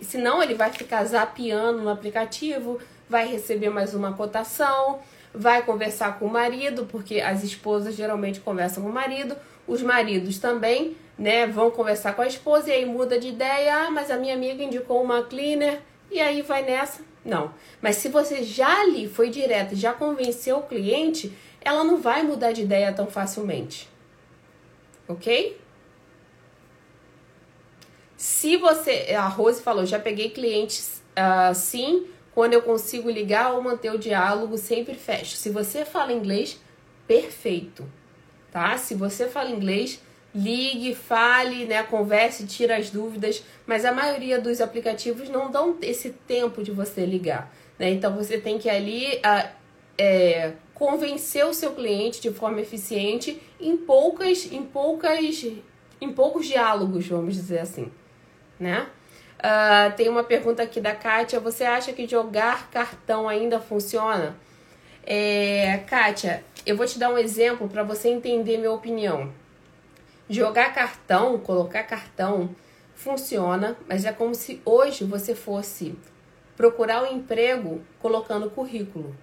Senão 0.00 0.42
ele 0.42 0.54
vai 0.54 0.70
ficar 0.70 1.04
zapeando 1.04 1.82
no 1.82 1.90
aplicativo, 1.90 2.78
vai 3.08 3.26
receber 3.26 3.70
mais 3.70 3.94
uma 3.94 4.12
cotação, 4.12 5.00
vai 5.32 5.62
conversar 5.62 6.18
com 6.18 6.26
o 6.26 6.30
marido, 6.30 6.86
porque 6.86 7.20
as 7.20 7.42
esposas 7.42 7.94
geralmente 7.94 8.40
conversam 8.40 8.82
com 8.82 8.90
o 8.90 8.92
marido, 8.92 9.36
os 9.66 9.82
maridos 9.82 10.38
também, 10.38 10.96
né, 11.18 11.46
vão 11.46 11.70
conversar 11.70 12.14
com 12.14 12.22
a 12.22 12.26
esposa 12.26 12.68
e 12.68 12.72
aí 12.72 12.86
muda 12.86 13.18
de 13.18 13.28
ideia, 13.28 13.86
ah, 13.86 13.90
mas 13.90 14.10
a 14.10 14.16
minha 14.16 14.34
amiga 14.34 14.62
indicou 14.62 15.02
uma 15.02 15.22
cleaner 15.24 15.80
e 16.10 16.20
aí 16.20 16.42
vai 16.42 16.62
nessa. 16.62 17.02
Não. 17.24 17.52
Mas 17.80 17.96
se 17.96 18.08
você 18.08 18.42
já 18.42 18.82
ali 18.82 19.08
foi 19.08 19.30
direto, 19.30 19.74
já 19.74 19.92
convenceu 19.92 20.58
o 20.58 20.62
cliente, 20.62 21.32
ela 21.60 21.82
não 21.82 22.00
vai 22.00 22.22
mudar 22.22 22.52
de 22.52 22.62
ideia 22.62 22.92
tão 22.92 23.06
facilmente. 23.06 23.88
OK? 25.08 25.58
Se 28.16 28.56
você, 28.56 29.14
a 29.14 29.28
Rose 29.28 29.62
falou, 29.62 29.84
já 29.84 29.98
peguei 29.98 30.30
clientes 30.30 31.02
assim, 31.14 32.06
quando 32.32 32.54
eu 32.54 32.62
consigo 32.62 33.10
ligar 33.10 33.52
ou 33.52 33.62
manter 33.62 33.92
o 33.92 33.98
diálogo, 33.98 34.56
sempre 34.56 34.94
fecho. 34.94 35.36
Se 35.36 35.50
você 35.50 35.84
fala 35.84 36.12
inglês, 36.12 36.60
perfeito, 37.06 37.84
tá? 38.50 38.76
Se 38.78 38.94
você 38.94 39.28
fala 39.28 39.50
inglês, 39.50 40.00
ligue, 40.34 40.94
fale, 40.94 41.64
né, 41.64 41.82
converse, 41.84 42.46
tira 42.46 42.76
as 42.76 42.90
dúvidas, 42.90 43.44
mas 43.66 43.84
a 43.84 43.92
maioria 43.92 44.40
dos 44.40 44.60
aplicativos 44.60 45.28
não 45.28 45.50
dão 45.50 45.76
esse 45.80 46.10
tempo 46.10 46.62
de 46.62 46.72
você 46.72 47.06
ligar, 47.06 47.54
né? 47.78 47.90
Então 47.90 48.16
você 48.16 48.38
tem 48.38 48.58
que 48.58 48.68
ali 48.68 49.20
a, 49.22 49.50
é, 49.96 50.54
convencer 50.74 51.46
o 51.46 51.54
seu 51.54 51.72
cliente 51.72 52.20
de 52.20 52.32
forma 52.32 52.60
eficiente 52.60 53.40
em 53.60 53.76
poucas, 53.76 54.52
em 54.52 54.62
poucas, 54.62 55.46
em 56.00 56.12
poucos 56.12 56.46
diálogos, 56.46 57.06
vamos 57.06 57.34
dizer 57.34 57.60
assim, 57.60 57.90
né? 58.58 58.88
Uh, 59.38 59.94
tem 59.94 60.08
uma 60.08 60.24
pergunta 60.24 60.62
aqui 60.62 60.80
da 60.80 60.94
Kátia. 60.94 61.38
Você 61.38 61.64
acha 61.64 61.92
que 61.92 62.06
jogar 62.06 62.70
cartão 62.70 63.28
ainda 63.28 63.60
funciona? 63.60 64.36
É, 65.06 65.82
Kátia, 65.86 66.42
eu 66.64 66.76
vou 66.76 66.86
te 66.86 66.98
dar 66.98 67.10
um 67.10 67.18
exemplo 67.18 67.68
para 67.68 67.82
você 67.82 68.08
entender 68.08 68.56
minha 68.56 68.72
opinião. 68.72 69.30
Jogar 70.30 70.72
cartão, 70.72 71.38
colocar 71.38 71.82
cartão, 71.82 72.56
funciona, 72.94 73.76
mas 73.86 74.06
é 74.06 74.12
como 74.12 74.34
se 74.34 74.62
hoje 74.64 75.04
você 75.04 75.34
fosse 75.34 75.94
procurar 76.56 77.02
um 77.02 77.14
emprego 77.14 77.82
colocando 77.98 78.48
currículo, 78.48 79.14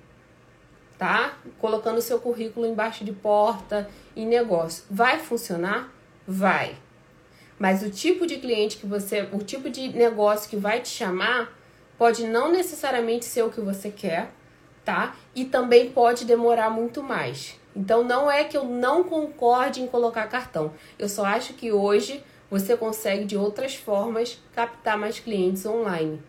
tá? 1.01 1.33
Colocando 1.57 1.99
seu 1.99 2.19
currículo 2.19 2.67
embaixo 2.67 3.03
de 3.03 3.11
porta 3.11 3.89
em 4.15 4.23
negócio. 4.23 4.83
Vai 4.87 5.17
funcionar? 5.17 5.91
Vai. 6.27 6.75
Mas 7.57 7.81
o 7.81 7.89
tipo 7.89 8.27
de 8.27 8.37
cliente 8.37 8.77
que 8.77 8.85
você, 8.85 9.27
o 9.33 9.39
tipo 9.39 9.67
de 9.67 9.89
negócio 9.89 10.47
que 10.47 10.55
vai 10.55 10.79
te 10.79 10.89
chamar 10.89 11.57
pode 11.97 12.27
não 12.27 12.51
necessariamente 12.51 13.25
ser 13.25 13.41
o 13.41 13.49
que 13.49 13.59
você 13.59 13.89
quer, 13.89 14.29
tá? 14.85 15.15
E 15.33 15.43
também 15.43 15.89
pode 15.89 16.23
demorar 16.23 16.69
muito 16.69 17.01
mais. 17.01 17.59
Então 17.75 18.03
não 18.03 18.29
é 18.29 18.43
que 18.43 18.55
eu 18.55 18.65
não 18.65 19.03
concorde 19.03 19.81
em 19.81 19.87
colocar 19.87 20.27
cartão. 20.27 20.71
Eu 20.99 21.09
só 21.09 21.25
acho 21.25 21.55
que 21.55 21.71
hoje 21.71 22.23
você 22.47 22.77
consegue 22.77 23.25
de 23.25 23.35
outras 23.35 23.73
formas 23.73 24.39
captar 24.53 24.99
mais 24.99 25.19
clientes 25.19 25.65
online. 25.65 26.21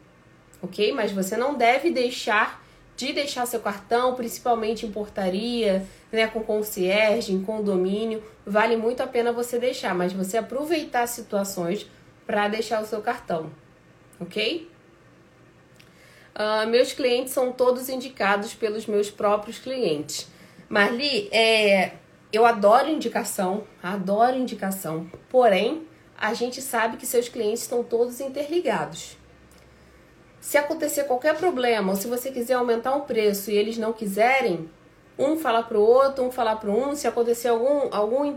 OK? 0.63 0.93
Mas 0.93 1.13
você 1.13 1.37
não 1.37 1.57
deve 1.57 1.91
deixar 1.91 2.62
de 3.07 3.13
deixar 3.13 3.47
seu 3.47 3.59
cartão, 3.59 4.15
principalmente 4.15 4.87
em 4.87 4.93
portaria, 4.93 5.85
né, 6.13 6.29
com 6.29 6.41
concierge, 6.43 7.33
em 7.33 7.43
condomínio, 7.43 8.23
vale 8.47 8.77
muito 8.77 9.03
a 9.03 9.07
pena 9.09 9.33
você 9.33 9.59
deixar, 9.59 9.93
mas 9.93 10.13
você 10.13 10.39
aproveitar 10.39 11.07
situações 11.09 11.87
para 12.25 12.47
deixar 12.47 12.81
o 12.81 12.87
seu 12.87 13.03
cartão, 13.03 13.51
ok? 14.21 14.71
Uh, 16.35 16.69
meus 16.69 16.93
clientes 16.93 17.33
são 17.33 17.53
todos 17.53 17.89
indicados 17.89 18.55
pelos 18.55 18.87
meus 18.87 19.11
próprios 19.11 19.59
clientes. 19.59 20.29
Marli, 20.69 21.29
é, 21.33 21.95
eu 22.33 22.47
adoro 22.47 22.89
indicação, 22.89 23.65
adoro 23.83 24.37
indicação, 24.37 25.11
porém, 25.29 25.87
a 26.17 26.33
gente 26.35 26.63
sabe 26.63 26.97
que 26.97 27.05
seus 27.05 27.29
clientes 27.29 27.63
estão 27.63 27.83
todos 27.83 28.21
interligados. 28.21 29.17
Se 30.43 30.59
acontecer 30.59 31.05
qualquer 31.05 31.37
problema, 31.37 31.93
ou 31.93 31.97
se 31.97 32.09
você 32.09 32.33
quiser 32.33 32.55
aumentar 32.55 32.97
o 32.97 33.03
preço 33.03 33.49
e 33.49 33.55
eles 33.55 33.79
não 33.79 33.93
quiserem, 33.93 34.69
um 35.17 35.39
fala 35.39 35.63
pro 35.63 35.81
outro, 35.81 36.25
um 36.25 36.33
fala 36.33 36.57
pro 36.57 36.73
um, 36.73 36.97
se 36.97 37.07
acontecer 37.07 37.47
algum, 37.47 37.89
algum, 37.93 38.37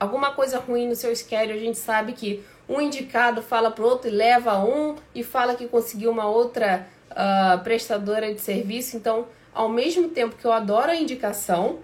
alguma 0.00 0.32
coisa 0.32 0.58
ruim 0.58 0.88
no 0.88 0.96
seu 0.96 1.14
schedule, 1.14 1.58
a 1.58 1.60
gente 1.60 1.76
sabe 1.76 2.14
que 2.14 2.42
um 2.66 2.80
indicado 2.80 3.42
fala 3.42 3.70
pro 3.70 3.84
outro 3.84 4.08
e 4.08 4.10
leva 4.10 4.64
um 4.64 4.96
e 5.14 5.22
fala 5.22 5.54
que 5.54 5.68
conseguiu 5.68 6.10
uma 6.10 6.26
outra 6.26 6.88
uh, 7.10 7.62
prestadora 7.62 8.32
de 8.32 8.40
serviço. 8.40 8.96
Então, 8.96 9.26
ao 9.52 9.68
mesmo 9.68 10.08
tempo 10.08 10.34
que 10.36 10.46
eu 10.46 10.52
adoro 10.52 10.90
a 10.90 10.96
indicação, 10.96 11.80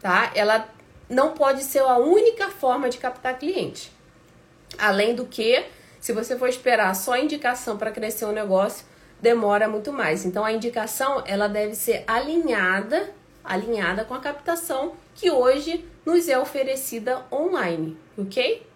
tá? 0.00 0.32
Ela 0.34 0.66
não 1.06 1.32
pode 1.32 1.64
ser 1.64 1.80
a 1.80 1.98
única 1.98 2.48
forma 2.48 2.88
de 2.88 2.96
captar 2.96 3.38
cliente. 3.38 3.92
Além 4.78 5.14
do 5.14 5.26
que, 5.26 5.66
se 6.00 6.14
você 6.14 6.34
for 6.38 6.48
esperar 6.48 6.96
só 6.96 7.14
indicação 7.18 7.76
para 7.76 7.90
crescer 7.90 8.24
um 8.24 8.32
negócio, 8.32 8.90
demora 9.22 9.68
muito 9.68 9.92
mais. 9.92 10.26
Então 10.26 10.44
a 10.44 10.52
indicação 10.52 11.22
ela 11.24 11.48
deve 11.48 11.76
ser 11.76 12.02
alinhada, 12.06 13.14
alinhada 13.44 14.04
com 14.04 14.14
a 14.14 14.18
captação 14.18 14.94
que 15.14 15.30
hoje 15.30 15.88
nos 16.04 16.28
é 16.28 16.36
oferecida 16.36 17.24
online, 17.30 17.96
ok? 18.18 18.66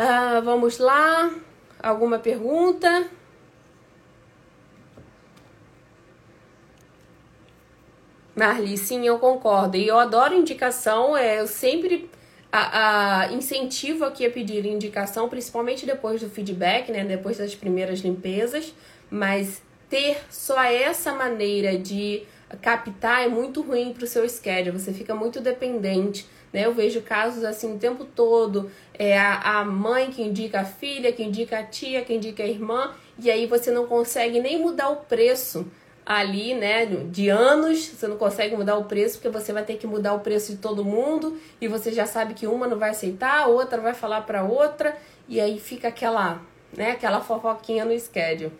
Uh, 0.00 0.42
vamos 0.42 0.78
lá. 0.78 1.30
Alguma 1.80 2.18
pergunta? 2.18 3.08
Marli, 8.34 8.76
sim, 8.76 9.06
eu 9.06 9.18
concordo. 9.18 9.76
E 9.76 9.86
eu 9.86 9.98
adoro 9.98 10.34
indicação. 10.34 11.16
É, 11.16 11.40
eu 11.40 11.46
sempre 11.46 12.10
a, 12.50 13.22
a, 13.22 13.32
incentivo 13.32 14.04
aqui 14.04 14.24
a 14.24 14.30
pedir 14.30 14.64
indicação, 14.64 15.28
principalmente 15.28 15.84
depois 15.84 16.20
do 16.20 16.30
feedback, 16.30 16.90
né? 16.90 17.04
Depois 17.04 17.38
das 17.38 17.54
primeiras 17.54 18.00
limpezas. 18.00 18.74
Mas 19.10 19.62
ter 19.88 20.18
só 20.30 20.62
essa 20.62 21.12
maneira 21.12 21.78
de 21.78 22.22
captar 22.62 23.24
é 23.24 23.28
muito 23.28 23.60
ruim 23.62 23.92
para 23.92 24.04
o 24.04 24.06
seu 24.06 24.28
schedule. 24.28 24.78
Você 24.78 24.92
fica 24.92 25.14
muito 25.14 25.40
dependente. 25.40 26.26
Né? 26.52 26.64
Eu 26.64 26.72
vejo 26.72 27.02
casos 27.02 27.44
assim 27.44 27.74
o 27.74 27.78
tempo 27.78 28.04
todo. 28.04 28.70
É 28.94 29.18
a, 29.18 29.60
a 29.60 29.64
mãe 29.64 30.10
que 30.10 30.22
indica 30.22 30.60
a 30.60 30.64
filha, 30.64 31.12
que 31.12 31.22
indica 31.22 31.58
a 31.58 31.62
tia, 31.62 32.02
que 32.02 32.14
indica 32.14 32.42
a 32.42 32.46
irmã. 32.46 32.94
E 33.18 33.30
aí 33.30 33.46
você 33.46 33.70
não 33.70 33.86
consegue 33.86 34.40
nem 34.40 34.58
mudar 34.58 34.88
o 34.88 34.96
preço 34.96 35.66
ali, 36.08 36.54
né, 36.54 36.86
de 36.86 37.28
anos, 37.28 37.86
você 37.86 38.08
não 38.08 38.16
consegue 38.16 38.56
mudar 38.56 38.78
o 38.78 38.84
preço 38.84 39.18
porque 39.18 39.28
você 39.28 39.52
vai 39.52 39.62
ter 39.62 39.76
que 39.76 39.86
mudar 39.86 40.14
o 40.14 40.20
preço 40.20 40.52
de 40.52 40.56
todo 40.56 40.82
mundo 40.82 41.38
e 41.60 41.68
você 41.68 41.92
já 41.92 42.06
sabe 42.06 42.32
que 42.32 42.46
uma 42.46 42.66
não 42.66 42.78
vai 42.78 42.88
aceitar, 42.90 43.42
a 43.42 43.46
outra 43.46 43.78
vai 43.78 43.92
falar 43.92 44.22
para 44.22 44.42
outra 44.42 44.96
e 45.28 45.38
aí 45.38 45.60
fica 45.60 45.88
aquela, 45.88 46.40
né, 46.74 46.92
aquela 46.92 47.20
fofoquinha 47.20 47.84
no 47.84 47.92
schedule. 48.00 48.50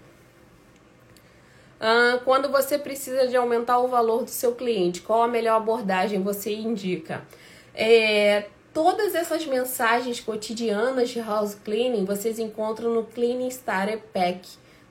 Ah, 1.80 2.20
quando 2.22 2.50
você 2.50 2.76
precisa 2.76 3.26
de 3.26 3.34
aumentar 3.34 3.78
o 3.78 3.88
valor 3.88 4.24
do 4.24 4.30
seu 4.30 4.54
cliente, 4.54 5.00
qual 5.00 5.22
a 5.22 5.28
melhor 5.28 5.56
abordagem 5.56 6.20
você 6.20 6.52
indica? 6.54 7.22
É, 7.74 8.44
todas 8.74 9.14
essas 9.14 9.46
mensagens 9.46 10.20
cotidianas 10.20 11.08
de 11.08 11.20
house 11.20 11.54
cleaning 11.54 12.04
vocês 12.04 12.38
encontram 12.38 12.92
no 12.92 13.04
Cleaning 13.04 13.48
Starter 13.48 14.02
Pack, 14.12 14.46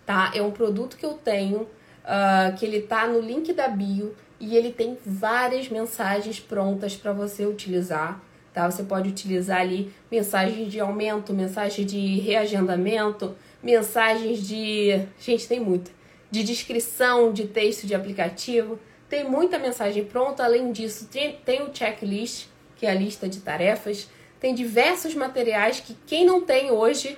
tá? 0.07 0.31
É 0.33 0.41
um 0.41 0.49
produto 0.49 0.97
que 0.97 1.05
eu 1.05 1.13
tenho 1.13 1.67
uh, 2.07 2.55
que 2.55 2.65
ele 2.65 2.81
tá 2.81 3.05
no 3.05 3.19
link 3.19 3.51
da 3.53 3.67
bio 3.67 4.15
e 4.39 4.55
ele 4.55 4.71
tem 4.71 4.97
várias 5.05 5.67
mensagens 5.67 6.39
prontas 6.39 6.95
para 6.95 7.11
você 7.11 7.45
utilizar. 7.45 8.21
Tá? 8.53 8.69
Você 8.69 8.83
pode 8.83 9.09
utilizar 9.09 9.61
ali 9.61 9.91
mensagens 10.09 10.71
de 10.71 10.79
aumento, 10.79 11.33
mensagens 11.33 11.89
de 11.89 12.19
reagendamento, 12.19 13.35
mensagens 13.61 14.41
de. 14.47 15.05
Gente, 15.19 15.47
tem 15.47 15.59
muita. 15.59 15.91
De 16.31 16.43
descrição 16.43 17.31
de 17.31 17.47
texto 17.47 17.85
de 17.85 17.93
aplicativo. 17.93 18.79
Tem 19.09 19.23
muita 19.23 19.59
mensagem 19.59 20.03
pronta. 20.03 20.43
Além 20.43 20.71
disso, 20.71 21.07
tem, 21.07 21.37
tem 21.45 21.61
o 21.61 21.73
checklist, 21.73 22.47
que 22.75 22.85
é 22.85 22.91
a 22.91 22.93
lista 22.93 23.29
de 23.29 23.39
tarefas. 23.39 24.09
Tem 24.39 24.53
diversos 24.53 25.15
materiais 25.15 25.79
que 25.79 25.95
quem 26.05 26.25
não 26.25 26.41
tem 26.41 26.71
hoje 26.71 27.17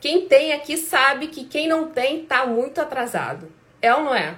Quem 0.00 0.28
tem 0.28 0.52
aqui 0.52 0.76
sabe 0.76 1.28
que 1.28 1.44
quem 1.44 1.66
não 1.66 1.88
tem 1.88 2.24
tá 2.24 2.46
muito 2.46 2.78
atrasado. 2.78 3.50
É 3.84 3.94
ou 3.94 4.02
não 4.02 4.14
é? 4.14 4.34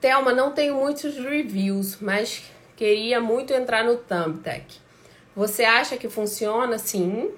Thelma, 0.00 0.32
não 0.32 0.52
tenho 0.52 0.74
muitos 0.76 1.18
reviews, 1.18 2.00
mas 2.00 2.44
queria 2.74 3.20
muito 3.20 3.52
entrar 3.52 3.84
no 3.84 3.98
Thumbtack. 3.98 4.64
Você 5.34 5.64
acha 5.64 5.98
que 5.98 6.08
funciona? 6.08 6.78
Sim, 6.78 7.30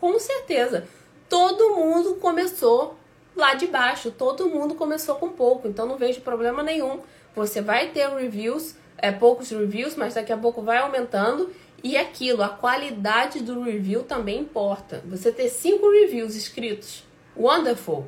com 0.00 0.18
certeza. 0.18 0.88
Todo 1.28 1.76
mundo 1.76 2.14
começou 2.14 2.96
lá 3.36 3.52
de 3.52 3.66
baixo, 3.66 4.10
todo 4.10 4.48
mundo 4.48 4.74
começou 4.74 5.16
com 5.16 5.28
pouco, 5.28 5.68
então 5.68 5.84
não 5.84 5.98
vejo 5.98 6.22
problema 6.22 6.62
nenhum. 6.62 7.02
Você 7.36 7.60
vai 7.60 7.90
ter 7.90 8.08
reviews, 8.08 8.76
é 8.96 9.12
poucos 9.12 9.50
reviews, 9.50 9.94
mas 9.94 10.14
daqui 10.14 10.32
a 10.32 10.38
pouco 10.38 10.62
vai 10.62 10.78
aumentando. 10.78 11.52
E 11.84 11.98
aquilo, 11.98 12.42
a 12.42 12.48
qualidade 12.48 13.42
do 13.42 13.60
review 13.60 14.04
também 14.04 14.40
importa. 14.40 15.02
Você 15.04 15.30
ter 15.30 15.50
cinco 15.50 15.90
reviews 15.90 16.34
escritos, 16.34 17.04
wonderful, 17.36 18.06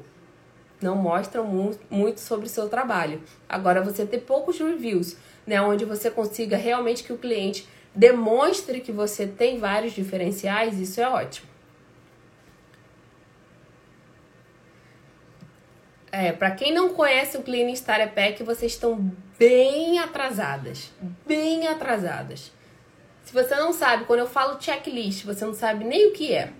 não 0.81 0.97
mostram 0.97 1.45
muito 1.91 2.21
sobre 2.21 2.47
o 2.47 2.49
seu 2.49 2.71
trabalho. 2.71 3.23
Agora, 3.47 3.83
você 3.83 4.07
ter 4.07 4.21
poucos 4.21 4.59
reviews, 4.59 5.19
né, 5.47 5.61
onde 5.61 5.85
você 5.85 6.11
consiga 6.11 6.57
realmente 6.57 7.05
que 7.05 7.13
o 7.13 7.19
cliente 7.19 7.69
demonstre 7.95 8.81
que 8.81 8.91
você 8.91 9.27
tem 9.27 9.59
vários 9.59 9.93
diferenciais, 9.93 10.81
isso 10.81 10.99
é 10.99 11.07
ótimo. 11.07 11.47
É, 16.11 16.33
para 16.33 16.51
quem 16.53 16.73
não 16.73 16.95
conhece 16.95 17.37
o 17.37 17.43
Clean 17.43 17.71
Starter 17.73 18.15
Pack, 18.15 18.43
vocês 18.43 18.73
estão 18.73 19.13
bem 19.39 19.99
atrasadas, 19.99 20.91
bem 21.27 21.69
atrasadas. 21.69 22.56
Se 23.27 23.33
você 23.33 23.57
não 23.57 23.73
sabe, 23.73 24.05
quando 24.05 24.21
eu 24.21 24.29
falo 24.29 24.57
checklist, 24.61 25.25
você 25.25 25.45
não 25.45 25.53
sabe 25.53 25.85
nem 25.85 26.11
o 26.11 26.13
que 26.13 26.33
é. 26.33 26.53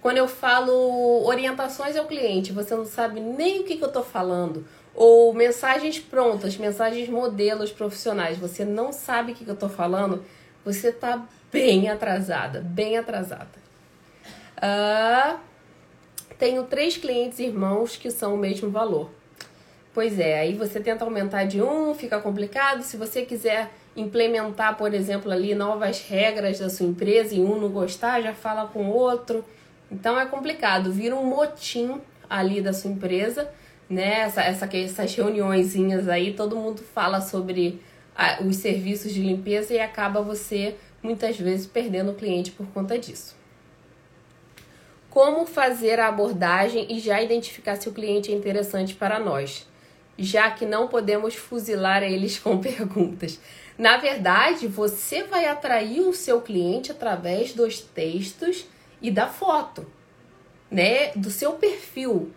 Quando 0.00 0.16
eu 0.16 0.28
falo 0.28 1.24
orientações 1.26 1.96
ao 1.96 2.06
cliente, 2.06 2.52
você 2.52 2.72
não 2.76 2.86
sabe 2.86 3.20
nem 3.20 3.60
o 3.60 3.64
que, 3.64 3.76
que 3.76 3.82
eu 3.82 3.88
estou 3.88 4.04
falando. 4.04 4.64
Ou 4.94 5.34
mensagens 5.34 5.98
prontas, 5.98 6.56
mensagens 6.56 7.08
modelos 7.08 7.72
profissionais, 7.72 8.38
você 8.38 8.64
não 8.64 8.92
sabe 8.92 9.32
o 9.32 9.34
que, 9.34 9.44
que 9.44 9.50
eu 9.50 9.54
estou 9.54 9.68
falando, 9.68 10.24
você 10.64 10.90
está 10.90 11.26
bem 11.50 11.88
atrasada, 11.88 12.60
bem 12.60 12.96
atrasada. 12.96 13.64
Uh, 14.56 15.36
tenho 16.38 16.62
três 16.62 16.96
clientes 16.96 17.40
irmãos 17.40 17.96
que 17.96 18.12
são 18.12 18.36
o 18.36 18.38
mesmo 18.38 18.70
valor. 18.70 19.10
Pois 19.92 20.20
é, 20.20 20.38
aí 20.38 20.54
você 20.54 20.78
tenta 20.78 21.04
aumentar 21.04 21.42
de 21.44 21.60
um, 21.60 21.92
fica 21.92 22.20
complicado. 22.20 22.82
Se 22.82 22.96
você 22.96 23.24
quiser 23.24 23.72
implementar, 23.96 24.76
por 24.76 24.92
exemplo, 24.92 25.30
ali 25.30 25.54
novas 25.54 26.00
regras 26.00 26.58
da 26.58 26.68
sua 26.68 26.86
empresa 26.86 27.34
e 27.34 27.40
um 27.40 27.60
não 27.60 27.68
gostar, 27.68 28.20
já 28.20 28.34
fala 28.34 28.66
com 28.66 28.86
o 28.86 28.94
outro. 28.94 29.44
Então 29.90 30.18
é 30.18 30.26
complicado, 30.26 30.92
vira 30.92 31.14
um 31.14 31.24
motim 31.24 32.00
ali 32.28 32.60
da 32.60 32.72
sua 32.72 32.90
empresa, 32.90 33.48
né? 33.88 34.20
Essa, 34.20 34.42
essa, 34.42 34.76
essas 34.76 35.14
reuniõezinhas 35.14 36.08
aí, 36.08 36.32
todo 36.32 36.56
mundo 36.56 36.82
fala 36.82 37.20
sobre 37.20 37.80
ah, 38.16 38.38
os 38.42 38.56
serviços 38.56 39.12
de 39.12 39.20
limpeza 39.20 39.74
e 39.74 39.80
acaba 39.80 40.22
você 40.22 40.76
muitas 41.02 41.38
vezes 41.38 41.66
perdendo 41.66 42.12
o 42.12 42.14
cliente 42.14 42.50
por 42.50 42.66
conta 42.68 42.98
disso. 42.98 43.36
Como 45.10 45.46
fazer 45.46 46.00
a 46.00 46.08
abordagem 46.08 46.86
e 46.90 46.98
já 46.98 47.22
identificar 47.22 47.76
se 47.76 47.88
o 47.88 47.92
cliente 47.92 48.32
é 48.32 48.34
interessante 48.34 48.94
para 48.94 49.20
nós, 49.20 49.66
já 50.18 50.50
que 50.50 50.66
não 50.66 50.88
podemos 50.88 51.34
fuzilar 51.34 52.02
eles 52.02 52.38
com 52.40 52.58
perguntas. 52.58 53.38
Na 53.76 53.96
verdade, 53.96 54.68
você 54.68 55.24
vai 55.24 55.46
atrair 55.46 56.00
o 56.00 56.12
seu 56.12 56.40
cliente 56.40 56.92
através 56.92 57.52
dos 57.52 57.80
textos 57.80 58.66
e 59.02 59.10
da 59.10 59.26
foto, 59.26 59.86
né? 60.70 61.10
Do 61.16 61.30
seu 61.30 61.54
perfil. 61.54 62.32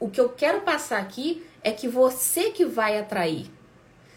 O 0.00 0.10
que 0.10 0.20
eu 0.20 0.30
quero 0.30 0.62
passar 0.62 0.98
aqui 0.98 1.46
é 1.62 1.70
que 1.70 1.86
você 1.86 2.50
que 2.50 2.64
vai 2.64 2.98
atrair. 2.98 3.48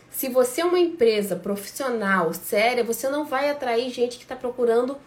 Se 0.09 0.27
você 0.27 0.61
é 0.61 0.65
uma 0.65 0.79
empresa 0.79 1.35
profissional, 1.35 2.33
séria, 2.33 2.83
você 2.83 3.07
não 3.07 3.23
vai 3.23 3.51
atrair 3.51 3.91
gente 3.91 4.17
que 4.17 4.23
está 4.23 4.35
procurando 4.35 4.97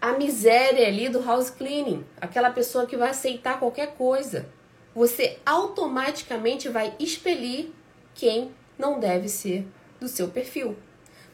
a 0.00 0.12
miséria 0.12 0.86
ali 0.86 1.10
do 1.10 1.22
house 1.22 1.50
cleaning, 1.50 2.06
aquela 2.18 2.50
pessoa 2.50 2.86
que 2.86 2.96
vai 2.96 3.10
aceitar 3.10 3.58
qualquer 3.58 3.96
coisa. 3.96 4.48
Você 4.94 5.38
automaticamente 5.44 6.70
vai 6.70 6.94
expelir 6.98 7.70
quem 8.14 8.50
não 8.78 8.98
deve 8.98 9.28
ser 9.28 9.66
do 10.04 10.08
seu 10.08 10.28
perfil. 10.28 10.76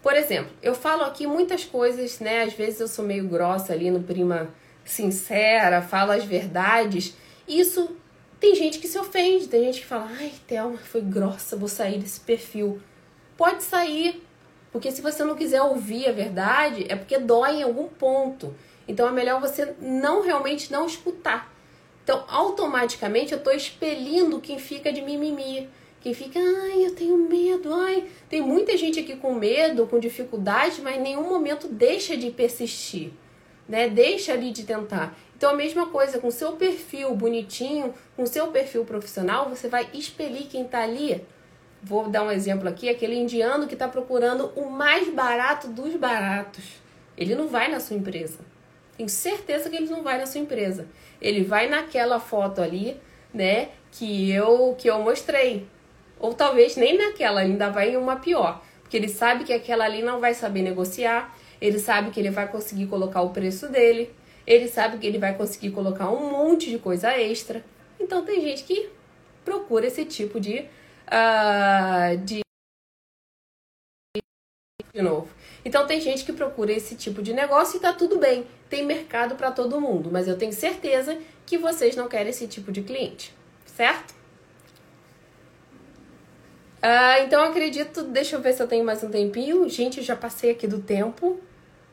Por 0.03 0.15
exemplo, 0.15 0.51
eu 0.63 0.75
falo 0.75 1.03
aqui 1.03 1.27
muitas 1.27 1.65
coisas, 1.65 2.19
né? 2.21 2.45
Às 2.45 2.55
vezes 2.55 2.81
eu 2.81 2.89
sou 2.89 3.05
meio 3.05 3.29
grossa 3.29 3.73
ali 3.73 3.91
no 3.91 4.03
prima 4.03 4.49
sincera, 4.85 5.83
falo 5.83 6.13
as 6.13 6.25
verdades. 6.25 7.15
Isso 7.47 7.95
tem 8.41 8.55
gente 8.55 8.79
que 8.79 8.89
se 8.89 8.99
ofende, 8.99 9.49
tem 9.49 9.65
gente 9.65 9.81
que 9.81 9.87
fala: 9.87 10.09
"Ai, 10.19 10.33
Thelma, 10.47 10.79
foi 10.79 11.03
grossa, 11.03 11.57
vou 11.57 11.69
sair 11.69 11.99
desse 11.99 12.21
perfil". 12.21 12.81
Pode 13.37 13.63
sair, 13.63 14.27
porque 14.73 14.91
se 14.91 15.03
você 15.03 15.23
não 15.25 15.35
quiser 15.35 15.61
ouvir 15.63 16.09
a 16.09 16.13
verdade, 16.13 16.87
é 16.89 16.97
porque 16.97 17.19
dói 17.19 17.57
em 17.57 17.63
algum 17.63 17.89
ponto. 17.89 18.55
Então 18.89 19.09
é 19.09 19.13
melhor 19.13 19.41
você 19.41 19.75
não 19.81 20.23
realmente 20.23 20.73
não 20.73 20.87
escutar. 20.87 21.53
Então, 22.03 22.25
automaticamente 22.27 23.33
eu 23.33 23.39
estou 23.39 23.53
expelindo 23.53 24.41
quem 24.41 24.59
fica 24.59 24.93
de 24.93 25.01
mimimi 25.01 25.69
que 26.01 26.15
fica, 26.15 26.39
ai, 26.39 26.87
eu 26.87 26.95
tenho 26.95 27.17
medo, 27.17 27.73
ai. 27.75 28.09
Tem 28.29 28.41
muita 28.41 28.77
gente 28.77 28.99
aqui 28.99 29.17
com 29.17 29.35
medo, 29.35 29.87
com 29.87 29.99
dificuldade, 29.99 30.81
mas 30.81 30.97
em 30.97 31.01
nenhum 31.01 31.29
momento 31.29 31.69
deixa 31.69 32.17
de 32.17 32.31
persistir, 32.31 33.11
né? 33.69 33.89
Deixa 33.89 34.33
ali 34.33 34.51
de 34.51 34.65
tentar. 34.65 35.17
Então 35.37 35.51
a 35.51 35.55
mesma 35.55 35.87
coisa 35.87 36.19
com 36.19 36.31
seu 36.31 36.53
perfil 36.53 37.15
bonitinho, 37.15 37.95
com 38.17 38.27
seu 38.27 38.49
perfil 38.49 38.85
profissional, 38.85 39.49
você 39.49 39.69
vai 39.69 39.89
expelir 39.93 40.47
quem 40.49 40.65
tá 40.65 40.83
ali. 40.83 41.23
Vou 41.83 42.09
dar 42.09 42.25
um 42.25 42.31
exemplo 42.31 42.69
aqui, 42.69 42.89
aquele 42.89 43.17
indiano 43.17 43.67
que 43.67 43.75
está 43.75 43.89
procurando 43.89 44.53
o 44.57 44.71
mais 44.71 45.09
barato 45.09 45.69
dos 45.69 45.95
baratos. 45.97 46.65
Ele 47.17 47.35
não 47.35 47.49
vai 47.49 47.71
na 47.71 47.81
sua 47.81 47.97
empresa. 47.97 48.39
Tenho 48.97 49.09
certeza 49.09 49.71
que 49.71 49.77
ele 49.77 49.89
não 49.89 50.03
vai 50.03 50.19
na 50.19 50.27
sua 50.27 50.41
empresa. 50.41 50.87
Ele 51.21 51.43
vai 51.43 51.69
naquela 51.69 52.21
foto 52.21 52.61
ali, 52.61 52.99
né, 53.33 53.71
que 53.93 54.31
eu 54.31 54.75
que 54.79 54.89
eu 54.89 54.99
mostrei. 55.01 55.67
Ou 56.21 56.35
talvez 56.35 56.77
nem 56.77 56.97
naquela, 56.99 57.41
ainda 57.41 57.71
vai 57.71 57.91
em 57.91 57.97
uma 57.97 58.17
pior. 58.17 58.63
Porque 58.83 58.97
ele 58.97 59.09
sabe 59.09 59.45
que 59.45 59.53
aquela 59.53 59.85
ali 59.85 60.03
não 60.03 60.21
vai 60.21 60.35
saber 60.35 60.63
negociar, 60.63 61.35
ele 61.61 61.79
sabe 61.79 62.11
que 62.11 62.21
ele 62.21 62.31
vai 62.31 62.47
conseguir 62.47 62.87
colocar 62.87 63.23
o 63.23 63.31
preço 63.31 63.69
dele, 63.69 64.15
ele 64.47 64.69
sabe 64.69 64.99
que 64.99 65.07
ele 65.07 65.19
vai 65.19 65.35
conseguir 65.35 65.71
colocar 65.71 66.11
um 66.11 66.31
monte 66.31 66.71
de 66.71 66.79
coisa 66.79 67.11
extra. 67.17 67.65
Então 67.99 68.25
tem 68.25 68.41
gente 68.41 68.65
que 68.65 68.91
procura 69.45 69.87
esse 69.87 70.05
tipo 70.05 70.39
de. 70.39 70.65
Uh, 71.07 72.17
de 72.25 72.41
de 74.93 75.03
novo. 75.03 75.29
Então 75.65 75.87
tem 75.87 76.01
gente 76.01 76.25
que 76.25 76.33
procura 76.33 76.73
esse 76.73 76.97
tipo 76.97 77.23
de 77.23 77.33
negócio 77.33 77.77
e 77.77 77.81
tá 77.81 77.93
tudo 77.93 78.19
bem. 78.19 78.47
Tem 78.69 78.85
mercado 78.85 79.37
para 79.37 79.51
todo 79.51 79.81
mundo, 79.81 80.11
mas 80.11 80.27
eu 80.27 80.37
tenho 80.37 80.53
certeza 80.53 81.19
que 81.47 81.59
vocês 81.59 81.95
não 81.97 82.09
querem 82.09 82.31
esse 82.31 82.47
tipo 82.47 82.73
de 82.73 82.83
cliente, 82.83 83.33
certo? 83.67 84.20
Uh, 86.83 87.23
então 87.25 87.43
acredito, 87.45 88.03
deixa 88.05 88.37
eu 88.37 88.41
ver 88.41 88.55
se 88.55 88.63
eu 88.63 88.67
tenho 88.67 88.85
mais 88.85 89.03
um 89.05 89.11
tempinho. 89.11 89.69
Gente, 89.69 90.01
já 90.03 90.17
passei 90.17 90.51
aqui 90.51 90.67
do 90.67 90.81
tempo. 90.81 91.39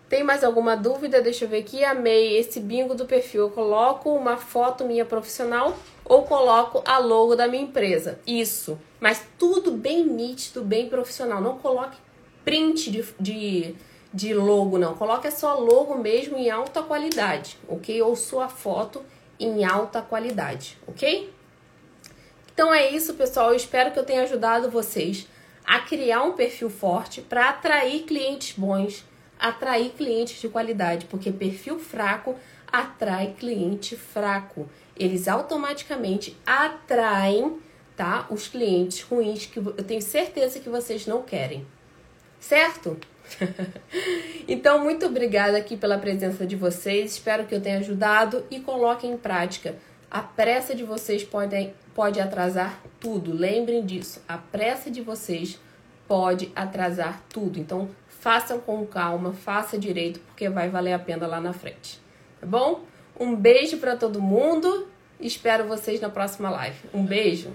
Tem 0.07 0.23
mais 0.23 0.43
alguma 0.43 0.77
dúvida? 0.77 1.21
Deixa 1.21 1.43
eu 1.43 1.49
ver 1.49 1.59
aqui. 1.59 1.83
Amei 1.83 2.37
esse 2.37 2.61
bingo 2.61 2.95
do 2.95 3.05
perfil. 3.05 3.41
Eu 3.41 3.49
coloco 3.49 4.09
uma 4.09 4.37
foto 4.37 4.85
minha 4.85 5.03
profissional 5.03 5.77
ou 6.05 6.23
coloco 6.23 6.81
a 6.85 6.97
logo 6.97 7.35
da 7.35 7.47
minha 7.47 7.63
empresa. 7.63 8.17
Isso. 8.25 8.79
Mas 9.01 9.21
tudo 9.37 9.71
bem 9.71 10.05
nítido, 10.05 10.63
bem 10.63 10.87
profissional. 10.87 11.41
Não 11.41 11.57
coloque 11.57 11.97
print 12.45 12.89
de, 12.89 13.05
de, 13.19 13.75
de 14.13 14.33
logo, 14.33 14.77
não. 14.77 14.95
Coloque 14.95 15.29
sua 15.29 15.53
logo 15.55 15.97
mesmo 15.97 16.37
em 16.37 16.49
alta 16.49 16.81
qualidade, 16.81 17.57
ok? 17.67 18.01
Ou 18.01 18.15
sua 18.15 18.47
foto 18.47 19.03
em 19.37 19.65
alta 19.65 20.01
qualidade, 20.01 20.77
ok? 20.87 21.29
Então 22.57 22.73
é 22.73 22.89
isso, 22.89 23.13
pessoal. 23.13 23.51
Eu 23.51 23.55
espero 23.55 23.91
que 23.91 23.99
eu 23.99 24.03
tenha 24.03 24.23
ajudado 24.23 24.71
vocês 24.71 25.27
a 25.63 25.77
criar 25.77 26.23
um 26.23 26.31
perfil 26.31 26.71
forte 26.71 27.21
para 27.21 27.49
atrair 27.49 28.01
clientes 28.01 28.57
bons, 28.57 29.05
atrair 29.39 29.91
clientes 29.91 30.41
de 30.41 30.49
qualidade, 30.49 31.05
porque 31.05 31.31
perfil 31.31 31.77
fraco 31.77 32.35
atrai 32.65 33.35
cliente 33.37 33.95
fraco. 33.95 34.67
Eles 34.95 35.27
automaticamente 35.27 36.35
atraem, 36.43 37.59
tá? 37.95 38.25
Os 38.31 38.47
clientes 38.47 39.03
ruins 39.03 39.45
que 39.45 39.59
eu 39.59 39.83
tenho 39.83 40.01
certeza 40.01 40.59
que 40.59 40.67
vocês 40.67 41.05
não 41.05 41.21
querem. 41.21 41.63
Certo? 42.39 42.97
então, 44.47 44.83
muito 44.83 45.05
obrigada 45.05 45.59
aqui 45.59 45.77
pela 45.77 45.99
presença 45.99 46.43
de 46.43 46.55
vocês. 46.55 47.11
Espero 47.11 47.45
que 47.45 47.53
eu 47.53 47.61
tenha 47.61 47.77
ajudado 47.77 48.43
e 48.49 48.59
coloquem 48.59 49.11
em 49.11 49.17
prática. 49.17 49.75
A 50.09 50.21
pressa 50.21 50.73
de 50.73 50.83
vocês 50.83 51.23
pode, 51.23 51.73
pode 51.93 52.19
atrasar 52.19 52.81
tudo. 52.99 53.33
Lembrem 53.33 53.85
disso. 53.85 54.21
A 54.27 54.37
pressa 54.37 54.89
de 54.89 55.01
vocês 55.01 55.59
pode 56.07 56.51
atrasar 56.55 57.21
tudo. 57.29 57.59
Então, 57.59 57.89
façam 58.07 58.59
com 58.59 58.85
calma, 58.85 59.33
faça 59.33 59.77
direito, 59.77 60.19
porque 60.21 60.49
vai 60.49 60.69
valer 60.69 60.93
a 60.93 60.99
pena 60.99 61.27
lá 61.27 61.41
na 61.41 61.53
frente. 61.53 61.99
Tá 62.39 62.47
bom? 62.47 62.83
Um 63.19 63.35
beijo 63.35 63.77
para 63.77 63.97
todo 63.97 64.21
mundo. 64.21 64.87
Espero 65.19 65.67
vocês 65.67 65.99
na 65.99 66.09
próxima 66.09 66.49
live. 66.49 66.77
Um 66.93 67.05
beijo. 67.05 67.51